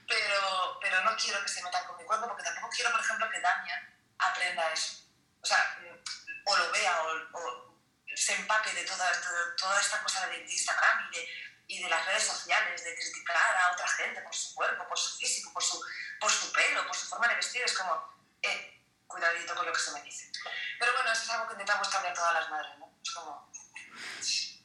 Pero, 0.08 0.80
pero 0.82 1.04
no 1.04 1.16
quiero 1.18 1.42
que 1.44 1.50
se 1.50 1.64
metan 1.64 1.86
con 1.86 1.98
mi 1.98 2.04
cuerpo, 2.04 2.28
porque 2.28 2.44
tampoco 2.44 2.70
quiero, 2.70 2.92
por 2.92 3.00
ejemplo, 3.00 3.30
que 3.30 3.40
Damian 3.40 3.96
aprenda 4.18 4.74
eso. 4.74 5.04
O 5.42 5.46
sea, 5.46 5.78
mm, 5.82 6.50
o 6.50 6.58
lo 6.58 6.72
vea 6.72 7.02
o, 7.04 7.38
o 7.38 7.72
se 8.16 8.34
empape 8.34 8.74
de 8.74 8.84
toda, 8.86 9.12
toda, 9.22 9.56
toda 9.56 9.80
esta 9.80 10.02
cosa 10.04 10.28
de 10.28 10.38
Instagram 10.40 11.10
y 11.12 11.18
de 11.18 11.30
y 11.72 11.82
de 11.82 11.90
las 11.90 12.06
redes 12.06 12.24
sociales, 12.24 12.84
de 12.84 12.96
criticar 12.96 13.56
a 13.56 13.72
otra 13.72 13.88
gente 13.88 14.22
por 14.22 14.36
su 14.36 14.54
cuerpo, 14.54 14.88
por 14.90 14.98
su 14.98 15.18
físico, 15.18 15.54
por 15.54 15.64
su, 15.64 15.82
por 16.20 16.30
su 16.30 16.52
pelo, 16.52 16.86
por 16.86 16.96
su 16.96 17.08
forma 17.08 17.30
de 17.30 17.36
vestir, 17.36 17.62
es 17.64 17.74
como, 17.74 18.14
eh, 18.42 18.84
cuidadito 19.08 19.56
con 19.56 19.66
lo 19.66 19.72
que 19.72 19.80
se 19.80 19.92
me 19.92 20.02
dice. 20.04 20.30
Pero 20.78 20.94
bueno, 20.94 21.12
eso 21.12 21.24
es 21.24 21.30
algo 21.30 21.48
que 21.48 21.54
intentamos 21.54 21.88
cambiar 21.88 22.14
todas 22.14 22.34
las 22.34 22.50
madres, 22.50 22.78
¿no? 22.78 22.94
Es 23.02 23.12
como, 23.12 23.50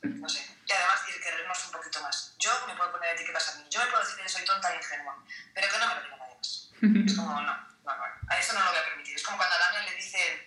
no 0.03 0.29
sé. 0.29 0.59
Y 0.67 0.73
además, 0.73 1.01
y 1.09 1.21
querernos 1.21 1.65
un 1.67 1.73
poquito 1.73 2.03
más. 2.03 2.35
Yo 2.39 2.67
me 2.67 2.75
puedo 2.75 2.91
poner 2.91 3.15
etiquetas 3.15 3.49
a 3.51 3.55
mí, 3.59 3.67
yo 3.71 3.81
me 3.81 3.87
puedo 3.87 4.03
decir 4.03 4.21
que 4.21 4.29
soy 4.29 4.45
tonta 4.45 4.73
e 4.73 4.77
ingenua, 4.77 5.25
pero 5.55 5.71
que 5.71 5.79
no 5.79 5.87
me 5.87 5.95
lo 5.95 6.03
diga 6.03 6.17
nadie 6.17 6.37
más. 6.37 6.71
Es 7.07 7.17
como, 7.17 7.35
no, 7.35 7.43
no, 7.43 7.57
no, 7.85 8.05
a 8.29 8.39
eso 8.39 8.53
no 8.53 8.65
lo 8.65 8.71
voy 8.71 8.81
a 8.81 8.85
permitir. 8.85 9.15
Es 9.15 9.23
como 9.23 9.37
cuando 9.37 9.55
a 9.55 9.59
Damian 9.59 9.85
le 9.85 9.95
dicen 9.95 10.47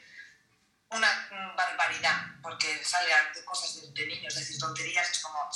una 0.90 1.56
barbaridad, 1.56 2.18
porque 2.42 2.84
sale 2.84 3.14
de 3.34 3.46
cosas 3.46 3.82
de, 3.82 3.92
de 3.92 4.08
niños, 4.08 4.36
decir 4.36 4.60
tonterías, 4.60 5.10
es 5.10 5.20
como, 5.20 5.50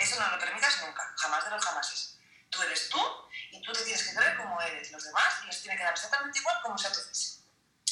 eso 0.00 0.18
no 0.18 0.30
lo 0.30 0.38
permitas 0.38 0.80
nunca, 0.82 1.14
jamás 1.16 1.44
de 1.44 1.50
los 1.50 1.64
jamases. 1.64 2.18
Tú 2.48 2.62
eres 2.62 2.88
tú 2.88 3.00
y 3.52 3.62
tú 3.62 3.72
te 3.72 3.84
tienes 3.84 4.02
que 4.02 4.14
creer 4.14 4.36
como 4.36 4.60
eres. 4.60 4.90
Los 4.90 5.04
demás 5.04 5.44
les 5.46 5.62
tiene 5.62 5.76
que 5.76 5.84
dar 5.84 5.92
exactamente 5.92 6.38
igual 6.38 6.56
como 6.62 6.76
tu 6.76 6.82
físico. 6.82 7.44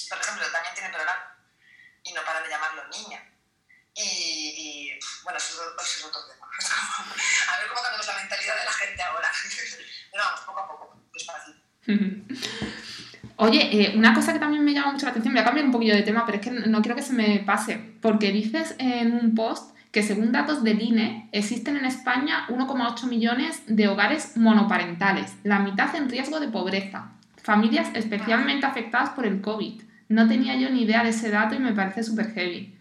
Por 0.09 0.19
ejemplo, 0.19 0.51
también 0.51 0.75
tiene 0.75 0.93
largo 0.93 1.39
y 2.03 2.13
no 2.13 2.25
paran 2.25 2.43
de 2.43 2.49
llamarlo 2.49 2.89
niña. 2.89 3.23
Y, 3.95 4.03
y 4.03 4.99
bueno, 5.23 5.39
eso, 5.39 5.63
es 5.81 6.05
otro 6.05 6.27
tema. 6.27 6.47
a 7.49 7.59
ver 7.59 7.69
cómo 7.69 7.83
cambiamos 7.83 8.07
la 8.07 8.17
mentalidad 8.17 8.59
de 8.59 8.65
la 8.65 8.73
gente 8.73 9.03
ahora. 9.03 9.33
Pero 10.11 10.25
vamos, 10.25 10.41
poco 10.41 10.61
a 10.61 10.69
poco, 10.69 11.03
despacio. 11.13 11.55
Oye, 13.41 13.69
eh, 13.71 13.97
una 13.97 14.15
cosa 14.15 14.33
que 14.33 14.41
también 14.41 14.65
me 14.65 14.73
llama 14.73 14.93
mucho 14.93 15.07
la 15.07 15.11
atención, 15.11 15.33
voy 15.33 15.43
a 15.43 15.45
cambiar 15.45 15.67
un 15.67 15.73
poquillo 15.73 15.95
de 15.95 16.03
tema, 16.03 16.27
pero 16.27 16.39
es 16.39 16.45
que 16.45 16.51
no 16.51 16.83
quiero 16.83 16.97
que 16.97 17.03
se 17.03 17.13
me 17.13 17.39
pase, 17.47 17.79
porque 18.03 18.33
dices 18.33 18.75
en 18.79 19.15
un 19.15 19.35
post 19.37 19.78
que 19.93 20.03
según 20.03 20.33
datos 20.33 20.63
del 20.63 20.83
INE 20.83 21.29
existen 21.33 21.77
en 21.77 21.87
España 21.87 22.47
1,8 22.49 23.05
millones 23.05 23.63
de 23.67 23.89
hogares 23.89 24.37
monoparentales, 24.37 25.33
la 25.45 25.61
mitad 25.61 25.95
en 25.95 26.11
riesgo 26.11 26.41
de 26.41 26.49
pobreza, 26.49 27.13
familias 27.43 27.89
especialmente 27.95 28.67
afectadas 28.67 29.11
por 29.11 29.25
el 29.25 29.41
COVID. 29.41 29.83
No 30.09 30.29
tenía 30.29 30.57
yo 30.57 30.69
ni 30.71 30.83
idea 30.83 31.03
de 31.03 31.11
ese 31.11 31.31
dato 31.31 31.55
y 31.55 31.59
me 31.59 31.73
parece 31.73 32.03
súper 32.03 32.33
heavy. 32.35 32.79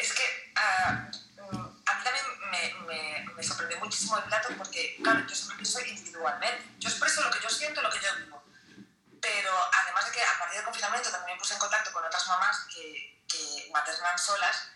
Es 0.00 0.12
que 0.12 0.22
uh, 0.56 1.56
a 1.56 1.94
mí 1.94 2.04
también 2.04 2.24
me, 2.50 2.86
me, 2.86 3.34
me, 3.34 3.42
sorprendió 3.42 3.78
muchísimo 3.78 4.18
el 4.18 4.28
dato 4.30 4.48
porque, 4.56 4.96
claro, 5.02 5.20
yo 5.26 5.34
siempre 5.34 5.56
pienso 5.58 5.80
individualmente. 5.80 6.64
Yo 6.78 6.88
expreso 6.88 7.22
lo 7.22 7.30
que 7.30 7.38
yo 7.42 7.48
siento, 7.48 7.82
lo 7.82 7.90
que 7.90 7.98
yo 7.98 8.24
vivo. 8.24 8.42
Pero 9.20 9.50
además 9.82 10.06
de 10.06 10.12
que 10.12 10.22
a 10.22 10.38
partir 10.38 10.56
del 10.56 10.64
confinamiento 10.64 11.10
también 11.10 11.36
me 11.36 11.40
puse 11.40 11.54
en 11.54 11.60
contacto 11.60 11.92
con 11.92 12.04
otras 12.04 12.26
mamás 12.26 12.66
que, 12.72 13.22
que 13.28 13.70
maternan 13.72 14.18
solas 14.18 14.70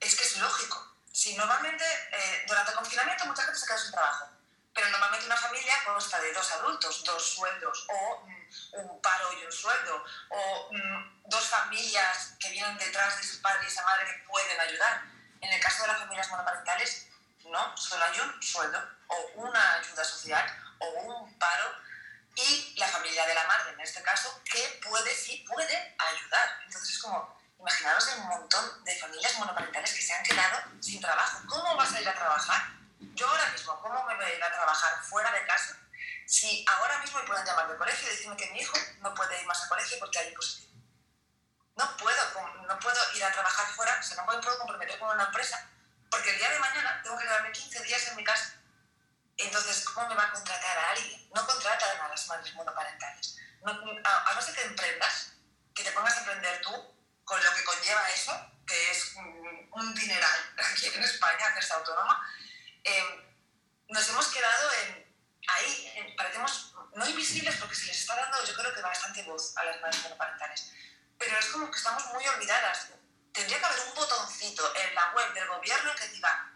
es 0.00 0.14
que 0.14 0.24
es 0.24 0.36
lógico. 0.38 0.96
Si 1.12 1.34
normalmente 1.34 1.84
eh, 2.12 2.44
durante 2.46 2.70
el 2.72 2.76
confinamiento 2.76 3.24
mucha 3.26 3.42
gente 3.42 3.58
se 3.58 3.66
queda 3.66 3.78
sin 3.78 3.92
trabajo, 3.92 4.28
pero 4.74 4.90
normalmente 4.90 5.26
una 5.26 5.36
familia 5.36 5.74
consta 5.84 6.20
de 6.20 6.32
dos 6.34 6.52
adultos, 6.52 7.02
dos 7.04 7.22
sueldos, 7.22 7.86
o 7.88 8.26
mm, 8.26 8.90
un 8.90 9.00
paro 9.00 9.32
y 9.32 9.46
un 9.46 9.52
sueldo, 9.52 10.04
o 10.28 10.68
mm, 10.70 11.22
dos 11.24 11.48
familias 11.48 12.34
que 12.38 12.50
vienen 12.50 12.76
detrás 12.76 13.16
de 13.16 13.26
su 13.26 13.40
padre 13.40 13.64
y 13.64 13.68
esa 13.68 13.82
madre 13.84 14.06
que 14.06 14.28
pueden 14.28 14.60
ayudar. 14.60 15.02
En 15.40 15.50
el 15.50 15.60
caso 15.60 15.82
de 15.82 15.88
las 15.88 15.98
familias 15.98 16.30
monoparentales, 16.30 17.08
no, 17.44 17.76
solo 17.76 18.04
hay 18.04 18.20
un 18.20 18.42
sueldo, 18.42 18.78
o 19.08 19.30
una 19.36 19.74
ayuda 19.76 20.04
social, 20.04 20.74
o 20.78 20.88
un 20.88 21.38
paro, 21.38 21.72
y 22.34 22.74
la 22.76 22.88
familia 22.88 23.26
de 23.26 23.34
la 23.34 23.46
madre, 23.46 23.72
en 23.72 23.80
este 23.80 24.02
caso, 24.02 24.42
que 24.44 24.80
puede, 24.86 25.14
sí, 25.14 25.42
puede 25.48 25.96
ayudar. 25.96 26.60
Entonces 26.66 26.90
es 26.90 26.98
como, 26.98 27.35
imaginaros 27.58 28.08
el 28.08 28.20
montón 28.24 28.84
de 28.84 28.98
familias 28.98 29.38
monoparentales 29.38 29.92
que 29.92 30.02
se 30.02 30.12
han 30.12 30.22
quedado 30.22 30.62
sin 30.80 31.00
trabajo. 31.00 31.40
¿Cómo 31.48 31.76
vas 31.76 31.92
a 31.92 32.00
ir 32.00 32.08
a 32.08 32.14
trabajar? 32.14 32.62
Yo 33.14 33.28
ahora 33.28 33.50
mismo, 33.50 33.80
¿cómo 33.80 34.04
me 34.04 34.14
voy 34.14 34.24
a 34.24 34.34
ir 34.34 34.42
a 34.42 34.52
trabajar 34.52 35.02
fuera 35.02 35.30
de 35.32 35.46
casa 35.46 35.78
si 36.26 36.64
ahora 36.68 36.98
mismo 36.98 37.20
me 37.20 37.26
pueden 37.26 37.46
llamar 37.46 37.68
de 37.68 37.76
colegio 37.76 38.08
y 38.08 38.10
decirme 38.10 38.36
que 38.36 38.50
mi 38.50 38.60
hijo 38.60 38.76
no 39.00 39.14
puede 39.14 39.40
ir 39.40 39.46
más 39.46 39.62
a 39.64 39.68
colegio 39.68 39.98
porque 39.98 40.18
hay 40.18 40.34
positivo? 40.34 40.80
No 41.76 41.96
puedo, 41.96 42.22
no 42.66 42.78
puedo 42.78 43.12
ir 43.14 43.24
a 43.24 43.32
trabajar 43.32 43.66
fuera, 43.74 43.98
o 43.98 44.02
sea, 44.02 44.16
no 44.16 44.26
puedo 44.26 44.58
comprometer 44.58 44.98
con 44.98 45.10
una 45.10 45.24
empresa 45.24 45.68
porque 46.10 46.30
el 46.30 46.38
día 46.38 46.50
de 46.50 46.58
mañana 46.58 47.00
tengo 47.02 47.18
que 47.18 47.24
quedarme 47.24 47.52
15 47.52 47.82
días 47.82 48.08
en 48.08 48.16
mi 48.16 48.24
casa. 48.24 48.54
Entonces, 49.36 49.84
¿cómo 49.84 50.08
me 50.08 50.14
va 50.14 50.24
a 50.24 50.32
contratar 50.32 50.78
a 50.78 50.90
alguien? 50.90 51.28
No 51.34 51.46
contratan 51.46 52.00
a 52.00 52.08
las 52.08 52.26
madres 52.28 52.54
monoparentales. 52.54 53.36
No, 53.62 53.72
a, 53.72 54.30
a 54.30 54.34
no 54.34 54.40
ser 54.40 54.54
que 54.54 54.62
emprendas, 54.62 55.32
que 55.74 55.84
te 55.84 55.92
pongas 55.92 56.16
a 56.16 56.20
emprender 56.20 56.62
tú, 56.62 56.95
con 57.26 57.44
lo 57.44 57.54
que 57.54 57.64
conlleva 57.64 58.08
eso, 58.08 58.32
que 58.66 58.90
es 58.90 59.14
un, 59.16 59.94
dineral 59.94 60.54
aquí 60.72 60.86
en 60.86 61.02
España, 61.02 61.52
que 61.52 61.60
está 61.60 61.74
autónoma, 61.74 62.26
eh, 62.82 63.34
nos 63.88 64.08
hemos 64.08 64.26
quedado 64.28 64.70
en, 64.72 65.14
ahí, 65.48 65.92
en, 65.96 66.16
parecemos 66.16 66.74
no 66.94 67.06
invisibles 67.06 67.56
porque 67.56 67.74
se 67.74 67.86
les 67.86 68.00
está 68.00 68.16
dando, 68.16 68.42
yo 68.44 68.54
creo 68.54 68.74
que 68.74 68.80
bastante 68.80 69.22
voz 69.24 69.54
a 69.56 69.64
las 69.64 69.80
madres 69.82 70.02
monoparentales, 70.04 70.72
pero 71.18 71.38
es 71.38 71.46
como 71.46 71.70
que 71.70 71.76
estamos 71.76 72.06
muy 72.14 72.26
olvidadas. 72.26 72.88
Tendría 73.32 73.58
que 73.58 73.64
haber 73.66 73.80
un 73.80 73.94
botoncito 73.94 74.74
en 74.76 74.94
la 74.94 75.12
web 75.12 75.34
del 75.34 75.46
gobierno 75.48 75.94
que 75.94 76.08
diga, 76.08 76.52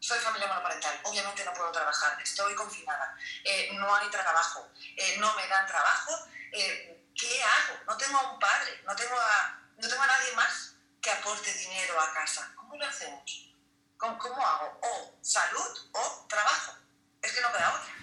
soy 0.00 0.18
familia 0.18 0.48
monoparental, 0.48 0.98
obviamente 1.04 1.44
no 1.44 1.52
puedo 1.52 1.70
trabajar, 1.70 2.20
estoy 2.22 2.54
confinada, 2.54 3.14
eh, 3.44 3.70
no 3.74 3.94
hay 3.94 4.08
trabajo, 4.08 4.68
eh, 4.96 5.16
no 5.18 5.34
me 5.36 5.46
dan 5.46 5.66
trabajo, 5.66 6.26
eh, 6.52 6.99
¿qué 7.14 7.42
hago? 7.42 7.78
No 7.86 7.96
tengo 7.96 8.18
a 8.18 8.32
un 8.32 8.38
padre, 8.38 8.82
no 8.84 8.94
tengo 8.96 9.18
a, 9.18 9.60
no 9.76 9.88
tengo 9.88 10.02
a 10.02 10.06
nadie 10.06 10.32
más 10.34 10.74
que 11.00 11.10
aporte 11.10 11.52
dinero 11.52 12.00
a 12.00 12.12
casa. 12.12 12.52
¿Cómo 12.56 12.76
lo 12.76 12.86
hacemos? 12.86 13.50
¿Cómo, 13.96 14.18
cómo 14.18 14.46
hago? 14.46 14.78
O 14.82 15.18
salud 15.22 15.90
o 15.92 16.26
trabajo. 16.28 16.76
Es 17.22 17.32
que 17.32 17.40
no 17.40 17.52
queda 17.52 17.74
otra. 17.74 17.94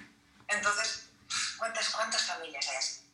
Entonces, 0.48 1.10
¿cuántas, 1.58 1.90
cuántas 1.90 2.24
familias 2.24 2.68
hay 2.68 2.78
así? 2.78 3.08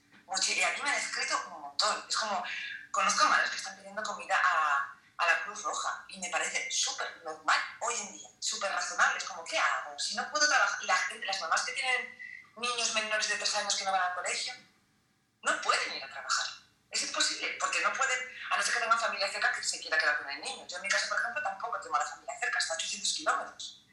Y 0.47 0.63
a 0.63 0.71
mí 0.71 0.81
me 0.83 0.89
han 0.89 0.95
escrito 0.95 1.39
un 1.47 1.61
montón. 1.61 2.05
Es 2.07 2.17
como, 2.17 2.43
conozco 2.91 3.25
a 3.25 3.29
madres 3.29 3.51
que 3.51 3.57
están 3.57 3.77
pidiendo 3.77 4.01
comida 4.01 4.39
a, 4.43 4.93
a 5.17 5.27
la 5.27 5.43
Cruz 5.43 5.61
Roja 5.63 6.05
y 6.09 6.19
me 6.19 6.29
parece 6.29 6.69
súper 6.71 7.21
normal 7.23 7.59
hoy 7.81 7.95
en 7.99 8.13
día, 8.13 8.29
súper 8.39 8.71
razonable. 8.71 9.17
Es 9.17 9.25
como, 9.25 9.43
¿qué 9.43 9.57
hago? 9.57 9.97
Si 9.99 10.15
no 10.15 10.29
puedo 10.31 10.47
trabajar, 10.47 10.83
la 10.83 10.95
gente, 10.95 11.25
las 11.25 11.39
mamás 11.41 11.63
que 11.63 11.73
tienen 11.73 12.19
niños 12.57 12.93
menores 12.93 13.27
de 13.29 13.35
tres 13.35 13.55
años 13.55 13.75
que 13.75 13.85
no 13.85 13.91
van 13.91 14.01
al 14.01 14.15
colegio, 14.15 14.53
no 15.43 15.61
pueden 15.61 15.93
ir 15.93 16.03
a 16.03 16.09
trabajar. 16.09 16.47
Es 16.89 17.03
imposible, 17.03 17.57
porque 17.59 17.81
no 17.81 17.93
pueden, 17.93 18.19
a 18.51 18.57
no 18.57 18.63
ser 18.63 18.73
que 18.73 18.79
tengan 18.79 18.99
familia 18.99 19.31
cerca 19.31 19.51
que 19.51 19.63
se 19.63 19.79
quiera 19.79 19.97
quedar 19.97 20.17
con 20.19 20.29
el 20.29 20.41
niño. 20.41 20.67
Yo 20.67 20.77
en 20.77 20.83
mi 20.83 20.89
casa, 20.89 21.09
por 21.09 21.19
ejemplo, 21.19 21.43
tampoco 21.43 21.79
tengo 21.79 21.95
a 21.95 21.99
la 21.99 22.05
familia 22.05 22.39
cerca, 22.39 22.59
está 22.59 22.73
a 22.73 22.77
800 22.77 23.13
kilómetros. 23.13 23.85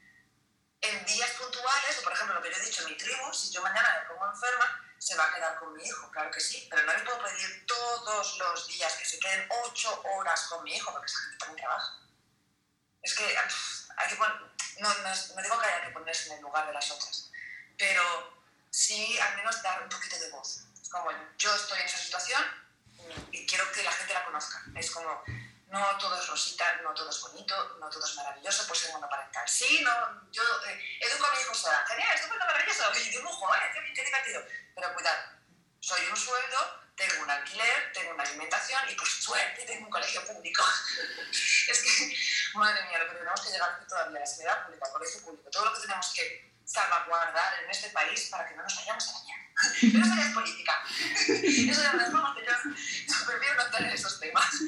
En 0.81 1.05
días 1.05 1.29
puntuales, 1.31 1.99
o 1.99 2.03
por 2.03 2.13
ejemplo 2.13 2.35
lo 2.35 2.41
que 2.41 2.51
yo 2.51 2.57
he 2.57 2.65
dicho, 2.65 2.87
mi 2.87 2.95
tribu, 2.97 3.33
si 3.33 3.51
yo 3.51 3.61
mañana 3.61 3.99
me 3.99 4.09
pongo 4.09 4.31
enferma, 4.31 4.81
se 4.97 5.15
va 5.15 5.25
a 5.25 5.33
quedar 5.33 5.59
con 5.59 5.73
mi 5.73 5.83
hijo, 5.83 6.11
claro 6.11 6.29
que 6.31 6.39
sí, 6.39 6.67
pero 6.69 6.83
no 6.83 6.93
le 6.93 7.03
puedo 7.03 7.23
pedir 7.23 7.65
todos 7.65 8.37
los 8.37 8.67
días 8.67 8.93
que 8.93 9.05
se 9.05 9.19
queden 9.19 9.47
8 9.49 10.03
horas 10.03 10.41
con 10.43 10.63
mi 10.63 10.75
hijo, 10.75 10.91
porque 10.91 11.07
esa 11.07 11.19
gente 11.21 11.37
también 11.37 11.65
trabaja. 11.65 11.97
Es 13.01 13.15
que 13.15 13.37
hay 13.97 14.09
que 14.09 14.15
poner, 14.15 14.35
no, 14.79 14.93
no, 14.93 15.41
digo 15.41 15.59
que 15.59 15.65
haya 15.65 15.87
que 15.87 15.93
ponerse 15.93 16.29
en 16.29 16.37
el 16.37 16.41
lugar 16.41 16.67
de 16.67 16.73
las 16.73 16.91
otras, 16.91 17.31
pero 17.77 18.03
sí 18.69 19.19
al 19.19 19.35
menos 19.37 19.61
dar 19.63 19.81
un 19.81 19.89
poquito 19.89 20.19
de 20.19 20.29
voz. 20.29 20.65
Es 20.91 20.97
como, 20.97 21.09
yo 21.37 21.55
estoy 21.55 21.79
en 21.79 21.85
esa 21.85 21.97
situación 21.97 22.43
y 23.31 23.45
quiero 23.45 23.71
que 23.71 23.81
la 23.81 23.93
gente 23.93 24.13
la 24.13 24.25
conozca. 24.25 24.61
Es 24.75 24.91
como, 24.91 25.23
no 25.67 25.97
todo 25.97 26.19
es 26.19 26.27
rosita, 26.27 26.81
no 26.83 26.93
todo 26.93 27.09
es 27.09 27.21
bonito, 27.21 27.77
no 27.79 27.89
todo 27.89 28.05
es 28.05 28.13
maravilloso 28.17 28.67
por 28.67 28.75
ser 28.75 28.91
monoparental. 28.91 29.47
Sí, 29.47 29.81
no, 29.85 30.29
yo 30.33 30.43
eh, 30.67 30.99
educo 30.99 31.25
a 31.27 31.31
mi 31.31 31.39
hijo 31.39 31.55
sola. 31.55 31.85
Genial, 31.87 32.13
estupendo, 32.13 32.45
maravilloso, 32.45 32.83
y 33.05 33.09
dibujo, 33.09 33.55
¿eh? 33.55 33.93
qué, 33.95 34.03
divertido. 34.03 34.43
Pero 34.75 34.93
cuidado, 34.93 35.17
soy 35.79 36.05
un 36.07 36.17
sueldo, 36.17 36.83
tengo 36.97 37.23
un 37.23 37.29
alquiler, 37.29 37.93
tengo 37.93 38.13
una 38.13 38.23
alimentación 38.23 38.81
y 38.89 38.95
por 38.95 39.07
suerte 39.07 39.63
tengo 39.63 39.85
un 39.85 39.91
colegio 39.91 40.25
público. 40.25 40.61
es 41.69 41.83
que, 41.83 42.17
madre 42.57 42.83
mía, 42.89 42.99
lo 42.99 43.07
que 43.11 43.15
tenemos 43.15 43.39
que 43.39 43.49
llegar 43.49 43.79
a 43.81 43.87
todavía, 43.87 44.19
la 44.19 44.25
sanidad 44.25 44.65
pública, 44.65 44.91
colegio 44.91 45.21
público, 45.21 45.49
todo 45.51 45.65
lo 45.67 45.73
que 45.73 45.79
tenemos 45.79 46.13
que 46.13 46.50
salvaguardar 46.71 47.63
en 47.63 47.69
este 47.69 47.89
país 47.89 48.29
para 48.31 48.47
que 48.47 48.55
no 48.55 48.63
nos 48.63 48.75
vayamos 48.75 49.09
a 49.09 49.19
dañar. 49.19 49.39
Pero 49.81 50.03
eso 50.05 50.15
ya 50.15 50.21
es 50.21 50.33
política. 50.33 50.71
Eso 51.71 51.81
ya 51.83 52.03
es 52.03 52.09
como 52.09 52.33
que 52.33 52.41
yo, 52.41 53.15
prefiero 53.27 53.55
no 53.57 53.77
tener 53.77 53.93
esos 53.93 54.19
temas. 54.19 54.63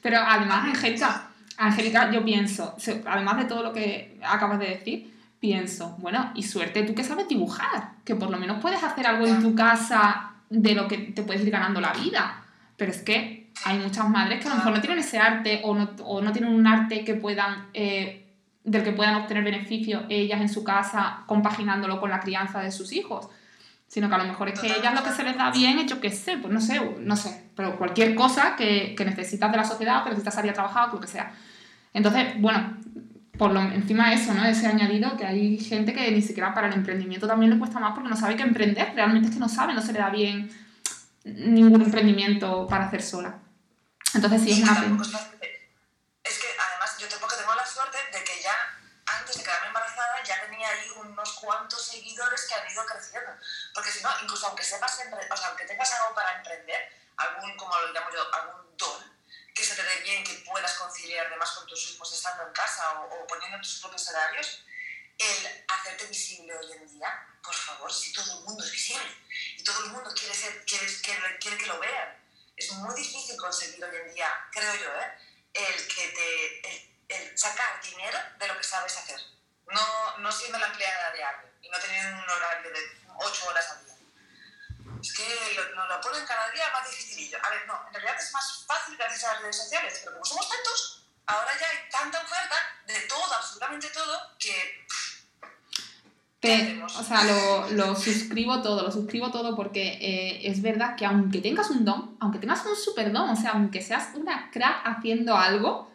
Pero 0.00 0.18
además, 0.18 0.64
Angélica, 0.64 1.28
Angélica, 1.56 2.10
yo 2.10 2.24
pienso, 2.24 2.76
además 3.06 3.38
de 3.38 3.44
todo 3.44 3.62
lo 3.62 3.72
que 3.72 4.18
acabas 4.22 4.58
de 4.58 4.68
decir, 4.68 5.14
pienso, 5.40 5.96
bueno, 5.98 6.32
y 6.34 6.42
suerte 6.42 6.84
tú 6.84 6.94
que 6.94 7.04
sabes 7.04 7.28
dibujar, 7.28 7.92
que 8.04 8.14
por 8.14 8.30
lo 8.30 8.38
menos 8.38 8.60
puedes 8.60 8.82
hacer 8.82 9.06
algo 9.06 9.26
en 9.26 9.42
tu 9.42 9.54
casa 9.54 10.32
de 10.48 10.74
lo 10.74 10.88
que 10.88 10.98
te 10.98 11.22
puedes 11.22 11.42
ir 11.42 11.50
ganando 11.50 11.80
la 11.80 11.92
vida. 11.92 12.44
Pero 12.76 12.92
es 12.92 13.02
que 13.02 13.50
hay 13.64 13.78
muchas 13.78 14.08
madres 14.08 14.40
que 14.40 14.48
a 14.48 14.50
lo 14.50 14.56
mejor 14.56 14.72
no 14.72 14.80
tienen 14.80 14.98
ese 15.00 15.18
arte 15.18 15.60
o 15.64 15.74
no, 15.74 15.90
o 16.02 16.22
no 16.22 16.32
tienen 16.32 16.52
un 16.52 16.66
arte 16.66 17.04
que 17.04 17.14
puedan, 17.14 17.68
eh, 17.74 18.29
del 18.70 18.84
que 18.84 18.92
puedan 18.92 19.16
obtener 19.16 19.42
beneficio 19.42 20.04
ellas 20.08 20.40
en 20.40 20.48
su 20.48 20.62
casa 20.64 21.24
compaginándolo 21.26 22.00
con 22.00 22.10
la 22.10 22.20
crianza 22.20 22.60
de 22.60 22.70
sus 22.70 22.92
hijos 22.92 23.28
sino 23.90 24.08
que 24.08 24.14
a 24.14 24.18
lo 24.18 24.24
mejor 24.24 24.48
es 24.48 24.60
que 24.60 24.68
ellas 24.68 24.94
lo 24.94 25.02
que 25.02 25.10
se 25.10 25.24
les 25.24 25.36
da 25.36 25.50
bien 25.50 25.86
yo 25.88 26.00
qué 26.00 26.12
sé, 26.12 26.38
pues 26.38 26.52
no 26.52 26.60
sé, 26.60 26.80
no 27.00 27.16
sé, 27.16 27.50
pero 27.56 27.76
cualquier 27.76 28.14
cosa 28.14 28.54
que, 28.54 28.94
que 28.96 29.04
necesitas 29.04 29.50
de 29.50 29.56
la 29.56 29.64
sociedad, 29.64 30.04
que 30.04 30.10
necesitas 30.10 30.34
salir 30.34 30.52
a 30.52 30.54
trabajar, 30.54 30.94
lo 30.94 31.00
que 31.00 31.08
sea. 31.08 31.32
Entonces, 31.92 32.40
bueno, 32.40 32.78
por 33.36 33.50
lo, 33.50 33.60
encima 33.60 34.10
de 34.10 34.14
eso, 34.14 34.32
¿no? 34.32 34.44
Ese 34.44 34.68
añadido 34.68 35.16
que 35.16 35.26
hay 35.26 35.58
gente 35.58 35.92
que 35.92 36.08
ni 36.12 36.22
siquiera 36.22 36.54
para 36.54 36.68
el 36.68 36.74
emprendimiento 36.74 37.26
también 37.26 37.50
le 37.50 37.58
cuesta 37.58 37.80
más 37.80 37.92
porque 37.94 38.08
no 38.08 38.16
sabe 38.16 38.36
qué 38.36 38.44
emprender, 38.44 38.92
realmente 38.94 39.28
es 39.28 39.34
que 39.34 39.40
no 39.40 39.48
sabe, 39.48 39.74
no 39.74 39.82
se 39.82 39.92
le 39.92 39.98
da 39.98 40.10
bien 40.10 40.48
ningún 41.24 41.82
emprendimiento 41.82 42.68
para 42.68 42.86
hacer 42.86 43.02
sola. 43.02 43.38
Entonces 44.14 44.42
sí, 44.42 44.52
es 44.52 44.58
una. 44.60 44.72
Es 44.72 44.78
que 46.38 46.48
además 46.62 46.96
yo 47.00 47.08
tampoco 47.08 47.34
tengo 47.34 47.54
la 47.56 47.66
suerte 47.66 47.98
de 48.12 48.22
que 48.22 48.40
ya 48.40 48.54
antes 49.18 49.36
de 49.36 49.42
quedarme 49.42 49.66
embarazada 49.66 50.22
ya 50.24 50.34
tenía 50.48 50.68
ahí 50.68 50.86
unos 51.20 51.32
cuantos 51.34 51.82
seguidores 51.82 52.46
que 52.46 52.54
han 52.54 52.70
ido 52.70 52.84
creciendo. 52.86 53.30
Porque 53.74 53.90
si 53.90 54.02
no, 54.02 54.10
incluso 54.22 54.46
aunque 54.46 54.64
sepas, 54.64 54.94
o 54.94 55.36
sea, 55.36 55.48
aunque 55.48 55.66
tengas 55.66 55.92
algo 55.92 56.14
para 56.14 56.36
emprender, 56.36 56.92
algún, 57.16 57.56
como 57.56 57.76
lo 57.78 57.92
llamo 57.92 58.10
yo, 58.10 58.34
algún 58.34 58.76
don, 58.76 59.20
que 59.54 59.64
se 59.64 59.74
te 59.74 59.82
dé 59.82 59.96
bien, 60.02 60.24
que 60.24 60.34
puedas 60.50 60.72
conciliar 60.74 61.26
además 61.26 61.50
con 61.52 61.66
tus 61.66 61.90
hijos 61.90 62.12
estando 62.12 62.46
en 62.46 62.52
casa 62.52 63.00
o, 63.00 63.26
poniendo 63.26 63.58
tus 63.58 63.80
propios 63.80 64.08
horarios, 64.08 64.64
el 65.18 65.64
hacerte 65.68 66.06
visible 66.06 66.56
hoy 66.56 66.72
en 66.72 66.88
día, 66.88 67.26
por 67.42 67.54
favor, 67.54 67.92
si 67.92 68.12
todo 68.12 68.38
el 68.38 68.44
mundo 68.44 68.64
es 68.64 68.72
visible 68.72 69.16
y 69.58 69.62
todo 69.62 69.84
el 69.84 69.90
mundo 69.90 70.10
quiere, 70.14 70.34
ser, 70.34 70.64
quiere, 70.64 70.86
quiere, 71.02 71.38
quiere 71.38 71.58
que 71.58 71.66
lo 71.66 71.78
vean, 71.78 72.16
es 72.56 72.72
muy 72.72 72.94
difícil 72.94 73.36
conseguir 73.36 73.84
hoy 73.84 73.96
en 73.96 74.14
día, 74.14 74.48
creo 74.50 74.74
yo, 74.74 74.88
¿eh? 74.94 75.12
el 75.52 75.88
que 75.88 76.08
te 76.08 76.90
el 77.10 77.36
sacar 77.36 77.82
dinero 77.82 78.18
de 78.38 78.46
lo 78.46 78.56
que 78.56 78.62
sabes 78.62 78.96
hacer, 78.96 79.20
no, 80.30 80.36
siendo 80.36 80.58
la 80.58 80.66
empleada 80.66 81.10
de 81.12 81.24
alguien 81.24 81.52
y 81.62 81.68
no 81.68 81.78
teniendo 81.78 82.22
un 82.22 82.30
horario 82.30 82.70
de 82.70 82.80
8 83.16 83.48
horas 83.48 83.70
al 83.70 83.84
día. 83.84 83.94
Es 85.02 85.12
que 85.12 85.24
nos 85.74 85.88
lo 85.88 86.00
ponen 86.00 86.24
cada 86.26 86.50
día 86.50 86.64
más 86.72 86.88
dificilillo. 86.88 87.38
A 87.42 87.50
ver, 87.50 87.66
no, 87.66 87.74
en 87.88 87.94
realidad 87.94 88.16
es 88.18 88.32
más 88.32 88.64
fácil 88.66 88.96
gracias 88.96 89.24
a 89.24 89.32
las 89.34 89.42
redes 89.42 89.56
sociales, 89.56 90.00
pero 90.04 90.12
como 90.14 90.24
somos 90.24 90.48
tantos, 90.48 91.04
ahora 91.26 91.50
ya 91.58 91.66
hay 91.66 91.90
tanta 91.90 92.18
oferta 92.20 92.56
de 92.86 93.00
todo, 93.08 93.34
absolutamente 93.34 93.88
todo, 93.88 94.18
que... 94.38 94.86
o 96.84 97.02
sea, 97.02 97.24
lo, 97.24 97.70
lo, 97.70 97.96
suscribo 97.96 98.62
todo, 98.62 98.82
lo 98.82 98.90
suscribo 98.90 99.30
todo 99.30 99.56
porque 99.56 99.98
eh, 100.00 100.48
es 100.48 100.62
verdad 100.62 100.96
que 100.96 101.06
aunque 101.06 101.40
tengas 101.40 101.70
un 101.70 101.84
don, 101.84 102.16
aunque 102.20 102.38
tengas 102.38 102.64
un 102.66 102.76
super 102.76 103.12
don, 103.12 103.30
o 103.30 103.36
sea, 103.36 103.52
aunque 103.52 103.82
seas 103.82 104.10
una 104.14 104.50
crack 104.50 104.82
haciendo 104.84 105.36
algo, 105.36 105.90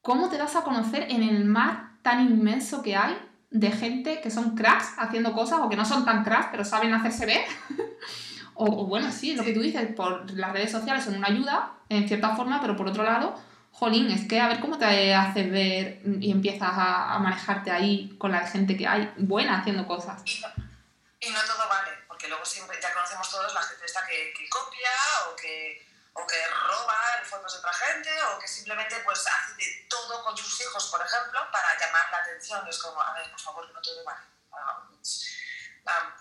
¿cómo 0.00 0.28
te 0.28 0.38
das 0.38 0.56
a 0.56 0.62
conocer 0.62 1.10
en 1.10 1.22
el 1.22 1.44
mar 1.44 1.92
tan 2.02 2.20
inmenso 2.20 2.82
que 2.82 2.96
hay 2.96 3.31
de 3.52 3.70
gente 3.70 4.20
que 4.20 4.30
son 4.30 4.56
cracks 4.56 4.94
haciendo 4.96 5.32
cosas 5.32 5.60
o 5.62 5.68
que 5.68 5.76
no 5.76 5.84
son 5.84 6.04
tan 6.04 6.24
cracks 6.24 6.48
pero 6.50 6.64
saben 6.64 6.92
hacerse 6.94 7.26
ver? 7.26 7.44
o, 8.54 8.86
bueno, 8.86 9.12
sí, 9.12 9.34
lo 9.34 9.44
que 9.44 9.52
tú 9.52 9.60
dices, 9.60 9.94
por 9.94 10.30
las 10.32 10.52
redes 10.52 10.72
sociales 10.72 11.04
son 11.04 11.16
una 11.16 11.28
ayuda 11.28 11.72
en 11.88 12.08
cierta 12.08 12.34
forma, 12.34 12.60
pero 12.60 12.76
por 12.76 12.88
otro 12.88 13.04
lado, 13.04 13.38
jolín, 13.70 14.10
es 14.10 14.26
que 14.26 14.40
a 14.40 14.48
ver 14.48 14.60
cómo 14.60 14.78
te 14.78 15.14
haces 15.14 15.50
ver 15.50 16.00
y 16.20 16.30
empiezas 16.30 16.70
a, 16.72 17.18
manejarte 17.18 17.70
ahí 17.70 18.16
con 18.18 18.32
la 18.32 18.46
gente 18.46 18.76
que 18.76 18.86
hay 18.86 19.12
buena 19.18 19.58
haciendo 19.58 19.86
cosas. 19.86 20.22
Y 20.24 21.30
no, 21.30 21.38
todo 21.46 21.68
vale, 21.68 21.90
porque 22.08 22.28
luego 22.28 22.44
siempre 22.44 22.78
ya 22.82 22.92
conocemos 22.92 23.30
todos 23.30 23.54
la 23.54 23.62
gente 23.62 23.84
esta 23.84 24.00
que, 24.06 24.32
que 24.36 24.48
copia 24.48 24.90
o 25.30 25.36
que 25.36 25.91
o 26.14 26.26
que 26.26 26.46
roba 26.46 27.02
fotos 27.24 27.52
de 27.52 27.58
otra 27.58 27.72
gente, 27.72 28.22
o 28.24 28.38
que 28.38 28.48
simplemente 28.48 28.98
pues, 29.00 29.26
hace 29.26 29.54
de 29.54 29.86
todo 29.88 30.22
con 30.24 30.36
sus 30.36 30.60
hijos, 30.60 30.90
por 30.90 31.00
ejemplo, 31.00 31.50
para 31.50 31.78
llamar 31.78 32.10
la 32.10 32.18
atención. 32.18 32.66
Es 32.68 32.78
como, 32.78 33.00
a 33.00 33.12
ver, 33.14 33.30
por 33.30 33.40
favor, 33.40 33.70
no 33.72 33.80
todo 33.80 34.04
vale. 34.04 34.20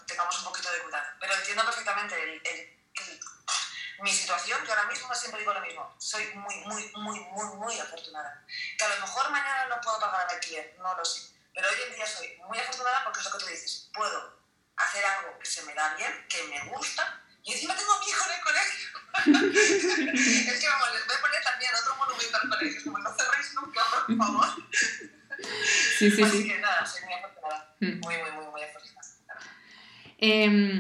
tengamos 0.08 0.38
un 0.40 0.46
poquito 0.46 0.72
de 0.72 0.80
cuidado. 0.84 1.06
Pero 1.20 1.34
entiendo 1.34 1.66
perfectamente 1.66 2.16
el, 2.24 2.82
mi 4.00 4.12
situación, 4.12 4.64
yo 4.66 4.74
ahora 4.74 4.88
mismo 4.88 5.14
siempre 5.14 5.42
digo 5.42 5.54
lo 5.54 5.62
mismo, 5.62 5.96
soy 6.00 6.34
muy, 6.34 6.56
muy, 6.66 6.92
muy, 6.96 7.20
muy, 7.20 7.46
muy 7.56 7.80
afortunada. 7.80 8.44
Que 8.78 8.86
a 8.86 8.90
lo 8.90 9.02
mejor 9.02 9.30
mañana 9.30 9.68
no 9.68 9.82
puedo 9.82 10.00
pagar 10.00 10.28
el 10.28 10.36
alquiler, 10.36 10.76
no 10.80 10.96
lo 10.96 11.06
sé. 11.06 11.32
Pero 11.54 11.70
hoy 11.70 11.82
en 11.88 11.96
día 11.96 12.08
soy 12.08 12.36
muy 12.48 12.58
afortunada 12.58 13.04
porque 13.04 13.20
es 13.20 13.26
lo 13.26 13.32
que 13.32 13.38
tú 13.40 13.46
dices, 13.46 13.90
puedo 13.94 14.40
hacer 14.78 15.06
algo 15.06 15.38
que 15.38 15.46
se 15.46 15.64
me 15.64 15.76
da 15.76 15.94
bien, 15.96 16.28
que 16.28 16.44
me 16.44 16.60
gusta, 16.72 17.22
y 17.44 17.54
encima 17.54 17.76
tengo 17.76 17.94
a 17.94 18.00
mi 18.00 18.06
hijo 18.10 18.26
en 18.26 18.36
el 18.36 18.44
colegio. 18.44 18.88
es 20.54 20.60
que 20.60 20.68
vamos, 20.68 20.88
les 20.94 21.08
voy 21.08 21.16
a 21.16 21.22
poner 21.22 21.44
también 21.44 21.72
otro 21.82 21.96
monumento 21.98 22.38
al 22.42 22.50
colegio, 22.50 22.84
como 22.84 22.98
no 23.00 23.10
cerréis 23.10 23.54
nunca, 23.56 23.82
por 24.08 24.18
favor. 24.18 24.48
Sí, 25.98 26.12
sí, 26.12 26.24
Así 26.24 26.42
sí. 26.42 26.48
que 26.48 26.60
nada, 26.60 26.86
soy 26.86 27.04
muy 27.06 27.14
afortunada. 27.14 27.76
Mm. 27.80 28.00
Muy, 28.00 28.16
muy, 28.18 28.32
muy, 28.32 28.46
muy 28.52 28.62
afortunada. 28.62 29.02
Eh, 30.18 30.80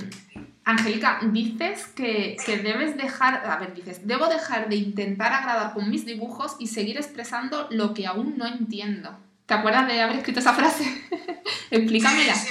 Angélica, 0.64 1.20
dices 1.24 1.88
que, 1.88 2.38
que, 2.46 2.58
debes 2.58 2.96
dejar, 2.96 3.46
a 3.46 3.58
ver, 3.58 3.74
dices, 3.74 4.08
debo 4.08 4.28
dejar 4.28 4.70
de 4.70 4.76
intentar 4.76 5.34
agradar 5.34 5.74
con 5.74 5.90
mis 5.90 6.06
dibujos 6.06 6.56
y 6.60 6.68
seguir 6.68 6.98
expresando 6.98 7.68
lo 7.72 7.96
que 7.96 8.06
aún 8.06 8.38
no 8.38 8.46
entiendo. 8.46 9.18
¿Te 9.48 9.56
acuerdas 9.56 9.88
de 9.88 10.00
haber 10.00 10.18
escrito 10.18 10.40
esa 10.40 10.54
frase? 10.54 10.86
Explícamela. 11.72 12.36
Sí, 12.36 12.48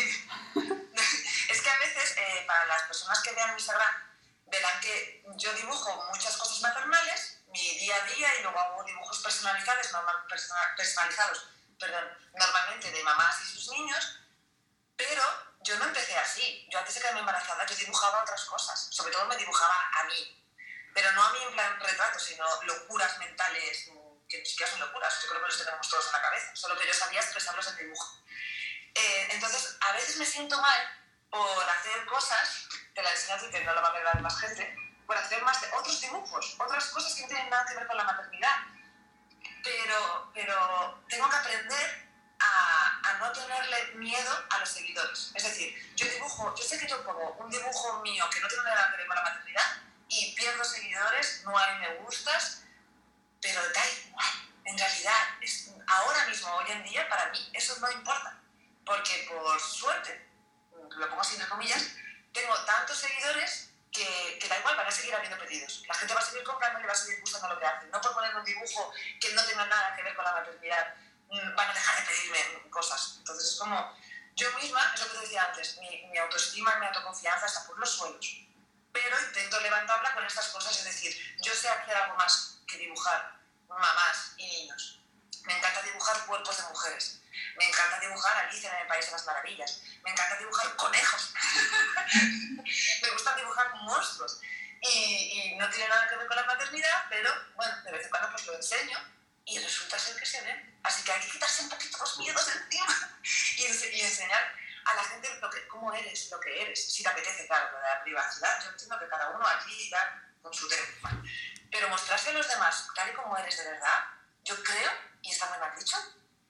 cómo 105.81 105.95
eres, 105.95 106.31
lo 106.31 106.39
que 106.39 106.62
eres. 106.62 106.93
Si 106.93 107.03
te 107.03 107.09
apetece, 107.09 107.47
claro, 107.47 107.72
lo 107.72 107.78
de 107.78 107.89
la 107.89 108.03
privacidad, 108.03 108.62
yo 108.62 108.70
entiendo 108.70 108.99
que 108.99 109.09
cada 109.09 109.31
uno 109.31 109.47
allí 109.47 109.91
va 109.91 110.22
con 110.43 110.53
su 110.53 110.68
tema. 110.68 111.22
Pero 111.70 111.89
mostrarse 111.89 112.31
a 112.31 112.33
los 112.35 112.49
demás 112.49 112.87
tal 112.95 113.09
y 113.09 113.12
como 113.14 113.37
eres 113.39 113.57
de 113.57 113.70
verdad, 113.70 114.05
yo 114.45 114.62
creo, 114.62 114.91
y 115.22 115.31
está 115.31 115.47
muy 115.47 115.59
mal 115.59 115.74
dicho, 115.78 115.97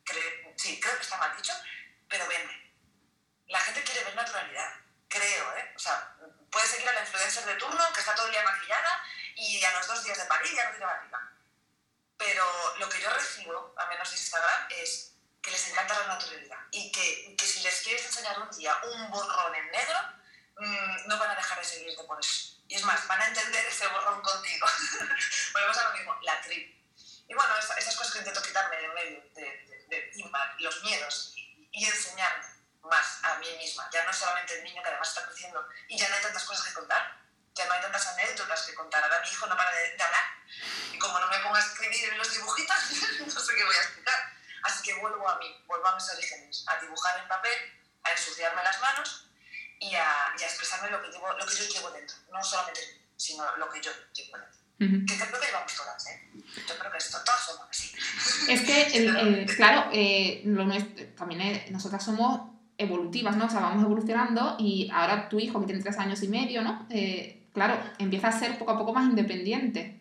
creo, 0.04 0.54
sí, 0.56 0.80
creo 0.80 0.96
que 0.96 1.02
está 1.02 1.16
mal 1.18 1.36
dicho, 1.36 1.52
pero 2.08 2.26
vende. 2.26 2.72
La 3.46 3.60
gente 3.60 3.84
quiere 3.84 4.04
ver 4.04 4.16
naturalidad, 4.16 4.74
creo, 5.08 5.56
¿eh? 5.56 5.72
O 5.76 5.78
sea, 5.78 6.16
puede 6.50 6.66
seguir 6.66 6.88
a 6.88 6.92
la 6.92 7.00
influencer 7.00 7.44
de 7.44 7.54
turno 7.54 7.92
que 7.92 8.00
está 8.00 8.14
todo 8.14 8.26
el 8.26 8.32
día 8.32 8.42
maquillada 8.42 9.02
y 9.36 9.62
a 9.64 9.72
los 9.72 9.86
dos 9.86 10.02
días 10.02 10.18
de 10.18 10.24
París 10.24 10.52
ya 10.54 10.64
no 10.64 10.70
tiene 10.70 10.86
barriga. 10.86 11.32
Pero 12.16 12.76
lo 12.78 12.88
que 12.88 13.00
yo 13.00 13.10
recibo, 13.10 13.74
al 13.76 13.88
menos 13.88 14.10
de 14.10 14.16
Instagram, 14.16 14.66
es 14.70 15.09
que 15.42 15.50
les 15.50 15.68
encanta 15.68 15.98
la 16.00 16.14
naturalidad 16.14 16.58
y 16.70 16.92
que, 16.92 17.36
que 17.36 17.46
si 17.46 17.60
les 17.60 17.80
quieres 17.82 18.04
enseñar 18.06 18.38
un 18.40 18.50
día 18.56 18.76
un 18.84 19.10
borrón 19.10 19.54
en 19.54 19.70
negro, 19.70 19.98
mmm, 20.58 21.08
no 21.08 21.18
van 21.18 21.30
a 21.30 21.34
dejar 21.34 21.58
de 21.58 21.64
seguirte 21.64 22.04
por 22.04 22.20
eso. 22.20 22.60
Y 22.68 22.76
es 22.76 22.84
más, 22.84 23.06
van 23.08 23.20
a 23.20 23.26
entender 23.26 23.66
ese 23.66 23.86
borrón 23.88 24.20
contigo. 24.22 24.66
Volvemos 25.52 25.78
a 25.78 25.88
lo 25.88 25.92
mismo, 25.96 26.16
la 26.22 26.40
trip. 26.42 26.76
Y 27.28 27.34
bueno, 27.34 27.56
esas, 27.58 27.78
esas 27.78 27.96
cosas 27.96 28.12
que 28.12 28.18
intento 28.20 28.42
quitarme 28.42 28.76
de 28.76 28.88
medio 28.88 29.22
de, 29.34 29.42
de, 29.42 29.86
de, 29.88 30.10
de 30.12 30.64
los 30.64 30.82
miedos 30.82 31.32
y, 31.36 31.68
y 31.72 31.84
enseñarme 31.84 32.44
más 32.82 33.18
a 33.22 33.36
mí 33.36 33.46
misma. 33.58 33.88
Ya 33.92 34.04
no 34.04 34.10
es 34.10 34.16
solamente 34.16 34.58
el 34.58 34.64
niño 34.64 34.82
que 34.82 34.88
además 34.88 35.08
está 35.08 35.26
creciendo 35.26 35.66
y 35.88 35.98
ya 35.98 36.08
no 36.08 36.16
hay 36.16 36.22
tantas 36.22 36.44
cosas 36.44 36.66
que 36.66 36.74
contar, 36.74 37.20
ya 37.54 37.66
no 37.66 37.72
hay 37.72 37.80
tantas 37.80 38.06
anécdotas 38.08 38.62
que 38.62 38.74
contar. 38.74 39.02
Ahora 39.02 39.20
mi 39.20 39.28
hijo 39.28 39.46
no 39.46 39.56
para 39.56 39.72
de, 39.72 40.02
hablar 40.02 40.24
y 40.92 40.98
como 40.98 41.18
no 41.18 41.28
me 41.28 41.38
pongo 41.40 41.56
a 41.56 41.60
escribir 41.60 42.10
en 42.10 42.18
los 42.18 42.32
dibujitos, 42.32 42.78
no 43.26 43.40
sé 43.40 43.54
qué 43.54 43.64
voy 43.64 43.76
a 43.76 43.82
explicar. 43.82 44.39
Así 44.62 44.82
que 44.82 45.00
vuelvo 45.00 45.28
a 45.28 45.38
mí, 45.38 45.46
vuelvo 45.66 45.86
a 45.86 45.94
mis 45.94 46.10
orígenes, 46.10 46.64
a 46.68 46.80
dibujar 46.80 47.20
en 47.20 47.28
papel, 47.28 47.52
a 48.02 48.10
ensuciarme 48.10 48.62
las 48.62 48.80
manos 48.80 49.30
y 49.78 49.94
a, 49.94 50.34
y 50.38 50.42
a 50.42 50.46
expresarme 50.46 50.90
lo 50.90 51.02
que, 51.02 51.10
llevo, 51.10 51.32
lo 51.32 51.46
que 51.46 51.54
yo 51.54 51.64
llevo 51.64 51.90
dentro. 51.90 52.16
No 52.32 52.42
solamente 52.42 52.80
sino 53.16 53.44
lo 53.56 53.68
que 53.68 53.80
yo 53.80 53.90
llevo 54.14 54.38
dentro. 54.38 54.60
Uh 54.80 54.84
-huh. 54.84 55.06
Que 55.06 55.14
creo 55.14 55.40
que 55.40 55.46
llevamos 55.46 55.76
todas, 55.76 56.06
¿eh? 56.06 56.30
Yo 56.66 56.78
creo 56.78 56.90
que 56.90 56.98
esto, 56.98 57.18
todas 57.22 57.44
somos 57.44 57.66
así. 57.68 57.92
Es 58.48 58.62
que, 58.62 58.82
el, 58.96 59.16
el, 59.16 59.56
claro, 59.56 59.90
eh, 59.92 60.40
lo 60.46 60.64
nuestro, 60.64 61.04
también 61.08 61.42
es, 61.42 61.70
nosotras 61.70 62.02
somos 62.02 62.50
evolutivas, 62.78 63.36
¿no? 63.36 63.44
O 63.44 63.50
sea, 63.50 63.60
vamos 63.60 63.84
evolucionando 63.84 64.56
y 64.58 64.90
ahora 64.90 65.28
tu 65.28 65.38
hijo, 65.38 65.60
que 65.60 65.66
tiene 65.66 65.82
tres 65.82 65.98
años 65.98 66.22
y 66.22 66.28
medio, 66.28 66.62
¿no? 66.62 66.86
Eh, 66.88 67.46
claro, 67.52 67.78
empieza 67.98 68.28
a 68.28 68.32
ser 68.32 68.58
poco 68.58 68.70
a 68.70 68.78
poco 68.78 68.94
más 68.94 69.04
independiente. 69.04 69.99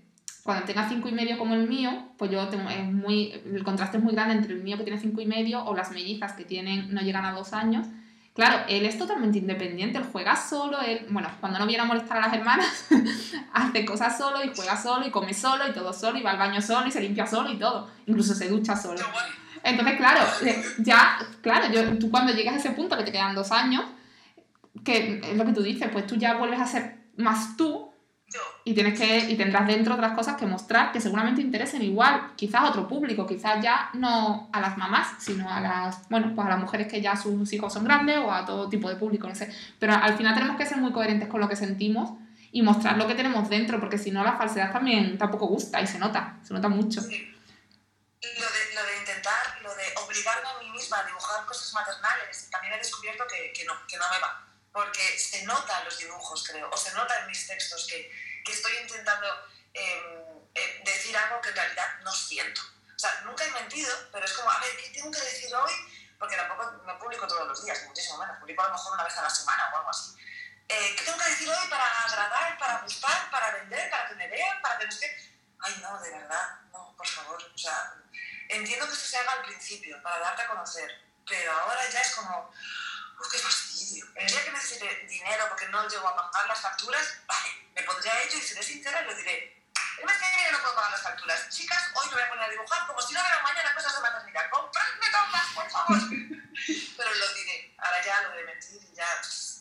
Cuando 0.49 0.65
tenga 0.65 0.89
cinco 0.89 1.07
y 1.07 1.11
medio 1.11 1.37
como 1.37 1.53
el 1.53 1.69
mío, 1.69 1.91
pues 2.17 2.31
yo 2.31 2.47
tengo, 2.47 2.67
es 2.71 2.83
muy, 2.83 3.31
el 3.53 3.63
contraste 3.63 3.97
es 3.97 4.03
muy 4.03 4.15
grande 4.15 4.33
entre 4.33 4.55
el 4.55 4.63
mío 4.63 4.77
que 4.77 4.83
tiene 4.83 4.99
cinco 4.99 5.21
y 5.21 5.27
medio 5.27 5.63
o 5.63 5.75
las 5.75 5.91
mellizas 5.91 6.33
que 6.33 6.43
tienen, 6.43 6.91
no 6.91 7.01
llegan 7.01 7.23
a 7.23 7.33
dos 7.33 7.53
años. 7.53 7.85
Claro, 8.33 8.65
él 8.67 8.83
es 8.83 8.97
totalmente 8.97 9.37
independiente, 9.37 9.99
él 9.99 10.05
juega 10.11 10.35
solo, 10.35 10.81
él, 10.81 11.05
bueno, 11.11 11.29
cuando 11.39 11.59
no 11.59 11.67
viene 11.67 11.83
a 11.83 11.85
molestar 11.85 12.17
a 12.17 12.21
las 12.21 12.33
hermanas, 12.33 12.87
hace 13.53 13.85
cosas 13.85 14.17
solo 14.17 14.43
y 14.43 14.49
juega 14.55 14.75
solo 14.75 15.05
y 15.05 15.11
come 15.11 15.35
solo 15.35 15.67
y 15.67 15.71
todo 15.71 15.93
solo 15.93 16.17
y 16.17 16.23
va 16.23 16.31
al 16.31 16.39
baño 16.39 16.63
solo 16.63 16.87
y 16.87 16.91
se 16.91 17.01
limpia 17.01 17.27
solo 17.27 17.51
y 17.51 17.59
todo, 17.59 17.87
incluso 18.07 18.33
se 18.33 18.49
ducha 18.49 18.75
solo. 18.75 19.01
Entonces, 19.63 19.97
claro, 19.97 20.21
ya, 20.79 21.19
claro, 21.41 21.71
yo, 21.71 21.99
tú 21.99 22.09
cuando 22.09 22.33
llegas 22.33 22.55
a 22.55 22.57
ese 22.57 22.71
punto 22.71 22.97
que 22.97 23.03
te 23.03 23.11
quedan 23.11 23.35
dos 23.35 23.51
años, 23.51 23.83
que 24.83 25.21
es 25.23 25.37
lo 25.37 25.45
que 25.45 25.53
tú 25.53 25.61
dices, 25.61 25.89
pues 25.91 26.07
tú 26.07 26.15
ya 26.15 26.37
vuelves 26.37 26.59
a 26.59 26.65
ser 26.65 26.97
más 27.17 27.55
tú 27.55 27.88
y 28.63 28.73
tienes 28.73 28.99
que 28.99 29.17
y 29.17 29.35
tendrás 29.35 29.65
dentro 29.65 29.95
otras 29.95 30.13
cosas 30.13 30.35
que 30.35 30.45
mostrar 30.45 30.91
que 30.91 31.01
seguramente 31.01 31.41
interesen 31.41 31.81
igual, 31.81 32.33
quizás 32.35 32.61
a 32.61 32.69
otro 32.69 32.87
público, 32.87 33.25
quizás 33.25 33.63
ya 33.63 33.89
no 33.93 34.49
a 34.51 34.61
las 34.61 34.77
mamás, 34.77 35.15
sino 35.19 35.51
a 35.51 35.59
las, 35.59 36.07
bueno, 36.09 36.33
pues 36.35 36.45
a 36.45 36.51
las 36.51 36.59
mujeres 36.59 36.87
que 36.87 37.01
ya 37.01 37.15
sus 37.15 37.51
hijos 37.53 37.73
son 37.73 37.83
grandes 37.83 38.17
o 38.19 38.31
a 38.31 38.45
todo 38.45 38.69
tipo 38.69 38.89
de 38.89 38.95
público, 38.95 39.27
no 39.27 39.35
sé. 39.35 39.53
Pero 39.79 39.93
al 39.93 40.15
final 40.15 40.35
tenemos 40.35 40.57
que 40.57 40.65
ser 40.65 40.77
muy 40.77 40.91
coherentes 40.91 41.29
con 41.29 41.39
lo 41.39 41.49
que 41.49 41.55
sentimos 41.55 42.11
y 42.51 42.61
mostrar 42.61 42.97
lo 42.97 43.07
que 43.07 43.15
tenemos 43.15 43.49
dentro, 43.49 43.79
porque 43.79 43.97
si 43.97 44.11
no 44.11 44.23
la 44.23 44.37
falsedad 44.37 44.71
también 44.71 45.17
tampoco 45.17 45.47
gusta 45.47 45.81
y 45.81 45.87
se 45.87 45.99
nota, 45.99 46.37
se 46.43 46.53
nota 46.53 46.67
mucho. 46.67 47.01
Sí. 47.01 47.25
Lo 48.21 48.45
de, 48.45 48.75
lo 48.75 48.85
de 48.85 48.97
intentar, 48.99 49.61
lo 49.63 49.73
de 49.73 49.83
obligarme 50.05 50.49
a 50.49 50.63
mí 50.63 50.69
misma 50.71 50.99
a 50.99 51.05
dibujar 51.05 51.45
cosas 51.45 51.73
maternales, 51.73 52.49
también 52.51 52.73
he 52.73 52.77
descubierto 52.77 53.23
que, 53.31 53.53
que 53.57 53.65
no, 53.65 53.73
que 53.87 53.97
no 53.97 54.03
me 54.11 54.19
va 54.19 54.48
porque 54.71 55.17
se 55.17 55.43
nota 55.43 55.79
en 55.79 55.85
los 55.85 55.97
dibujos, 55.97 56.47
creo, 56.47 56.69
o 56.71 56.77
se 56.77 56.91
nota 56.93 57.19
en 57.19 57.27
mis 57.27 57.47
textos 57.47 57.87
que, 57.87 58.11
que 58.45 58.51
estoy 58.51 58.77
intentando 58.77 59.27
eh, 59.73 60.39
decir 60.83 61.15
algo 61.17 61.41
que 61.41 61.49
en 61.49 61.55
realidad 61.55 61.99
no 62.01 62.11
siento. 62.11 62.61
O 62.95 62.99
sea, 62.99 63.21
nunca 63.25 63.45
he 63.45 63.51
mentido, 63.51 63.95
pero 64.11 64.25
es 64.25 64.33
como, 64.33 64.49
a 64.49 64.59
ver, 64.59 64.75
¿qué 64.77 64.89
tengo 64.89 65.11
que 65.11 65.21
decir 65.21 65.53
hoy? 65.55 65.71
Porque 66.17 66.35
tampoco 66.35 66.71
me 66.85 66.93
publico 66.95 67.27
todos 67.27 67.47
los 67.47 67.63
días, 67.63 67.81
muchísimo 67.85 68.17
menos, 68.17 68.37
publico 68.39 68.61
a 68.61 68.67
lo 68.67 68.73
mejor 68.73 68.93
una 68.93 69.03
vez 69.05 69.17
a 69.17 69.21
la 69.21 69.29
semana 69.29 69.69
o 69.73 69.77
algo 69.77 69.89
así. 69.89 70.15
Eh, 70.67 70.95
¿Qué 70.95 71.03
tengo 71.03 71.17
que 71.17 71.29
decir 71.29 71.49
hoy 71.49 71.67
para 71.69 72.03
agradar, 72.03 72.57
para 72.57 72.81
gustar, 72.81 73.31
para 73.31 73.51
vender, 73.51 73.89
para 73.89 74.09
que 74.09 74.15
me 74.15 74.27
vean, 74.27 74.61
para 74.61 74.77
que 74.77 74.85
no 74.85 74.89
esté... 74.91 75.31
Ay, 75.61 75.79
no, 75.81 75.99
de 75.99 76.11
verdad, 76.11 76.59
no, 76.71 76.93
por 76.95 77.07
favor. 77.07 77.41
O 77.55 77.57
sea, 77.57 77.95
entiendo 78.49 78.85
que 78.85 78.93
esto 78.93 79.05
se 79.05 79.17
haga 79.17 79.31
al 79.31 79.41
principio, 79.43 80.01
para 80.03 80.19
darte 80.19 80.43
a 80.43 80.47
conocer, 80.47 81.01
pero 81.25 81.51
ahora 81.51 81.89
ya 81.89 82.01
es 82.01 82.15
como 82.15 82.51
¡Uf, 83.19 83.31
qué 83.31 83.37
fastidio! 83.37 84.05
El 84.15 84.27
día 84.27 84.43
que 84.45 84.51
necesite 84.51 85.05
dinero 85.07 85.45
porque 85.49 85.67
no 85.67 85.87
llego 85.87 86.07
a 86.07 86.15
pagar 86.15 86.47
las 86.47 86.61
facturas, 86.61 87.19
vale, 87.27 87.49
me 87.75 87.83
pondré 87.83 88.09
a 88.09 88.23
ello 88.23 88.37
y 88.37 88.41
seré 88.41 88.63
sincera 88.63 89.01
y 89.01 89.05
lo 89.05 89.15
diré. 89.15 89.59
El 89.99 90.05
mes 90.05 90.17
que 90.17 90.35
viene 90.35 90.51
no 90.53 90.59
puedo 90.61 90.75
pagar 90.75 90.91
las 90.91 91.03
facturas. 91.03 91.49
Chicas, 91.49 91.91
hoy 91.95 92.07
me 92.07 92.13
voy 92.13 92.23
a 92.23 92.29
poner 92.29 92.45
a 92.45 92.49
dibujar 92.49 92.87
como 92.87 93.01
si 93.01 93.13
no 93.13 93.19
hubiera 93.19 93.43
mañana 93.43 93.75
cosas 93.75 93.95
de 93.95 94.01
maternidad. 94.01 94.49
¡Compradme 94.49 95.07
todas, 95.11 95.47
por 95.53 95.69
favor! 95.69 95.99
Pero 96.97 97.15
lo 97.15 97.33
diré. 97.33 97.75
Ahora 97.77 98.05
ya 98.05 98.21
lo 98.21 98.35
de 98.35 98.43
mentir 98.45 98.81
y 98.81 98.95
ya 98.95 99.07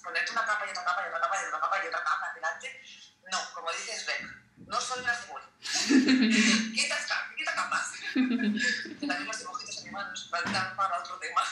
ponerte 0.05 0.31
una 0.31 0.47
capa 0.47 0.65
y 0.67 0.71
otra 0.71 0.85
capa 0.85 1.03
y 1.03 1.09
otra 1.09 1.21
capa 1.21 1.43
y 1.43 1.47
otra 1.47 1.61
capa 1.61 1.85
y 1.85 1.87
otra 1.89 2.05
capa 2.05 2.33
delante. 2.35 2.83
No, 3.33 3.55
como 3.55 3.73
dices 3.73 4.07
Beck, 4.07 4.23
no 4.59 4.81
soy 4.81 5.03
una 5.03 5.15
cebolla. 5.15 5.47
quita, 6.75 6.97
quita 7.37 7.55
capas. 7.55 7.93
También 8.15 9.27
los 9.27 9.39
dibujitos 9.39 9.79
animados, 9.79 10.31
van 10.31 10.77
para 10.77 10.99
otro 11.01 11.19
tema. 11.19 11.43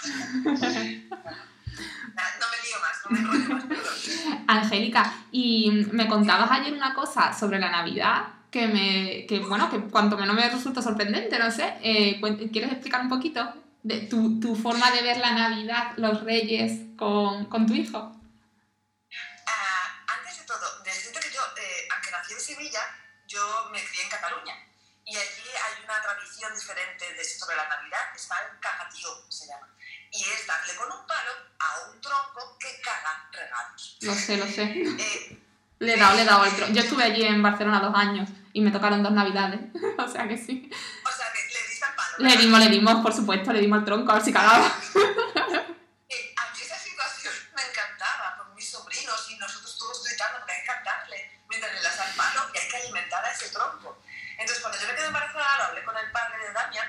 No 2.16 2.46
me 2.50 2.56
lío 2.66 2.80
más, 2.80 2.96
no 3.04 3.10
me 3.10 3.18
enrollo 3.18 3.48
más, 3.54 3.64
perdón. 3.64 3.92
Angélica, 4.48 5.12
y 5.30 5.70
me 5.92 6.08
contabas 6.08 6.50
ayer 6.50 6.72
una 6.72 6.94
cosa 6.94 7.30
sobre 7.32 7.58
la 7.58 7.70
Navidad 7.70 8.28
que 8.50 8.66
me, 8.68 9.26
que 9.26 9.40
bueno, 9.40 9.68
que 9.70 9.80
cuanto 9.90 10.16
menos 10.16 10.34
me 10.34 10.48
resulta 10.48 10.80
sorprendente, 10.80 11.38
no 11.38 11.50
sé. 11.50 11.76
Eh, 11.82 12.18
¿Quieres 12.50 12.72
explicar 12.72 13.02
un 13.02 13.10
poquito 13.10 13.52
de 13.82 14.06
tu, 14.06 14.40
tu, 14.40 14.56
forma 14.56 14.90
de 14.92 15.02
ver 15.02 15.18
la 15.18 15.32
Navidad, 15.32 15.92
los 15.96 16.24
Reyes 16.24 16.80
con, 16.96 17.44
con 17.46 17.66
tu 17.66 17.74
hijo? 17.74 17.98
Uh, 17.98 18.12
antes 20.06 20.38
de 20.38 20.44
todo, 20.44 20.82
decirte 20.84 21.20
que 21.20 21.34
yo, 21.34 21.42
eh, 21.58 21.86
aunque 21.92 22.10
nací 22.10 22.32
en 22.32 22.40
Sevilla, 22.40 22.80
yo 23.26 23.68
me 23.70 23.84
crié 23.84 24.04
en 24.04 24.08
Cataluña. 24.08 24.54
Y 25.04 25.14
allí 25.16 25.50
hay 25.52 25.84
una 25.84 26.00
tradición 26.00 26.54
diferente 26.54 27.12
de, 27.12 27.24
sobre 27.24 27.56
la 27.56 27.68
Navidad, 27.68 28.10
que 28.10 28.16
es 28.18 28.24
el 28.24 28.58
cajatío, 28.58 29.08
se 29.28 29.46
llama 29.46 29.68
y 30.16 30.22
es 30.22 30.46
darle 30.46 30.74
con 30.76 30.90
un 30.90 31.06
palo 31.06 31.30
a 31.58 31.90
un 31.90 32.00
tronco 32.00 32.56
que 32.58 32.80
caga 32.80 33.28
regalos. 33.32 33.98
Lo 34.00 34.14
sé, 34.14 34.36
lo 34.38 34.46
sé. 34.46 34.62
Eh, 34.62 35.42
le 35.78 35.94
he 35.94 35.96
dado, 35.98 36.16
le 36.16 36.22
he 36.22 36.24
dado 36.24 36.42
al 36.42 36.56
tronco. 36.56 36.72
Yo 36.72 36.80
estuve 36.80 37.04
allí 37.04 37.24
en 37.24 37.42
Barcelona 37.42 37.80
dos 37.80 37.94
años 37.94 38.30
y 38.54 38.62
me 38.62 38.70
tocaron 38.70 39.02
dos 39.02 39.12
navidades. 39.12 39.60
o 39.98 40.08
sea 40.08 40.26
que 40.26 40.38
sí. 40.38 40.70
O 40.72 41.12
sea 41.12 41.26
que 41.32 41.52
le 41.52 41.68
diste 41.68 41.84
al 41.84 41.94
palo. 41.94 42.16
Le 42.18 42.36
dimos, 42.38 42.60
le 42.60 42.68
dimos, 42.68 43.02
por 43.02 43.12
supuesto, 43.12 43.52
le 43.52 43.60
dimos 43.60 43.78
al 43.80 43.84
tronco 43.84 44.10
a 44.10 44.14
ver 44.14 44.24
si 44.24 44.32
cagaba. 44.32 44.66
eh, 46.08 46.34
a 46.36 46.52
mí 46.52 46.58
esa 46.62 46.78
situación 46.78 47.34
me 47.54 47.62
encantaba 47.62 48.38
con 48.38 48.54
mis 48.54 48.70
sobrinos 48.70 49.30
y 49.30 49.36
nosotros 49.36 49.76
todos 49.78 50.02
gritando 50.02 50.38
porque 50.38 50.52
hay 50.52 50.60
que 50.60 50.66
cantarle 50.66 51.40
mientras 51.50 51.74
le 51.74 51.82
das 51.82 52.00
al 52.00 52.14
palo 52.14 52.50
y 52.54 52.58
hay 52.58 52.68
que 52.68 52.76
alimentar 52.78 53.22
a 53.22 53.30
ese 53.30 53.50
tronco. 53.50 53.98
Entonces 54.38 54.60
cuando 54.62 54.80
yo 54.80 54.86
me 54.88 54.94
quedé 54.94 55.06
embarazada, 55.06 55.58
lo 55.58 55.64
hablé 55.64 55.84
con 55.84 55.96
el 55.98 56.10
padre 56.10 56.38
de 56.38 56.52
Damian 56.54 56.88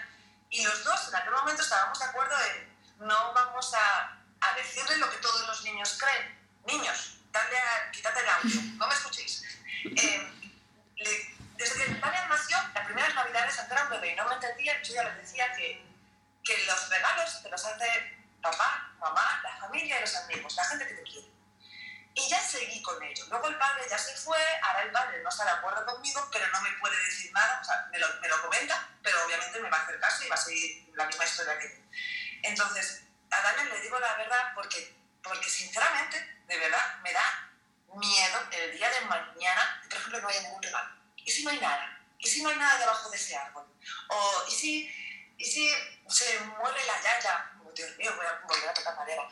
y 0.49 0.63
los 0.63 0.83
dos 0.85 1.09
en 1.09 1.15
aquel 1.15 1.33
momento 1.33 1.61
estábamos 1.61 1.99
de 1.99 2.05
acuerdo 2.05 2.35
en 2.55 2.66
no 2.99 3.33
vamos 3.33 3.73
a, 3.73 4.17
a 4.41 4.55
decirle 4.55 4.97
lo 4.97 5.09
que 5.09 5.17
todos 5.17 5.47
los 5.47 5.63
niños 5.63 5.97
creen. 5.99 6.37
Niños, 6.65 7.17
dale 7.31 7.57
a, 7.57 7.91
quítate 7.91 8.19
el 8.19 8.29
audio, 8.29 8.61
no 8.77 8.87
me 8.87 8.93
escuchéis. 8.93 9.43
Eh, 9.85 10.53
le, 10.95 11.37
desde 11.55 11.85
que 11.85 11.93
Daniel 11.93 12.29
nació, 12.29 12.57
las 12.73 12.85
primeras 12.85 13.15
navidades, 13.15 13.57
aunque 13.59 13.73
era 13.73 13.83
un 13.83 13.89
bebé 13.89 14.13
y 14.13 14.15
no 14.15 14.27
me 14.27 14.35
entendía, 14.35 14.81
yo 14.81 14.93
ya 14.93 15.03
les 15.03 15.17
decía 15.17 15.53
que, 15.55 15.83
que 16.43 16.65
los 16.65 16.89
regalos 16.89 17.41
te 17.41 17.49
los 17.49 17.65
hace 17.65 18.17
papá, 18.41 18.93
mamá, 18.99 19.41
la 19.43 19.57
familia 19.57 19.97
y 19.97 20.01
los 20.01 20.15
amigos, 20.15 20.55
la 20.55 20.65
gente 20.65 20.87
que 20.87 20.93
te 20.93 21.03
quiere. 21.03 21.27
Y 22.13 22.29
ya 22.29 22.41
seguí 22.41 22.81
con 22.81 23.01
ello. 23.03 23.25
Luego 23.29 23.47
el 23.47 23.57
padre 23.57 23.85
ya 23.89 23.97
se 23.97 24.15
fue, 24.17 24.39
ahora 24.63 24.81
el 24.83 24.91
padre 24.91 25.21
no 25.21 25.29
está 25.29 25.45
de 25.45 25.51
acuerdo 25.51 25.85
conmigo, 25.85 26.27
pero 26.31 26.47
no 26.49 26.61
me 26.61 26.71
puede 26.73 26.97
decir 27.05 27.31
nada, 27.31 27.59
o 27.61 27.63
sea, 27.63 27.87
me 27.91 27.99
lo, 27.99 28.07
me 28.21 28.27
lo 28.27 28.41
comenta, 28.41 28.89
pero 29.03 29.23
obviamente 29.25 29.59
me 29.59 29.69
va 29.69 29.77
a 29.77 29.83
hacer 29.83 29.99
caso 29.99 30.23
y 30.23 30.29
va 30.29 30.35
a 30.35 30.39
seguir 30.39 30.91
la 30.95 31.05
misma 31.05 31.25
historia 31.25 31.59
que 31.59 31.69
yo. 31.69 31.75
Entonces, 32.43 33.03
a 33.29 33.41
Daniel 33.41 33.69
le 33.69 33.81
digo 33.81 33.99
la 33.99 34.15
verdad 34.15 34.51
porque, 34.55 34.95
porque 35.23 35.49
sinceramente, 35.49 36.41
de 36.47 36.57
verdad, 36.57 36.99
me 37.01 37.11
da 37.11 37.51
miedo 37.95 38.39
el 38.51 38.71
día 38.77 38.89
de 38.89 39.01
mañana 39.01 39.79
que, 39.81 39.89
por 39.89 39.97
ejemplo, 39.97 40.21
no 40.21 40.27
haya 40.27 40.41
ningún 40.41 40.63
regalo. 40.63 40.89
¿Y 41.17 41.31
si 41.31 41.43
no 41.43 41.49
hay 41.49 41.59
nada? 41.59 41.99
¿Y 42.19 42.27
si 42.27 42.41
no 42.41 42.49
hay 42.49 42.55
nada 42.57 42.79
debajo 42.79 43.09
de 43.09 43.17
ese 43.17 43.35
árbol? 43.35 43.65
O, 44.09 44.45
¿y 44.47 44.51
si, 44.51 45.33
y 45.37 45.45
si 45.45 45.69
se 46.07 46.39
muere 46.39 46.85
la 46.85 47.01
yaya? 47.01 47.51
Oh, 47.63 47.71
Dios 47.71 47.95
mío, 47.97 48.13
voy 48.15 48.25
a 48.25 48.39
volver 48.47 48.69
a 48.69 48.73
tocar 48.73 48.95
madera. 48.95 49.23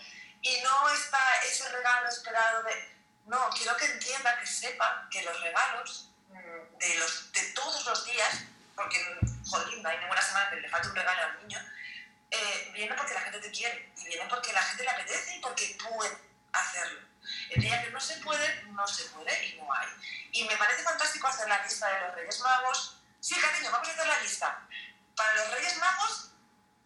Y 0.41 0.61
no 0.61 0.89
está 0.93 1.19
ese 1.43 1.69
regalo 1.69 2.07
esperado 2.07 2.63
de... 2.63 2.95
No, 3.25 3.49
quiero 3.57 3.75
que 3.77 3.85
entienda, 3.85 4.39
que 4.39 4.45
sepa 4.45 5.07
que 5.09 5.23
los 5.23 5.41
regalos 5.41 6.11
mm, 6.29 6.77
de, 6.77 6.95
los, 6.99 7.31
de 7.31 7.41
todos 7.53 7.83
los 7.85 8.05
días, 8.05 8.43
porque, 8.75 8.99
joder, 9.49 9.77
no 9.79 9.89
hay 9.89 9.97
ninguna 9.97 10.21
semana 10.21 10.49
que 10.51 10.57
le 10.57 10.69
falte 10.69 10.89
un 10.89 10.95
regalo 10.95 11.21
al 11.23 11.41
niño, 11.41 11.59
eh, 12.31 12.71
viene 12.73 12.95
porque 12.95 13.13
la 13.13 13.21
gente 13.21 13.39
te 13.39 13.51
quiere 13.51 13.93
y 13.97 14.05
viene 14.05 14.25
porque 14.29 14.51
la 14.53 14.61
gente 14.61 14.83
le 14.83 14.89
apetece 14.89 15.35
y 15.35 15.39
porque 15.39 15.77
puede 15.89 16.17
hacerlo. 16.51 17.01
El 17.49 17.61
día 17.61 17.83
que 17.83 17.89
no 17.91 17.99
se 17.99 18.17
puede, 18.17 18.63
no 18.65 18.87
se 18.87 19.05
puede 19.05 19.45
y 19.45 19.57
no 19.57 19.73
hay. 19.73 19.87
Y 20.31 20.43
me 20.45 20.57
parece 20.57 20.83
fantástico 20.83 21.27
hacer 21.27 21.47
la 21.47 21.63
lista 21.63 21.87
de 21.87 22.01
los 22.01 22.15
Reyes 22.15 22.39
Magos. 22.39 22.97
Sí, 23.19 23.35
cariño, 23.39 23.71
vamos 23.71 23.87
a 23.87 23.91
hacer 23.91 24.07
la 24.07 24.19
lista. 24.21 24.67
Para 25.15 25.35
los 25.35 25.51
Reyes 25.51 25.77
Magos, 25.77 26.31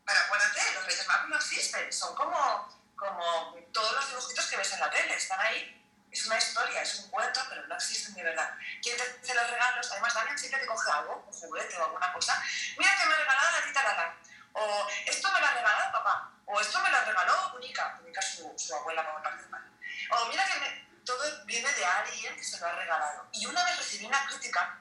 pero 0.06 0.20
acuérdate, 0.22 0.74
los 0.76 0.86
Reyes 0.86 1.08
Magos 1.08 1.30
no 1.30 1.36
existen. 1.36 1.92
Son 1.92 2.16
como, 2.16 2.82
como 2.96 3.56
todos 3.74 3.94
los 3.94 4.10
dibujitos 4.10 4.46
que 4.48 4.58
ves 4.58 4.74
en 4.74 4.80
la 4.80 4.90
tele. 4.90 5.16
Están 5.16 5.40
ahí. 5.40 5.76
Es 6.12 6.26
una 6.26 6.38
historia, 6.38 6.82
es 6.82 6.96
un 6.96 7.10
cuento, 7.12 7.40
pero 7.50 7.68
no 7.68 7.76
existen 7.76 8.16
de 8.16 8.24
verdad. 8.24 8.52
¿Quién 8.82 8.98
te 8.98 9.04
hace 9.04 9.34
los 9.36 9.52
regalos? 9.52 9.92
Además, 9.92 10.14
Daniel 10.16 10.40
siempre 10.40 10.60
te 10.60 10.66
coge 10.66 10.90
algo, 10.90 11.24
un 11.28 11.34
juguete 11.34 11.78
o 11.78 11.86
alguna 11.86 12.12
cosa. 12.14 12.44
Mira 12.80 12.98
que 12.98 13.06
me 13.06 13.14
ha 13.14 13.18
regalado 13.18 13.60
la 13.60 13.66
tita 13.68 13.84
Lala. 13.84 14.16
O 14.60 14.88
esto 15.06 15.32
me 15.32 15.40
lo 15.40 15.48
ha 15.48 15.54
regalado 15.54 15.92
papá. 15.92 16.32
O 16.46 16.60
esto 16.60 16.80
me 16.82 16.92
lo 16.92 17.06
regaló 17.06 17.54
Unica. 17.56 17.98
Unica 18.02 18.22
su, 18.22 18.54
su 18.58 18.76
abuela 18.76 19.12
por 19.12 19.24
parte 19.24 19.44
de 19.44 19.50
madre. 19.50 19.70
O 20.12 20.26
mira 20.28 20.46
que 20.46 20.60
me, 20.60 20.90
todo 21.06 21.46
viene 21.46 21.72
de 21.74 21.86
alguien 21.86 22.36
que 22.36 22.44
se 22.44 22.60
lo 22.60 22.68
ha 22.68 22.74
regalado. 22.74 23.28
Y 23.32 23.46
una 23.46 23.64
vez 23.64 23.78
recibí 23.78 24.06
una 24.06 24.26
crítica 24.28 24.80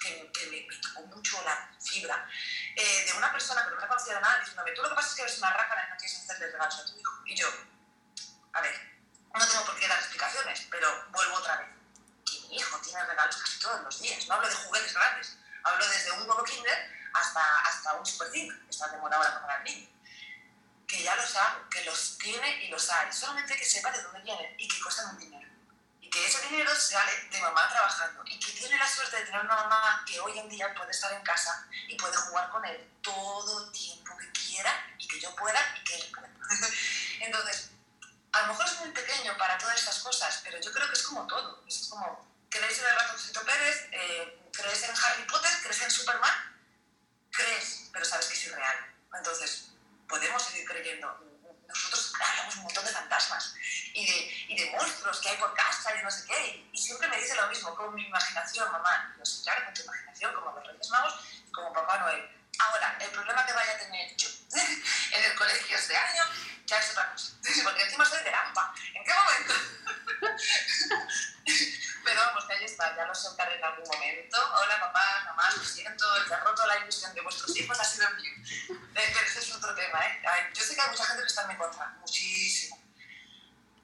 que, 0.00 0.30
que 0.32 0.46
me, 0.46 0.66
me, 0.66 0.76
tocó 0.80 1.02
mucho 1.02 1.42
la 1.44 1.70
fibra, 1.80 2.28
eh, 2.74 3.04
de 3.06 3.12
una 3.18 3.30
persona 3.30 3.64
que 3.64 3.70
no 3.70 3.80
me 3.80 3.86
conocía 3.86 4.18
nada, 4.18 4.38
diciéndome, 4.38 4.72
tú 4.72 4.82
lo 4.82 4.88
que 4.88 4.94
pasa 4.94 5.08
es 5.08 5.14
que 5.14 5.22
eres 5.22 5.38
una 5.38 5.52
rácana 5.52 5.84
y 5.86 5.90
no 5.90 5.96
quieres 5.96 6.18
hacerle 6.18 6.52
regalos 6.52 6.78
a 6.78 6.84
tu 6.86 6.98
hijo. 6.98 7.22
Y 7.26 7.36
yo, 7.36 7.48
a 8.52 8.60
ver, 8.62 8.74
no 9.34 9.46
tengo 9.46 9.64
por 9.66 9.78
qué 9.78 9.86
dar 9.86 9.98
explicaciones, 9.98 10.66
pero 10.70 10.88
vuelvo 11.10 11.36
otra 11.36 11.56
vez. 11.58 11.68
Que 12.24 12.48
mi 12.48 12.56
hijo 12.56 12.80
tiene 12.80 13.04
regalos 13.04 13.36
casi 13.36 13.58
todos 13.60 13.82
los 13.82 14.00
días. 14.00 14.26
No 14.26 14.34
hablo 14.34 14.48
de 14.48 14.54
juguetes 14.54 14.94
grandes, 14.94 15.36
hablo 15.62 15.86
desde 15.86 16.12
un 16.12 16.26
nuevo 16.26 16.44
kinder 16.44 16.99
hasta, 17.14 17.60
hasta 17.60 17.94
un 17.94 18.06
super 18.06 18.30
zinc, 18.30 18.52
que 18.64 18.70
está 18.70 18.88
de 18.88 18.98
moda 18.98 19.16
ahora 19.16 19.40
para 19.40 19.58
el 19.58 19.64
niño 19.64 19.90
que 20.90 21.04
ya 21.04 21.14
los 21.14 21.36
hago, 21.36 21.68
que 21.70 21.84
los 21.84 22.18
tiene 22.18 22.64
y 22.64 22.68
los 22.68 22.90
hay, 22.90 23.12
solamente 23.12 23.56
que 23.56 23.64
sepa 23.64 23.92
de 23.92 24.02
dónde 24.02 24.20
vienen 24.22 24.54
y 24.58 24.66
que 24.66 24.82
cuestan 24.82 25.10
un 25.10 25.18
dinero. 25.20 25.48
Y 26.00 26.10
que 26.10 26.26
ese 26.26 26.48
dinero 26.48 26.74
sale 26.74 27.12
de 27.30 27.40
mamá 27.40 27.68
trabajando 27.68 28.24
y 28.26 28.40
que 28.40 28.50
tiene 28.52 28.76
la 28.76 28.88
suerte 28.88 29.18
de 29.18 29.26
tener 29.26 29.40
una 29.40 29.54
mamá 29.54 30.04
que 30.04 30.18
hoy 30.18 30.36
en 30.36 30.48
día 30.48 30.74
puede 30.74 30.90
estar 30.90 31.12
en 31.12 31.22
casa 31.22 31.68
y 31.86 31.94
puede 31.94 32.16
jugar 32.16 32.50
con 32.50 32.64
él 32.64 32.90
todo 33.00 33.64
el 33.64 33.72
tiempo 33.72 34.16
que 34.16 34.32
quiera 34.32 34.72
y 34.98 35.06
que 35.06 35.20
yo 35.20 35.34
pueda 35.36 35.60
y 35.80 35.84
que 35.84 35.94
él 35.94 36.12
pueda. 36.12 36.28
Entonces, 37.20 37.70
a 38.32 38.40
lo 38.42 38.46
mejor 38.48 38.66
es 38.66 38.80
muy 38.80 38.90
pequeño 38.90 39.36
para 39.38 39.58
todas 39.58 39.78
estas 39.78 40.00
cosas, 40.00 40.40
pero 40.42 40.60
yo 40.60 40.72
creo 40.72 40.88
que 40.88 40.94
es 40.94 41.02
como 41.04 41.24
todo. 41.28 41.62
Es 41.68 41.86
como, 41.88 42.26
¿crees 42.48 42.78
en 42.80 42.86
el 42.86 42.96
ratoncito 42.96 43.44
Pérez? 43.44 43.88
Eh, 43.92 44.48
¿Crees 44.52 44.82
en 44.82 44.94
Harry 44.96 45.22
Potter? 45.22 45.52
¿Crees 45.62 45.82
en 45.82 45.90
Superman? 45.92 46.49
Crees, 47.30 47.90
pero 47.92 48.04
sabes 48.04 48.26
que 48.26 48.34
es 48.34 48.46
irreal. 48.46 48.94
Entonces, 49.14 49.72
podemos 50.08 50.42
seguir 50.42 50.66
creyendo. 50.66 51.26
Nosotros 51.68 52.12
hablamos 52.20 52.56
un 52.56 52.62
montón 52.64 52.84
de 52.84 52.90
fantasmas 52.90 53.54
y 53.94 54.04
de, 54.04 54.44
y 54.48 54.58
de 54.58 54.70
monstruos 54.72 55.20
que 55.20 55.28
hay 55.28 55.36
por 55.36 55.54
casa 55.54 55.94
y 55.94 56.02
no 56.02 56.10
sé 56.10 56.26
qué. 56.26 56.68
Y 56.72 56.78
siempre 56.78 57.08
me 57.08 57.16
dice 57.16 57.36
lo 57.36 57.46
mismo, 57.48 57.74
con 57.76 57.94
mi 57.94 58.06
imaginación, 58.06 58.70
mamá. 58.72 59.14
Yo 59.16 59.42
claro, 59.44 59.64
con 59.66 59.74
tu 59.74 59.82
imaginación, 59.82 60.34
como 60.34 60.50
los 60.50 60.66
Reyes 60.66 60.88
Magos 60.90 61.14
como 61.52 61.72
Papá 61.72 61.98
Noel. 61.98 62.28
Ahora, 62.58 62.96
el 63.00 63.10
problema 63.10 63.46
que 63.46 63.52
vaya 63.52 63.72
a 63.72 63.78
tener 63.78 64.16
yo 64.16 64.28
en 65.12 65.24
el 65.24 65.34
colegio 65.36 65.76
este 65.76 65.96
año 65.96 66.24
ya 66.66 66.78
es 66.78 66.90
otra 66.90 67.12
cosa. 67.12 67.32
Porque 67.64 67.82
encima 67.82 68.04
soy 68.04 68.22
de 68.22 68.34
AMPA. 68.34 68.74
¿En 68.94 69.04
qué 69.04 69.12
momento? 69.14 69.54
Pero 72.04 72.20
vamos, 72.20 72.44
que 72.44 72.52
ahí 72.54 72.64
está, 72.64 72.96
ya 72.96 73.06
lo 73.06 73.14
soltaré 73.14 73.56
en 73.56 73.64
algún 73.64 73.86
momento. 73.88 74.36
Hola 74.56 74.80
papá, 74.80 75.22
mamá, 75.26 75.50
lo 75.56 75.64
siento, 75.64 76.06
te 76.26 76.34
ha 76.34 76.40
roto 76.40 76.49
la 76.74 76.82
ilusión 76.82 77.14
de 77.14 77.20
vuestros 77.20 77.56
hijos, 77.56 77.78
ha 77.78 77.84
sido 77.84 78.08
mío. 78.10 78.32
Eh, 78.70 78.76
pero 78.94 79.26
ese 79.26 79.38
es 79.40 79.52
otro 79.54 79.74
tema, 79.74 79.98
¿eh? 80.06 80.20
Yo 80.54 80.62
sé 80.62 80.74
que 80.74 80.80
hay 80.80 80.90
mucha 80.90 81.04
gente 81.06 81.22
que 81.22 81.28
está 81.28 81.50
en 81.50 81.56
contra, 81.56 81.88
muchísimo. 82.00 82.78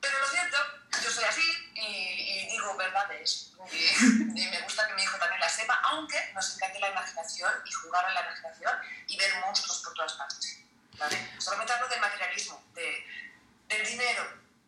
Pero 0.00 0.18
lo 0.18 0.28
cierto, 0.28 0.56
yo 1.02 1.10
soy 1.10 1.24
así 1.24 1.70
y, 1.74 1.80
y 1.80 2.48
digo 2.50 2.76
verdades. 2.76 3.52
Y, 3.72 4.40
y, 4.40 4.50
me 4.50 4.60
gusta 4.62 4.86
que 4.86 4.94
mi 4.94 5.02
hijo 5.02 5.18
también 5.18 5.40
la 5.40 5.48
sepa, 5.48 5.74
aunque 5.84 6.32
nos 6.34 6.54
encante 6.54 6.78
la 6.78 6.90
imaginación 6.90 7.52
y 7.64 7.72
jugar 7.72 8.04
a 8.04 8.12
la 8.12 8.20
imaginación 8.20 8.72
y 9.08 9.16
ver 9.16 9.34
monstruos 9.40 9.82
por 9.82 9.94
todas 9.94 10.12
partes. 10.14 10.58
¿vale? 10.98 11.32
Solamente 11.38 11.72
hablo 11.72 11.88
del 11.88 12.00
materialismo, 12.00 12.64
de, 12.74 13.04
del 13.68 13.86
dinero, 13.86 14.22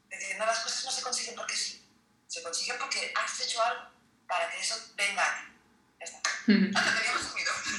de 0.09 0.17
decir, 0.17 0.37
no, 0.39 0.47
las 0.47 0.61
cosas 0.61 0.85
no 0.85 0.91
se 0.91 1.03
consiguen 1.03 1.35
porque 1.37 1.57
sí, 1.57 1.87
se 2.27 2.43
consiguen 2.43 2.79
porque 2.79 3.13
has 3.15 3.41
hecho 3.41 3.63
algo 3.63 3.91
para 4.27 4.51
que 4.51 4.61
eso 4.61 4.77
venga 4.97 5.23
a 5.23 5.37
ti. 5.37 5.53
Ya 5.99 6.05
está. 6.05 6.21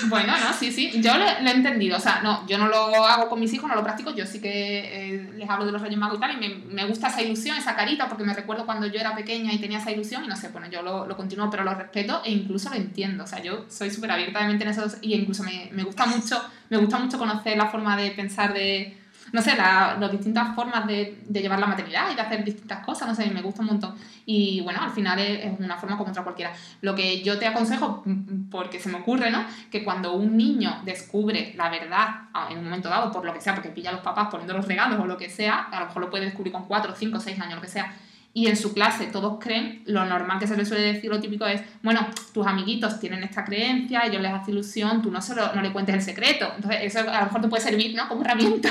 Bueno, 0.07 0.33
no, 0.37 0.53
sí, 0.53 0.71
sí, 0.71 1.01
yo 1.01 1.17
lo, 1.17 1.25
he 1.25 1.51
entendido, 1.51 1.97
o 1.97 1.99
sea, 1.99 2.21
no, 2.21 2.47
yo 2.47 2.57
no 2.57 2.67
lo 2.67 3.05
hago 3.05 3.27
con 3.27 3.39
mis 3.39 3.53
hijos, 3.53 3.67
no 3.67 3.75
lo 3.75 3.83
practico, 3.83 4.15
yo 4.15 4.25
sí 4.25 4.39
que 4.39 5.15
eh, 5.15 5.31
les 5.35 5.49
hablo 5.49 5.65
de 5.65 5.71
los 5.73 5.81
Reyes 5.81 5.97
Magos 5.97 6.17
y 6.17 6.21
tal, 6.21 6.31
y 6.31 6.37
me, 6.37 6.55
me, 6.73 6.85
gusta 6.85 7.09
esa 7.09 7.21
ilusión, 7.21 7.57
esa 7.57 7.75
carita, 7.75 8.07
porque 8.07 8.23
me 8.23 8.33
recuerdo 8.33 8.65
cuando 8.65 8.87
yo 8.87 8.99
era 8.99 9.13
pequeña 9.15 9.51
y 9.51 9.57
tenía 9.57 9.79
esa 9.79 9.91
ilusión, 9.91 10.23
y 10.23 10.27
no 10.27 10.37
sé, 10.37 10.49
bueno, 10.49 10.67
yo 10.69 10.81
lo, 10.81 11.05
lo 11.05 11.17
continúo, 11.17 11.49
pero 11.49 11.63
lo 11.63 11.73
respeto 11.73 12.21
e 12.23 12.31
incluso 12.31 12.69
lo 12.69 12.75
entiendo, 12.75 13.25
o 13.25 13.27
sea, 13.27 13.43
yo 13.43 13.65
soy 13.69 13.91
súper 13.91 14.11
abierta 14.11 14.45
de 14.47 14.53
en 14.53 14.61
eso, 14.61 14.85
y 15.01 15.15
incluso 15.15 15.43
me, 15.43 15.69
me 15.73 15.83
gusta 15.83 16.05
mucho, 16.05 16.41
me 16.69 16.77
gusta 16.77 16.97
mucho 16.99 17.17
conocer 17.17 17.57
la 17.57 17.67
forma 17.67 17.97
de 17.97 18.11
pensar 18.11 18.53
de 18.53 18.98
no 19.31 19.41
sé, 19.41 19.55
las 19.55 20.11
distintas 20.11 20.55
formas 20.55 20.87
de, 20.87 21.23
llevar 21.31 21.59
la 21.59 21.67
maternidad 21.67 22.11
y 22.11 22.15
de 22.15 22.21
hacer 22.21 22.43
distintas 22.43 22.85
cosas, 22.85 23.07
no 23.07 23.15
sé, 23.15 23.29
me 23.29 23.41
gusta 23.41 23.61
un 23.61 23.67
montón. 23.67 23.95
Y 24.25 24.61
bueno, 24.61 24.81
al 24.81 24.91
final 24.91 25.19
es, 25.19 25.45
es, 25.45 25.59
una 25.59 25.77
forma 25.77 25.97
como 25.97 26.09
otra 26.09 26.23
cualquiera. 26.23 26.53
Lo 26.81 26.95
que 26.95 27.21
yo 27.21 27.37
te 27.39 27.47
aconsejo, 27.47 28.03
porque 28.51 28.79
se 28.79 28.89
me 28.89 28.99
ocurre, 28.99 29.31
¿no? 29.31 29.43
Que 29.71 29.83
cuando 29.83 30.13
un 30.13 30.37
niño 30.37 30.81
descubre 30.85 31.53
la 31.55 31.69
verdad 31.69 32.07
en 32.49 32.57
un 32.59 32.65
momento 32.65 32.89
dado, 32.89 33.11
por 33.11 33.25
lo 33.25 33.33
que 33.33 33.41
sea, 33.41 33.53
porque 33.53 33.69
pilla 33.69 33.89
a 33.89 33.93
los 33.93 34.01
papás 34.01 34.27
poniendo 34.29 34.53
los 34.53 34.67
regalos 34.67 34.99
o 34.99 35.05
lo 35.05 35.17
que 35.17 35.29
sea, 35.29 35.67
a 35.71 35.79
lo 35.79 35.85
mejor 35.87 36.03
lo 36.03 36.09
puede 36.09 36.25
descubrir 36.25 36.53
con 36.53 36.65
4, 36.65 36.93
5, 36.95 37.19
6 37.19 37.39
años, 37.39 37.55
lo 37.55 37.61
que 37.61 37.67
sea, 37.67 37.93
y 38.33 38.47
en 38.47 38.55
su 38.55 38.73
clase 38.73 39.07
todos 39.07 39.37
creen, 39.39 39.81
lo 39.85 40.05
normal 40.05 40.39
que 40.39 40.47
se 40.47 40.55
les 40.55 40.67
suele 40.67 40.93
decir, 40.93 41.09
lo 41.09 41.19
típico 41.19 41.45
es, 41.47 41.61
bueno, 41.81 42.07
tus 42.33 42.45
amiguitos 42.45 42.99
tienen 42.99 43.23
esta 43.23 43.43
creencia, 43.43 44.05
ellos 44.05 44.21
les 44.21 44.31
hace 44.31 44.51
ilusión, 44.51 45.01
tú 45.01 45.11
no, 45.11 45.21
se 45.21 45.35
lo, 45.35 45.53
no 45.53 45.61
le 45.61 45.73
cuentes 45.73 45.95
el 45.95 46.01
secreto. 46.01 46.51
Entonces, 46.55 46.81
eso 46.83 46.99
a 46.99 47.19
lo 47.19 47.25
mejor 47.25 47.41
te 47.41 47.47
puede 47.47 47.63
servir, 47.63 47.95
¿no? 47.95 48.07
Como 48.07 48.21
herramienta. 48.21 48.69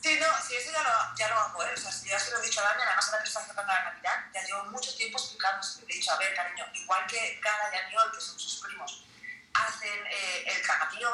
Sí, 0.00 0.16
no, 0.20 0.26
sí, 0.46 0.54
eso 0.54 0.70
ya 0.70 0.82
lo, 0.82 1.16
ya 1.16 1.28
lo 1.28 1.40
hago, 1.40 1.64
¿eh? 1.64 1.74
O 1.74 1.76
sea, 1.76 1.90
ya 1.90 2.18
se 2.20 2.30
lo 2.30 2.38
he 2.38 2.42
dicho 2.42 2.60
a 2.60 2.64
Dani, 2.64 2.82
además 2.82 3.08
ahora 3.08 3.22
que 3.22 3.28
está 3.28 3.40
acercando 3.40 3.72
la 3.72 3.84
Navidad, 3.84 4.26
ya 4.32 4.42
llevo 4.44 4.64
mucho 4.66 4.94
tiempo 4.94 5.18
explicándose. 5.18 5.80
Le 5.86 5.92
he 5.92 5.96
dicho, 5.96 6.12
a 6.12 6.18
ver, 6.18 6.34
cariño, 6.34 6.66
igual 6.72 7.06
que 7.06 7.40
Gala 7.42 7.74
y 7.74 7.78
Aniol, 7.78 8.12
que 8.12 8.20
son 8.20 8.38
sus 8.38 8.60
primos, 8.60 9.04
hacen 9.54 10.06
eh, 10.06 10.44
el 10.46 10.62
cagatío, 10.62 11.10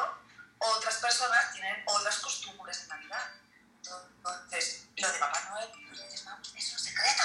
otras 0.58 0.96
personas 0.98 1.52
tienen 1.52 1.82
otras 1.86 2.18
costumbres 2.18 2.82
de 2.82 2.88
Navidad. 2.88 3.30
Entonces, 3.78 4.86
lo 4.96 5.12
de 5.12 5.18
Papá 5.18 5.40
Noel 5.50 5.70
es 6.56 6.72
un 6.72 6.78
secreto. 6.78 7.22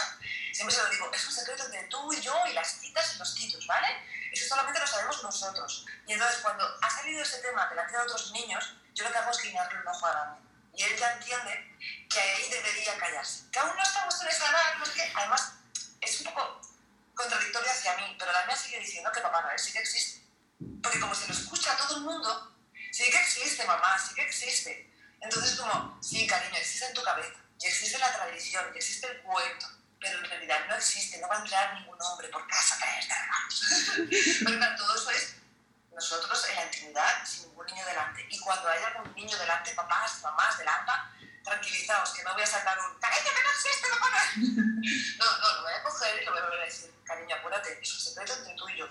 Siempre 0.53 0.75
se 0.75 0.83
lo 0.83 0.89
digo, 0.89 1.11
es 1.13 1.25
un 1.25 1.33
secreto 1.33 1.65
entre 1.65 1.83
tú 1.83 2.11
y 2.13 2.21
yo 2.21 2.35
y 2.49 2.53
las 2.53 2.79
titas 2.79 3.15
y 3.15 3.19
los 3.19 3.35
titos, 3.35 3.67
¿vale? 3.67 3.87
Eso 4.31 4.47
solamente 4.47 4.79
lo 4.79 4.87
sabemos 4.87 5.23
nosotros. 5.23 5.85
Y 6.07 6.13
entonces, 6.13 6.39
cuando 6.41 6.65
ha 6.81 6.89
salido 6.89 7.21
ese 7.21 7.39
tema 7.39 7.67
delante 7.67 7.93
de 7.93 8.03
otros 8.03 8.31
niños, 8.31 8.75
yo 8.93 9.03
lo 9.03 9.11
que 9.11 9.17
hago 9.17 9.31
es 9.31 9.41
guiñarle 9.41 9.79
un 9.79 9.87
ojo 9.87 10.05
a 10.05 10.13
Dani 10.13 10.48
y 10.79 10.83
él 10.83 10.97
ya 10.97 11.11
entiende 11.11 11.75
que 12.09 12.19
ahí 12.21 12.49
debería 12.49 12.97
callarse. 12.97 13.51
Que 13.51 13.59
aún 13.59 13.75
no 13.75 13.83
estamos 13.83 14.21
en 14.21 14.27
esa 14.29 14.49
edad, 14.49 14.77
no 14.79 14.85
que, 14.93 15.11
además, 15.13 15.55
es 15.99 16.21
un 16.21 16.27
poco 16.27 16.61
contradictorio 17.13 17.69
hacia 17.69 17.97
mí, 17.97 18.15
pero 18.17 18.31
la 18.31 18.45
mía 18.45 18.55
sigue 18.55 18.79
diciendo 18.79 19.11
que 19.11 19.19
Papá 19.19 19.41
Noel 19.41 19.59
sí 19.59 19.73
que 19.73 19.79
existe. 19.79 20.25
Porque 20.81 21.01
como 21.01 21.13
se 21.13 21.27
lo 21.27 21.33
escucha 21.33 21.73
a 21.73 21.77
todo 21.77 21.97
el 21.97 22.03
mundo, 22.03 22.57
sí 22.93 23.03
que 23.11 23.17
existe, 23.17 23.65
mamá, 23.65 23.99
sí 23.99 24.15
que 24.15 24.21
existe. 24.21 24.89
Entonces, 25.19 25.59
como, 25.59 26.01
sí, 26.01 26.25
cariño, 26.25 26.57
existe 26.57 26.85
en 26.85 26.93
tu 26.93 27.03
cabeza, 27.03 27.33
y 27.59 27.67
existe 27.67 27.97
la 27.97 28.13
tradición, 28.13 28.71
y 28.73 28.77
existe 28.77 29.07
el 29.07 29.21
cuento, 29.21 29.67
pero 29.99 30.17
en 30.19 30.29
realidad 30.29 30.65
no 30.69 30.75
existe, 30.75 31.17
no 31.19 31.27
va 31.27 31.39
a 31.39 31.41
entrar 31.41 31.73
ningún 31.73 31.97
hombre 32.01 32.29
por 32.29 32.47
casa 32.47 32.75
a 32.75 32.79
traerte 32.79 33.15
pero 34.45 34.75
todo 34.77 34.95
eso 34.95 35.11
es 35.11 35.35
nosotros 35.99 36.47
en 36.47 36.55
la 36.55 36.63
intimidad, 36.63 37.25
sin 37.25 37.49
ningún 37.49 37.65
niño 37.65 37.85
delante. 37.85 38.25
Y 38.29 38.39
cuando 38.39 38.69
haya 38.69 38.87
algún 38.87 39.13
niño 39.15 39.37
delante, 39.37 39.73
papás, 39.73 40.21
mamás 40.23 40.57
del 40.57 40.67
AMPA, 40.69 41.11
tranquilizaos, 41.43 42.11
que 42.11 42.23
no 42.23 42.33
voy 42.33 42.43
a 42.43 42.47
sacar 42.47 42.79
un 42.79 42.97
cariño 42.99 43.31
que 43.35 43.43
no 43.43 43.51
existe, 43.51 43.87
no 43.89 43.97
No, 45.19 45.37
no, 45.39 45.55
lo 45.55 45.61
voy 45.63 45.73
a 45.73 45.83
coger 45.83 46.21
y 46.21 46.25
lo 46.25 46.31
voy 46.31 46.57
a 46.57 46.63
decir, 46.63 46.93
cariño, 47.03 47.35
apúrate, 47.35 47.79
es 47.81 47.93
un 47.93 47.99
secreto 47.99 48.33
entre 48.33 48.55
tú 48.55 48.69
y 48.69 48.77
yo. 48.77 48.87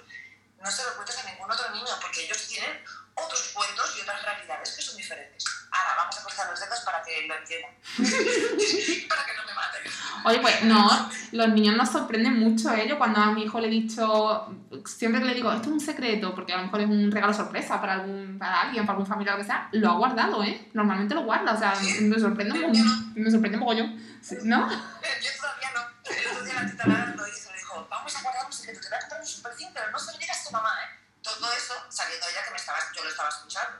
No 0.60 0.70
se 0.70 0.84
lo 0.84 0.94
cuentes 0.96 1.16
a 1.16 1.22
ningún 1.22 1.50
otro 1.50 1.70
niño, 1.70 1.98
porque 1.98 2.24
ellos 2.24 2.46
tienen 2.46 2.84
otros 3.24 3.52
cuentos 3.54 3.96
y 3.96 4.02
otras 4.02 4.22
realidades 4.22 4.76
que 4.76 4.82
son 4.82 4.96
diferentes. 4.96 5.44
Ahora, 5.70 5.94
vamos 5.96 6.18
a 6.18 6.22
cortar 6.22 6.50
los 6.50 6.60
dedos 6.60 6.80
para 6.80 7.02
que 7.02 7.26
lo 7.26 7.34
entiendan. 7.34 7.70
para 9.08 9.24
que 9.24 9.34
no 9.34 9.44
me 9.46 9.54
maten. 9.54 9.82
Oye, 10.24 10.40
pues 10.40 10.62
no, 10.64 11.10
los 11.32 11.48
niños 11.50 11.76
nos 11.76 11.90
sorprenden 11.90 12.38
mucho, 12.38 12.72
¿eh? 12.72 12.86
Yo 12.88 12.98
cuando 12.98 13.20
a 13.20 13.32
mi 13.32 13.44
hijo 13.44 13.60
le 13.60 13.68
he 13.68 13.70
dicho, 13.70 14.48
siempre 14.86 15.20
que 15.20 15.26
le 15.26 15.34
digo, 15.34 15.52
esto 15.52 15.68
es 15.68 15.72
un 15.72 15.80
secreto, 15.80 16.34
porque 16.34 16.52
a 16.52 16.56
lo 16.56 16.64
mejor 16.64 16.80
es 16.80 16.88
un 16.88 17.10
regalo 17.10 17.34
sorpresa 17.34 17.80
para, 17.80 17.94
algún, 17.94 18.38
para 18.38 18.62
alguien, 18.62 18.86
para 18.86 18.94
algún 18.94 19.06
familiar 19.06 19.34
o 19.34 19.38
lo 19.38 19.44
que 19.44 19.50
sea, 19.50 19.68
lo 19.72 19.90
ha 19.90 19.96
guardado, 19.96 20.42
¿eh? 20.42 20.68
Normalmente 20.72 21.14
lo 21.14 21.22
guarda, 21.22 21.52
o 21.52 21.58
sea, 21.58 21.74
me 22.00 22.18
sorprende 22.18 22.58
un 22.58 22.72
no. 22.72 23.12
me 23.14 23.30
sorprende 23.30 23.58
mogollón, 23.58 23.96
¿no? 24.44 24.72
Eh, 24.72 24.76
Yo 25.22 25.30
todavía 25.36 25.70
no. 25.74 26.12
El 26.12 26.26
otro 26.30 26.44
día 26.44 26.54
la 26.54 26.70
tita 26.70 26.86
Lara 26.86 27.14
lo 27.14 27.28
hizo, 27.28 27.50
le 27.50 27.58
dijo, 27.58 27.86
vamos 27.90 28.16
a 28.16 28.22
guardar 28.22 28.46
un 28.46 28.52
secreto, 28.52 28.80
te 28.80 28.88
voy 28.88 28.96
a 28.96 29.00
comprar 29.00 29.20
un 29.20 29.26
super 29.26 29.52
pero 29.74 29.90
no 29.90 29.98
se 29.98 30.12
lo 30.12 30.18
digas 30.18 30.40
a 30.40 30.48
tu 30.48 30.52
mamá, 30.52 30.70
¿eh? 30.84 30.97
Todo 31.38 31.52
eso, 31.52 31.74
sabiendo 31.88 32.26
ella 32.28 32.44
que 32.44 32.50
me 32.50 32.56
estaba, 32.56 32.78
yo 32.94 33.04
lo 33.04 33.10
estaba 33.10 33.28
escuchando. 33.28 33.78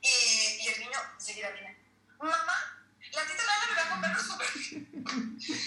Y, 0.00 0.62
y 0.62 0.68
el 0.68 0.80
niño 0.80 0.98
enseguida 1.14 1.50
viene, 1.50 1.76
mamá, 2.18 2.78
la 3.12 3.22
tita 3.26 3.42
Lara 3.44 3.66
me 3.68 3.74
va 3.74 3.82
a 3.82 3.90
comprar 3.90 4.16
un 4.18 4.24
super 4.24 4.48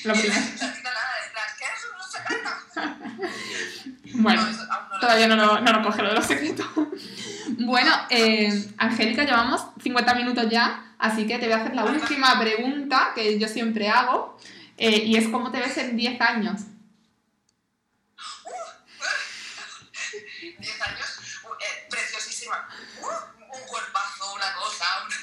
Lo 0.06 0.16
Y 0.16 0.20
primero. 0.20 0.46
La, 0.60 0.68
la 0.68 0.74
tita 0.74 0.94
Lara 0.94 1.24
detrás, 1.26 1.54
¿qué 1.58 1.66
es 1.66 1.84
un 1.92 2.12
secreto? 2.12 2.50
Bueno. 4.20 4.42
No, 4.42 4.50
eso 4.50 4.66
no 4.66 5.00
Todavía 5.00 5.28
no 5.28 5.36
lo, 5.36 5.60
no 5.60 5.72
lo 5.74 5.84
coge 5.84 6.02
lo 6.02 6.10
de 6.10 6.16
los 6.16 6.26
secretos. 6.26 6.68
Bueno, 7.60 8.06
eh, 8.10 8.72
Angélica, 8.78 9.24
llevamos 9.24 9.62
50 9.82 10.14
minutos 10.16 10.48
ya, 10.50 10.94
así 11.00 11.26
que 11.26 11.38
te 11.40 11.46
voy 11.46 11.54
a 11.54 11.62
hacer 11.62 11.74
la 11.76 11.86
última 11.86 12.38
pregunta 12.40 13.14
que 13.16 13.40
yo 13.40 13.48
siempre 13.48 13.90
hago, 13.90 14.38
eh, 14.78 14.98
y 14.98 15.16
es 15.18 15.30
¿cómo 15.30 15.50
te 15.52 15.60
ves 15.60 15.78
en 15.78 15.96
10 15.98 16.20
años? 16.22 16.62
10 20.60 20.82
años, 20.82 21.20
uh, 21.44 21.54
eh, 21.54 21.88
preciosísima. 21.90 22.68
Uh, 23.02 23.56
un 23.56 23.62
cuerpazo, 23.68 24.34
una 24.34 24.54
cosa. 24.56 24.86
un- 25.06 25.14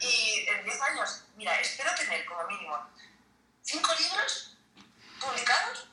y 0.00 0.46
en 0.48 0.64
10 0.64 0.80
años, 0.82 1.22
mira, 1.36 1.58
espero 1.60 1.90
tener 1.94 2.24
como 2.26 2.46
mínimo 2.48 2.78
5 3.62 3.90
libros 3.98 4.56
publicados, 5.20 5.88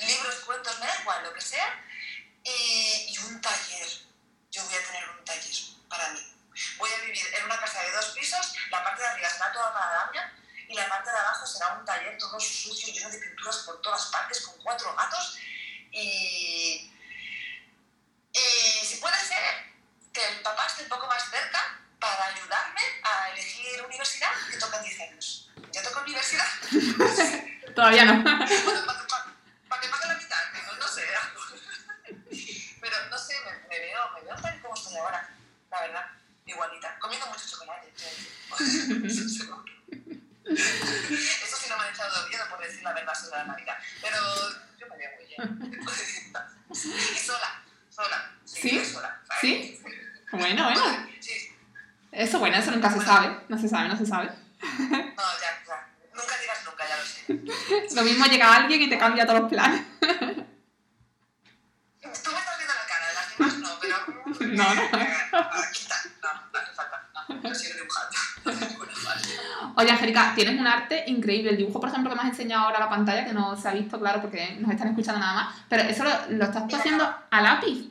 libros, 0.00 0.34
cuentos, 0.46 0.78
me 0.80 0.86
da 0.86 1.00
igual, 1.00 1.22
lo 1.24 1.32
que 1.34 1.40
sea, 1.40 1.82
y, 2.44 3.12
y 3.14 3.18
un 3.18 3.40
taller. 3.40 3.86
Yo 4.50 4.64
voy 4.66 4.74
a 4.76 4.86
tener 4.86 5.10
un 5.10 5.24
taller 5.24 5.52
para 5.88 6.10
mí. 6.12 6.20
Voy 6.78 6.88
a 6.90 7.04
vivir 7.04 7.18
en 7.38 7.44
una 7.44 7.58
casa 7.58 7.82
de 7.82 7.90
dos 7.92 8.06
pisos, 8.16 8.54
la 8.70 8.84
parte 8.84 9.02
de 9.02 9.08
arriba 9.08 9.28
será 9.28 9.52
toda 9.52 9.72
para 9.74 9.90
Damián 10.04 10.30
y 10.68 10.74
la 10.74 10.88
parte 10.88 11.10
de 11.10 11.16
abajo 11.16 11.44
será 11.44 11.72
un 11.74 11.84
taller 11.84 12.16
todo 12.18 12.38
sucio, 12.38 12.92
lleno 12.94 13.10
de 13.10 13.18
pinturas 13.18 13.56
por 13.66 13.80
todas 13.82 14.06
partes, 14.12 14.40
con 14.42 14.56
cuatro 14.62 14.94
gatos 14.94 15.36
y, 15.90 16.88
y 18.32 18.86
si 18.86 18.96
puede 19.00 19.18
ser 19.18 19.42
que 20.12 20.24
el 20.28 20.40
papá 20.42 20.66
esté 20.66 20.84
un 20.84 20.88
poco 20.88 21.08
más 21.08 21.28
cerca 21.28 21.80
para 21.98 22.26
ayudarme 22.26 22.80
a 23.02 23.30
elegir 23.30 23.82
universidad, 23.82 24.30
que 24.48 24.56
toca 24.58 24.78
10 24.80 25.00
años. 25.00 25.50
¿Ya 25.72 25.82
toca 25.82 26.00
universidad? 26.02 26.46
Todavía 27.74 28.04
no. 28.04 28.22
Bueno, 28.22 28.86
para, 28.86 29.06
para 29.68 29.80
que 29.82 29.88
pague 29.88 30.06
la 30.06 30.14
mitad, 30.14 30.38
no, 30.52 30.76
no 30.76 30.86
sé. 30.86 31.02
Pero 32.80 32.96
no 33.10 33.18
sé, 33.18 33.34
me, 33.44 33.68
me 33.68 33.78
veo, 33.80 34.10
me 34.14 34.20
veo 34.22 34.36
tal 34.40 34.56
y 34.56 34.60
como 34.60 34.74
estoy 34.74 34.96
ahora, 34.96 35.28
la 35.70 35.80
verdad, 35.80 36.06
igualita, 36.46 36.98
comiendo 36.98 37.26
mucho 37.28 37.48
chocolate. 37.48 37.92
Eso 37.96 39.28
seguro. 39.28 39.64
Eso 40.44 41.56
sí 41.56 41.68
no 41.70 41.78
me 41.78 41.84
han 41.84 41.94
echado 41.94 42.22
de 42.22 42.28
miedo 42.28 42.44
por 42.50 42.60
decir 42.60 42.82
la 42.82 42.92
verdad 42.92 43.14
sobre 43.14 43.38
la 43.38 43.44
Navidad. 43.44 43.78
Pero 44.02 44.16
yo 44.78 44.86
me 44.88 44.96
veo 44.98 45.10
muy 45.16 45.26
bien. 45.26 45.84
Y 46.70 47.18
sola, 47.18 47.62
sola. 47.88 48.30
¿Sí? 48.44 48.84
Sola. 48.84 49.20
¿Sí? 49.40 49.80
Bueno, 50.32 50.64
bueno. 50.64 51.08
Sí, 51.20 51.54
Eso, 52.12 52.38
bueno, 52.38 52.56
eso 52.58 52.70
nunca 52.72 52.90
se 52.92 53.00
sabe. 53.00 53.40
No 53.48 53.53
se 53.64 53.70
sabe, 53.70 53.88
no 53.88 53.96
se 53.96 54.04
sabe. 54.06 54.26
no, 54.26 54.68
ya, 54.68 55.50
ya. 55.66 55.88
Nunca 56.14 56.34
digas 56.38 56.58
nunca, 56.66 56.84
ya 56.86 56.96
lo 56.98 57.04
sé. 57.04 57.94
Lo 57.94 58.02
mismo 58.02 58.26
llega 58.26 58.54
alguien 58.54 58.82
y 58.82 58.88
te 58.90 58.98
cambia 58.98 59.26
todos 59.26 59.40
los 59.40 59.50
planes. 59.50 59.82
Tú 60.00 60.08
me 62.06 62.12
estás 62.12 62.58
viendo 62.58 62.74
la 62.74 62.86
cara, 62.86 63.08
de 63.08 63.14
las 63.14 63.26
demás 63.38 63.58
no, 63.58 63.70
pero... 63.80 63.96
No, 64.52 64.74
no. 64.74 64.82
Ah, 65.32 65.50
Quita, 65.72 65.96
no, 66.22 66.28
no 66.52 66.58
hace 66.58 66.72
falta. 66.74 67.08
No, 67.28 67.42
yo 67.42 67.54
sigo 67.54 67.74
dibujando. 67.74 68.16
Oye, 69.76 69.90
Angélica, 69.90 70.32
tienes 70.34 70.60
un 70.60 70.66
arte 70.66 71.04
increíble. 71.06 71.50
El 71.50 71.56
dibujo, 71.56 71.80
por 71.80 71.88
ejemplo, 71.88 72.10
que 72.10 72.16
me 72.16 72.22
has 72.22 72.28
enseñado 72.28 72.66
ahora 72.66 72.76
a 72.76 72.80
la 72.80 72.90
pantalla, 72.90 73.24
que 73.24 73.32
no 73.32 73.56
se 73.56 73.66
ha 73.66 73.72
visto, 73.72 73.98
claro, 73.98 74.20
porque 74.20 74.56
nos 74.60 74.70
están 74.70 74.88
escuchando 74.88 75.20
nada 75.20 75.34
más. 75.34 75.56
Pero 75.68 75.82
eso 75.82 76.04
lo, 76.04 76.10
lo 76.36 76.44
estás 76.44 76.68
tú 76.68 76.76
haciendo 76.76 77.12
a 77.30 77.40
lápiz. 77.40 77.83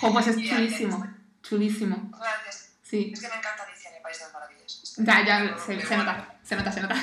Jo, 0.00 0.12
pues 0.12 0.26
es 0.26 0.38
Y 0.38 0.48
chulísimo. 0.48 1.06
Chulísimo. 1.42 2.10
Gracias. 2.18 2.70
Sí. 2.82 3.10
Es 3.12 3.20
que 3.20 3.28
me 3.28 3.36
encanta 3.36 3.64
Alicia 3.64 3.90
en 3.90 3.96
el 3.96 4.02
País 4.02 4.18
de 4.18 4.24
las 4.24 4.32
Maravillas. 4.32 4.94
Ya, 4.98 5.24
ya, 5.24 5.58
se, 5.58 5.80
se 5.86 5.96
nota, 5.96 6.34
se 6.42 6.56
nota, 6.56 6.72
se 6.72 6.80
nota. 6.82 6.96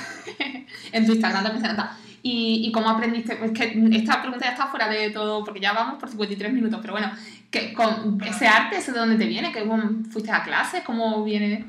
en 0.91 1.06
tu 1.06 1.14
Instagram 1.14 1.43
también 1.43 1.62
se 1.66 1.72
nota. 1.72 1.97
¿Y, 2.22 2.68
¿Y 2.68 2.72
cómo 2.72 2.89
aprendiste? 2.89 3.34
Es 3.43 3.52
que 3.52 3.82
esta 3.93 4.22
pregunta 4.22 4.45
ya 4.45 4.52
está 4.52 4.68
fuera 4.68 4.88
de 4.88 5.10
todo, 5.12 5.43
porque 5.43 5.60
ya 5.60 5.74
vamos 5.74 6.00
por 6.00 6.10
53 6.10 6.52
minutos, 6.52 6.80
pero 6.82 6.93
bueno, 6.93 7.12
que 7.50 7.74
con 7.74 8.22
ese 8.24 8.47
arte, 8.47 8.78
¿ese 8.78 8.91
de 8.91 9.00
dónde 9.00 9.18
te 9.18 9.26
viene? 9.26 9.52
¿Que 9.52 9.66
cómo 9.66 10.04
fuiste 10.12 10.32
a 10.32 10.43
clases? 10.43 10.84
¿Cómo 10.84 11.24
viene? 11.24 11.60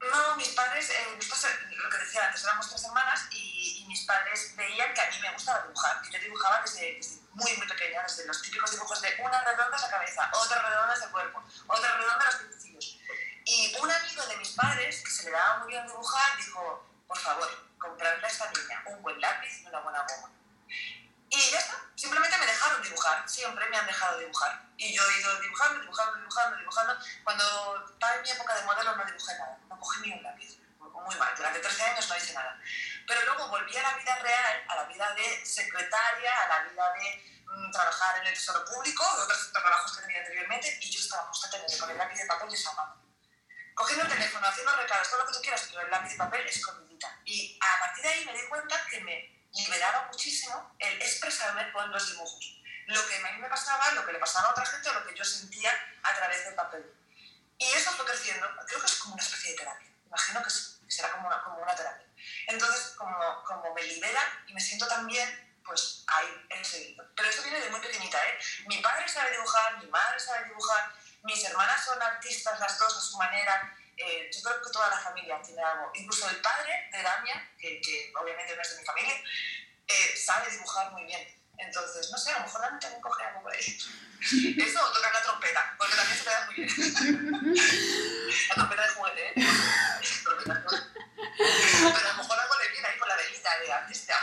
No, 0.00 0.36
mis 0.36 0.48
padres, 0.50 0.90
eh, 0.90 1.16
nosotros, 1.16 1.44
eh, 1.44 1.74
lo 1.82 1.90
que 1.90 1.98
decía 1.98 2.26
antes, 2.26 2.44
éramos 2.44 2.68
tres 2.68 2.84
hermanas 2.84 3.28
y, 3.32 3.82
y 3.82 3.86
mis 3.88 4.02
padres 4.04 4.54
veían 4.56 4.94
que 4.94 5.00
a 5.00 5.06
mí 5.10 5.16
me 5.22 5.32
gustaba 5.32 5.62
dibujar. 5.66 6.00
que 6.02 6.16
Yo 6.16 6.24
dibujaba 6.24 6.60
desde, 6.62 6.94
desde 6.96 7.19
muy, 7.32 7.56
muy 7.56 7.66
pequeña, 7.66 8.02
desde 8.02 8.26
los 8.26 8.42
típicos 8.42 8.70
dibujos 8.70 9.00
de 9.00 9.16
una 9.22 9.40
redonda 9.42 9.76
es 9.76 9.82
la 9.82 9.90
cabeza, 9.90 10.30
otra 10.32 10.62
redonda 10.62 10.94
es 10.94 11.02
el 11.02 11.10
cuerpo, 11.10 11.42
otra 11.66 11.96
redonda 11.96 12.24
los 12.24 12.34
pincillos. 12.36 12.98
Y 13.44 13.76
un 13.80 13.90
amigo 13.90 14.26
de 14.26 14.36
mis 14.36 14.50
padres, 14.50 15.02
que 15.02 15.10
se 15.10 15.24
le 15.24 15.30
daba 15.30 15.58
muy 15.58 15.68
bien 15.68 15.86
dibujar, 15.86 16.36
dijo, 16.36 16.86
por 17.06 17.18
favor, 17.18 17.48
comprarle 17.78 18.24
a 18.24 18.28
esta 18.28 18.50
niña 18.50 18.82
un 18.86 19.02
buen 19.02 19.20
lápiz 19.20 19.62
y 19.62 19.66
una 19.66 19.80
buena 19.80 20.06
goma. 20.08 20.30
Y 21.32 21.50
ya 21.52 21.58
está, 21.58 21.76
simplemente 21.94 22.36
me 22.38 22.46
dejaron 22.46 22.82
dibujar, 22.82 23.28
siempre 23.28 23.68
me 23.68 23.76
han 23.76 23.86
dejado 23.86 24.18
dibujar. 24.18 24.62
Y 24.76 24.94
yo 24.94 25.02
he 25.08 25.20
ido 25.20 25.40
dibujando, 25.40 25.80
dibujando, 25.80 26.16
dibujando, 26.16 26.56
dibujando. 26.56 26.98
Cuando 27.22 27.84
estaba 27.92 28.14
en 28.16 28.22
mi 28.22 28.30
época 28.30 28.54
de 28.56 28.62
modelo 28.64 28.96
no 28.96 29.04
dibujé 29.04 29.38
nada, 29.38 29.58
no 29.68 29.78
cogí 29.78 30.00
ni 30.00 30.12
un 30.12 30.22
lápiz. 30.22 30.58
Muy 30.80 31.16
mal, 31.16 31.34
durante 31.34 31.60
13 31.60 31.82
años 31.82 32.08
no 32.08 32.16
hice 32.16 32.34
nada. 32.34 32.60
Pero 33.10 33.24
luego 33.24 33.48
volví 33.48 33.76
a 33.76 33.82
la 33.82 33.94
vida 33.94 34.14
real, 34.20 34.64
a 34.68 34.76
la 34.76 34.84
vida 34.84 35.12
de 35.14 35.44
secretaria, 35.44 36.44
a 36.44 36.46
la 36.46 36.62
vida 36.70 36.92
de 36.92 37.42
mm, 37.44 37.72
trabajar 37.72 38.18
en 38.18 38.28
el 38.28 38.34
tesoro 38.34 38.64
público, 38.64 39.04
de 39.16 39.22
otros 39.24 39.50
trabajos 39.52 39.96
que 39.96 40.02
tenía 40.02 40.20
anteriormente, 40.20 40.78
y 40.80 40.88
yo 40.88 41.00
estaba 41.00 41.24
constantemente 41.24 41.76
con 41.76 41.90
el 41.90 41.98
lápiz 41.98 42.18
de 42.18 42.26
papel 42.26 42.50
desahogando. 42.50 43.02
Cogiendo 43.74 44.04
el 44.04 44.12
teléfono, 44.12 44.46
haciendo 44.46 44.76
recados, 44.76 45.10
todo 45.10 45.22
lo 45.22 45.26
que 45.26 45.32
tú 45.32 45.40
quieras, 45.40 45.66
pero 45.68 45.80
el 45.82 45.90
lápiz 45.90 46.10
de 46.10 46.16
papel 46.18 46.46
escondidita. 46.46 47.18
Y 47.24 47.58
a 47.60 47.80
partir 47.80 48.04
de 48.04 48.10
ahí 48.10 48.24
me 48.26 48.32
di 48.32 48.46
cuenta 48.46 48.86
que 48.88 49.00
me 49.00 49.48
liberaba 49.54 50.06
muchísimo 50.06 50.76
el 50.78 51.02
expresarme 51.02 51.72
con 51.72 51.90
los 51.90 52.12
dibujos. 52.12 52.62
Lo 52.86 53.04
que 53.08 53.16
a 53.16 53.32
mí 53.32 53.38
me 53.40 53.48
pasaba, 53.48 53.90
lo 53.90 54.06
que 54.06 54.12
le 54.12 54.20
pasaba 54.20 54.50
a 54.50 54.50
otra 54.52 54.64
gente, 54.66 54.92
lo 54.92 55.04
que 55.04 55.16
yo 55.16 55.24
sentía 55.24 55.72
a 56.04 56.14
través 56.14 56.44
del 56.44 56.54
papel. 56.54 56.94
Y 57.58 57.64
eso 57.72 57.90
fue 57.90 58.06
creciendo, 58.06 58.46
creo 58.68 58.78
que 58.78 58.86
es 58.86 58.94
como 59.00 59.14
una 59.14 59.22
especie 59.24 59.50
de 59.50 59.56
terapia. 59.58 59.88
Imagino 60.06 60.44
que, 60.44 60.50
sí, 60.50 60.78
que 60.86 60.92
será 60.92 61.10
como 61.10 61.26
una, 61.26 61.42
como 61.42 61.58
una 61.58 61.74
terapia. 61.74 62.06
Entonces, 62.50 62.94
como, 62.96 63.42
como 63.44 63.74
me 63.74 63.82
libera 63.82 64.20
y 64.46 64.54
me 64.54 64.60
siento 64.60 64.86
tan 64.88 65.06
bien, 65.06 65.28
pues 65.64 66.04
ahí 66.08 66.46
he 66.50 66.64
seguido. 66.64 67.04
Pero 67.14 67.28
esto 67.28 67.42
viene 67.42 67.60
de 67.60 67.70
muy 67.70 67.80
pequeñita, 67.80 68.18
¿eh? 68.26 68.38
Mi 68.66 68.78
padre 68.78 69.08
sabe 69.08 69.30
dibujar, 69.30 69.78
mi 69.78 69.86
madre 69.88 70.18
sabe 70.18 70.48
dibujar, 70.48 70.92
mis 71.22 71.44
hermanas 71.44 71.84
son 71.84 72.02
artistas 72.02 72.58
las 72.58 72.78
dos 72.78 72.96
a 72.96 73.00
su 73.00 73.16
manera. 73.16 73.76
Eh, 73.96 74.30
yo 74.32 74.42
creo 74.42 74.62
que 74.62 74.70
toda 74.70 74.88
la 74.88 74.98
familia 74.98 75.40
tiene 75.42 75.62
algo. 75.62 75.92
Incluso 75.94 76.28
el 76.28 76.40
padre 76.40 76.88
de 76.90 77.02
Damia, 77.02 77.52
que, 77.58 77.80
que 77.80 78.12
obviamente 78.20 78.56
no 78.56 78.62
es 78.62 78.70
de 78.70 78.80
mi 78.80 78.84
familia, 78.84 79.14
eh, 79.86 80.16
sabe 80.16 80.50
dibujar 80.50 80.90
muy 80.90 81.04
bien. 81.04 81.40
Entonces, 81.58 82.10
no 82.10 82.16
sé, 82.16 82.30
a 82.32 82.38
lo 82.38 82.44
mejor 82.46 82.62
Damia 82.62 82.80
también 82.80 83.02
coge 83.02 83.22
algo 83.22 83.42
por 83.42 83.52
ahí. 83.52 83.60
Eso 84.20 84.84
o 84.84 84.92
tocar 84.92 85.12
la 85.12 85.22
trompeta, 85.22 85.74
porque 85.78 85.94
también 85.94 86.18
se 86.18 86.24
te 86.24 86.30
da 86.30 86.46
muy 86.46 86.54
bien. 86.54 86.68
la 88.48 88.54
trompeta 88.54 88.82
de 88.82 88.88
juguete, 88.88 89.28
¿eh? 89.28 89.34
Trompeta 90.24 90.54
de 90.54 90.60
juguete. 90.62 91.00
Pero 91.36 91.96
a 91.96 92.12
lo 92.12 92.22
mejor 92.22 92.40
algo 92.40 92.54
le 92.62 92.68
viene 92.70 92.88
ahí 92.88 92.98
con 92.98 93.08
la 93.08 93.16
velita 93.16 93.58
de 93.58 93.72
artista. 93.72 94.14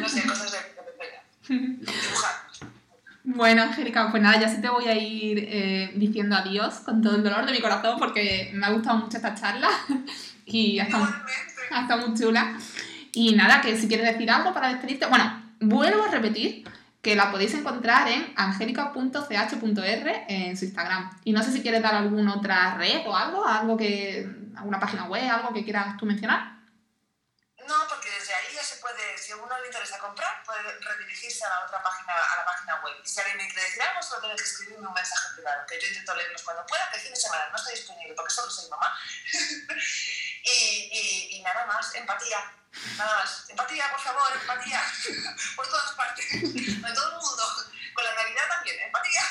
No 0.00 0.08
sé, 0.08 0.26
cosas 0.26 0.52
de, 0.52 0.58
de 0.58 0.82
pequeña. 0.82 1.22
Dibujar. 1.48 2.46
Bueno, 3.42 3.62
Angélica, 3.64 4.08
pues 4.08 4.22
nada, 4.22 4.38
ya 4.38 4.48
sí 4.48 4.60
te 4.60 4.68
voy 4.68 4.86
a 4.86 4.94
ir 4.94 5.48
eh, 5.50 5.90
diciendo 5.96 6.36
adiós 6.36 6.74
con 6.74 7.02
todo 7.02 7.16
el 7.16 7.24
dolor 7.24 7.44
de 7.44 7.50
mi 7.50 7.60
corazón 7.60 7.98
porque 7.98 8.52
me 8.54 8.64
ha 8.64 8.70
gustado 8.70 8.98
mucho 8.98 9.16
esta 9.16 9.34
charla 9.34 9.68
y 10.46 10.78
ha 10.78 10.84
estado, 10.84 11.02
Igualmente. 11.02 11.32
ha 11.72 11.80
estado 11.80 12.06
muy 12.06 12.16
chula. 12.16 12.56
Y 13.12 13.34
nada, 13.34 13.60
que 13.60 13.76
si 13.76 13.88
quieres 13.88 14.06
decir 14.12 14.30
algo 14.30 14.54
para 14.54 14.68
despedirte, 14.68 15.06
bueno, 15.06 15.42
vuelvo 15.58 16.04
a 16.04 16.08
repetir 16.12 16.70
que 17.02 17.16
la 17.16 17.32
podéis 17.32 17.52
encontrar 17.54 18.06
en 18.06 18.32
angelica.ch.r 18.36 20.24
en 20.28 20.56
su 20.56 20.64
Instagram. 20.64 21.10
Y 21.24 21.32
no 21.32 21.42
sé 21.42 21.50
si 21.50 21.62
quieres 21.62 21.82
dar 21.82 21.96
alguna 21.96 22.36
otra 22.36 22.76
red 22.76 23.04
o 23.08 23.16
algo, 23.16 23.44
algo 23.44 23.76
que, 23.76 24.24
alguna 24.54 24.78
página 24.78 25.06
web, 25.06 25.28
algo 25.28 25.52
que 25.52 25.64
quieras 25.64 25.96
tú 25.96 26.06
mencionar. 26.06 26.60
No, 27.66 27.74
porque 27.88 28.08
desde 28.08 28.34
ahí 28.34 28.54
ya 28.54 28.62
se 28.62 28.80
puede, 28.80 29.11
si 29.22 29.32
a 29.32 29.36
uno 29.36 29.58
le 29.60 29.66
interesa 29.66 29.98
comprar, 29.98 30.42
puede 30.44 30.78
redirigirse 30.80 31.44
a 31.44 31.48
la 31.48 31.64
otra 31.64 31.82
página, 31.82 32.12
a 32.12 32.36
la 32.36 32.44
página 32.44 32.80
web. 32.82 32.96
Y 33.04 33.08
si 33.08 33.20
alguien 33.20 33.36
me 33.36 33.46
quiere 33.46 33.62
decir 33.62 33.82
algo, 33.82 34.02
solo 34.02 34.20
tiene 34.20 34.36
que 34.36 34.42
escribirme 34.42 34.88
un 34.88 34.94
mensaje 34.94 35.34
privado, 35.34 35.66
que 35.66 35.80
yo 35.80 35.86
intento 35.86 36.14
leerlos 36.14 36.42
cuando 36.42 36.66
pueda, 36.66 36.90
que 36.90 36.98
fin 36.98 37.14
de 37.14 37.20
semana 37.20 37.48
no 37.50 37.56
estoy 37.56 37.74
disponible 37.74 38.14
porque 38.14 38.34
solo 38.34 38.50
soy 38.50 38.68
mamá. 38.68 38.98
y, 40.42 41.40
nada 41.44 41.66
más, 41.66 41.94
empatía 41.94 42.52
Nada 42.96 43.16
más. 43.16 43.50
Empatía, 43.50 43.90
por 43.90 44.00
favor, 44.00 44.32
empatía. 44.34 44.82
por 45.56 45.68
todas 45.68 45.92
partes. 45.92 46.26
En 46.32 46.94
todo 46.94 47.08
el 47.08 47.16
mundo. 47.18 47.42
Con 47.94 48.04
la 48.04 48.14
Navidad 48.14 48.48
también, 48.48 48.80
empatía. 48.80 49.22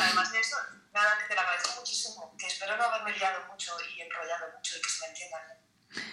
Además 0.04 0.32
de 0.32 0.40
eso, 0.40 0.56
nada, 0.92 1.18
que 1.18 1.28
te 1.28 1.34
lo 1.34 1.40
agradezco 1.42 1.74
muchísimo. 1.76 2.34
Que 2.38 2.46
espero 2.46 2.76
no 2.76 2.84
haberme 2.84 3.12
liado 3.12 3.44
mucho 3.46 3.76
y 3.94 4.00
enrollado 4.00 4.50
mucho 4.56 4.78
y 4.78 4.80
que 4.80 4.88
se 4.88 5.00
me 5.00 5.06
entiendan. 5.08 5.59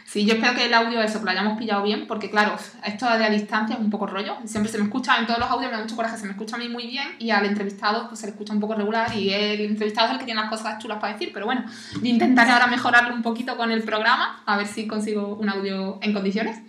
Sí, 0.06 0.26
yo 0.26 0.36
espero 0.36 0.56
que 0.56 0.66
el 0.66 0.74
audio 0.74 1.02
eso, 1.02 1.22
lo 1.24 1.30
hayamos 1.30 1.58
pillado 1.58 1.84
bien, 1.84 2.08
porque 2.08 2.30
claro, 2.30 2.56
esto 2.84 3.06
de 3.06 3.26
a 3.26 3.30
distancia 3.30 3.76
es 3.76 3.82
un 3.82 3.90
poco 3.90 4.08
rollo. 4.08 4.38
Siempre 4.46 4.72
se 4.72 4.78
me 4.78 4.86
escucha, 4.86 5.18
en 5.18 5.28
todos 5.28 5.38
los 5.38 5.50
audios 5.50 5.70
me 5.70 5.78
da 5.78 5.84
mucho 5.84 5.96
coraje, 5.96 6.18
se 6.18 6.26
me 6.26 6.32
escucha 6.32 6.56
a 6.56 6.60
mí 6.60 6.70
muy 6.70 6.88
bien 6.88 7.08
y 7.20 7.30
al 7.30 7.46
entrevistado 7.46 8.08
pues 8.08 8.22
se 8.22 8.26
le 8.26 8.32
escucha 8.32 8.54
un 8.54 8.60
poco 8.60 8.74
regular 8.74 9.16
y 9.16 9.32
el 9.34 9.62
entrevistado 9.62 10.08
es 10.08 10.14
el 10.14 10.20
que 10.20 10.26
tiene 10.26 10.42
las 10.42 10.50
cosas 10.50 10.80
chulas 10.80 11.00
para 11.00 11.14
decir, 11.14 11.32
pero 11.34 11.46
bueno, 11.46 11.66
intentaré 12.02 12.52
ahora 12.52 12.68
mejorarlo 12.68 13.14
un 13.14 13.22
poquito 13.22 13.58
con 13.58 13.70
el 13.70 13.84
programa, 13.84 14.42
a 14.46 14.58
ver 14.58 14.66
si 14.66 14.88
consigo 14.88 15.36
un 15.36 15.50
audio 15.50 16.00
en 16.02 16.14
condiciones. 16.14 16.60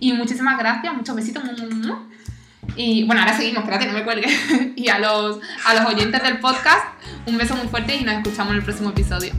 Y 0.00 0.12
muchísimas 0.14 0.58
gracias, 0.58 0.94
muchos 0.94 1.14
besitos. 1.14 1.42
Y 2.76 3.04
bueno, 3.04 3.20
ahora 3.20 3.36
seguimos, 3.36 3.62
espérate, 3.62 3.86
no 3.86 3.92
me 3.92 4.04
cuelgue. 4.04 4.28
y 4.76 4.88
a 4.88 4.98
los, 4.98 5.38
a 5.66 5.74
los 5.74 5.92
oyentes 5.92 6.22
del 6.22 6.38
podcast, 6.38 6.86
un 7.26 7.36
beso 7.36 7.54
muy 7.56 7.68
fuerte 7.68 7.94
y 7.96 8.04
nos 8.04 8.14
escuchamos 8.14 8.52
en 8.52 8.58
el 8.58 8.64
próximo 8.64 8.90
episodio. 8.90 9.32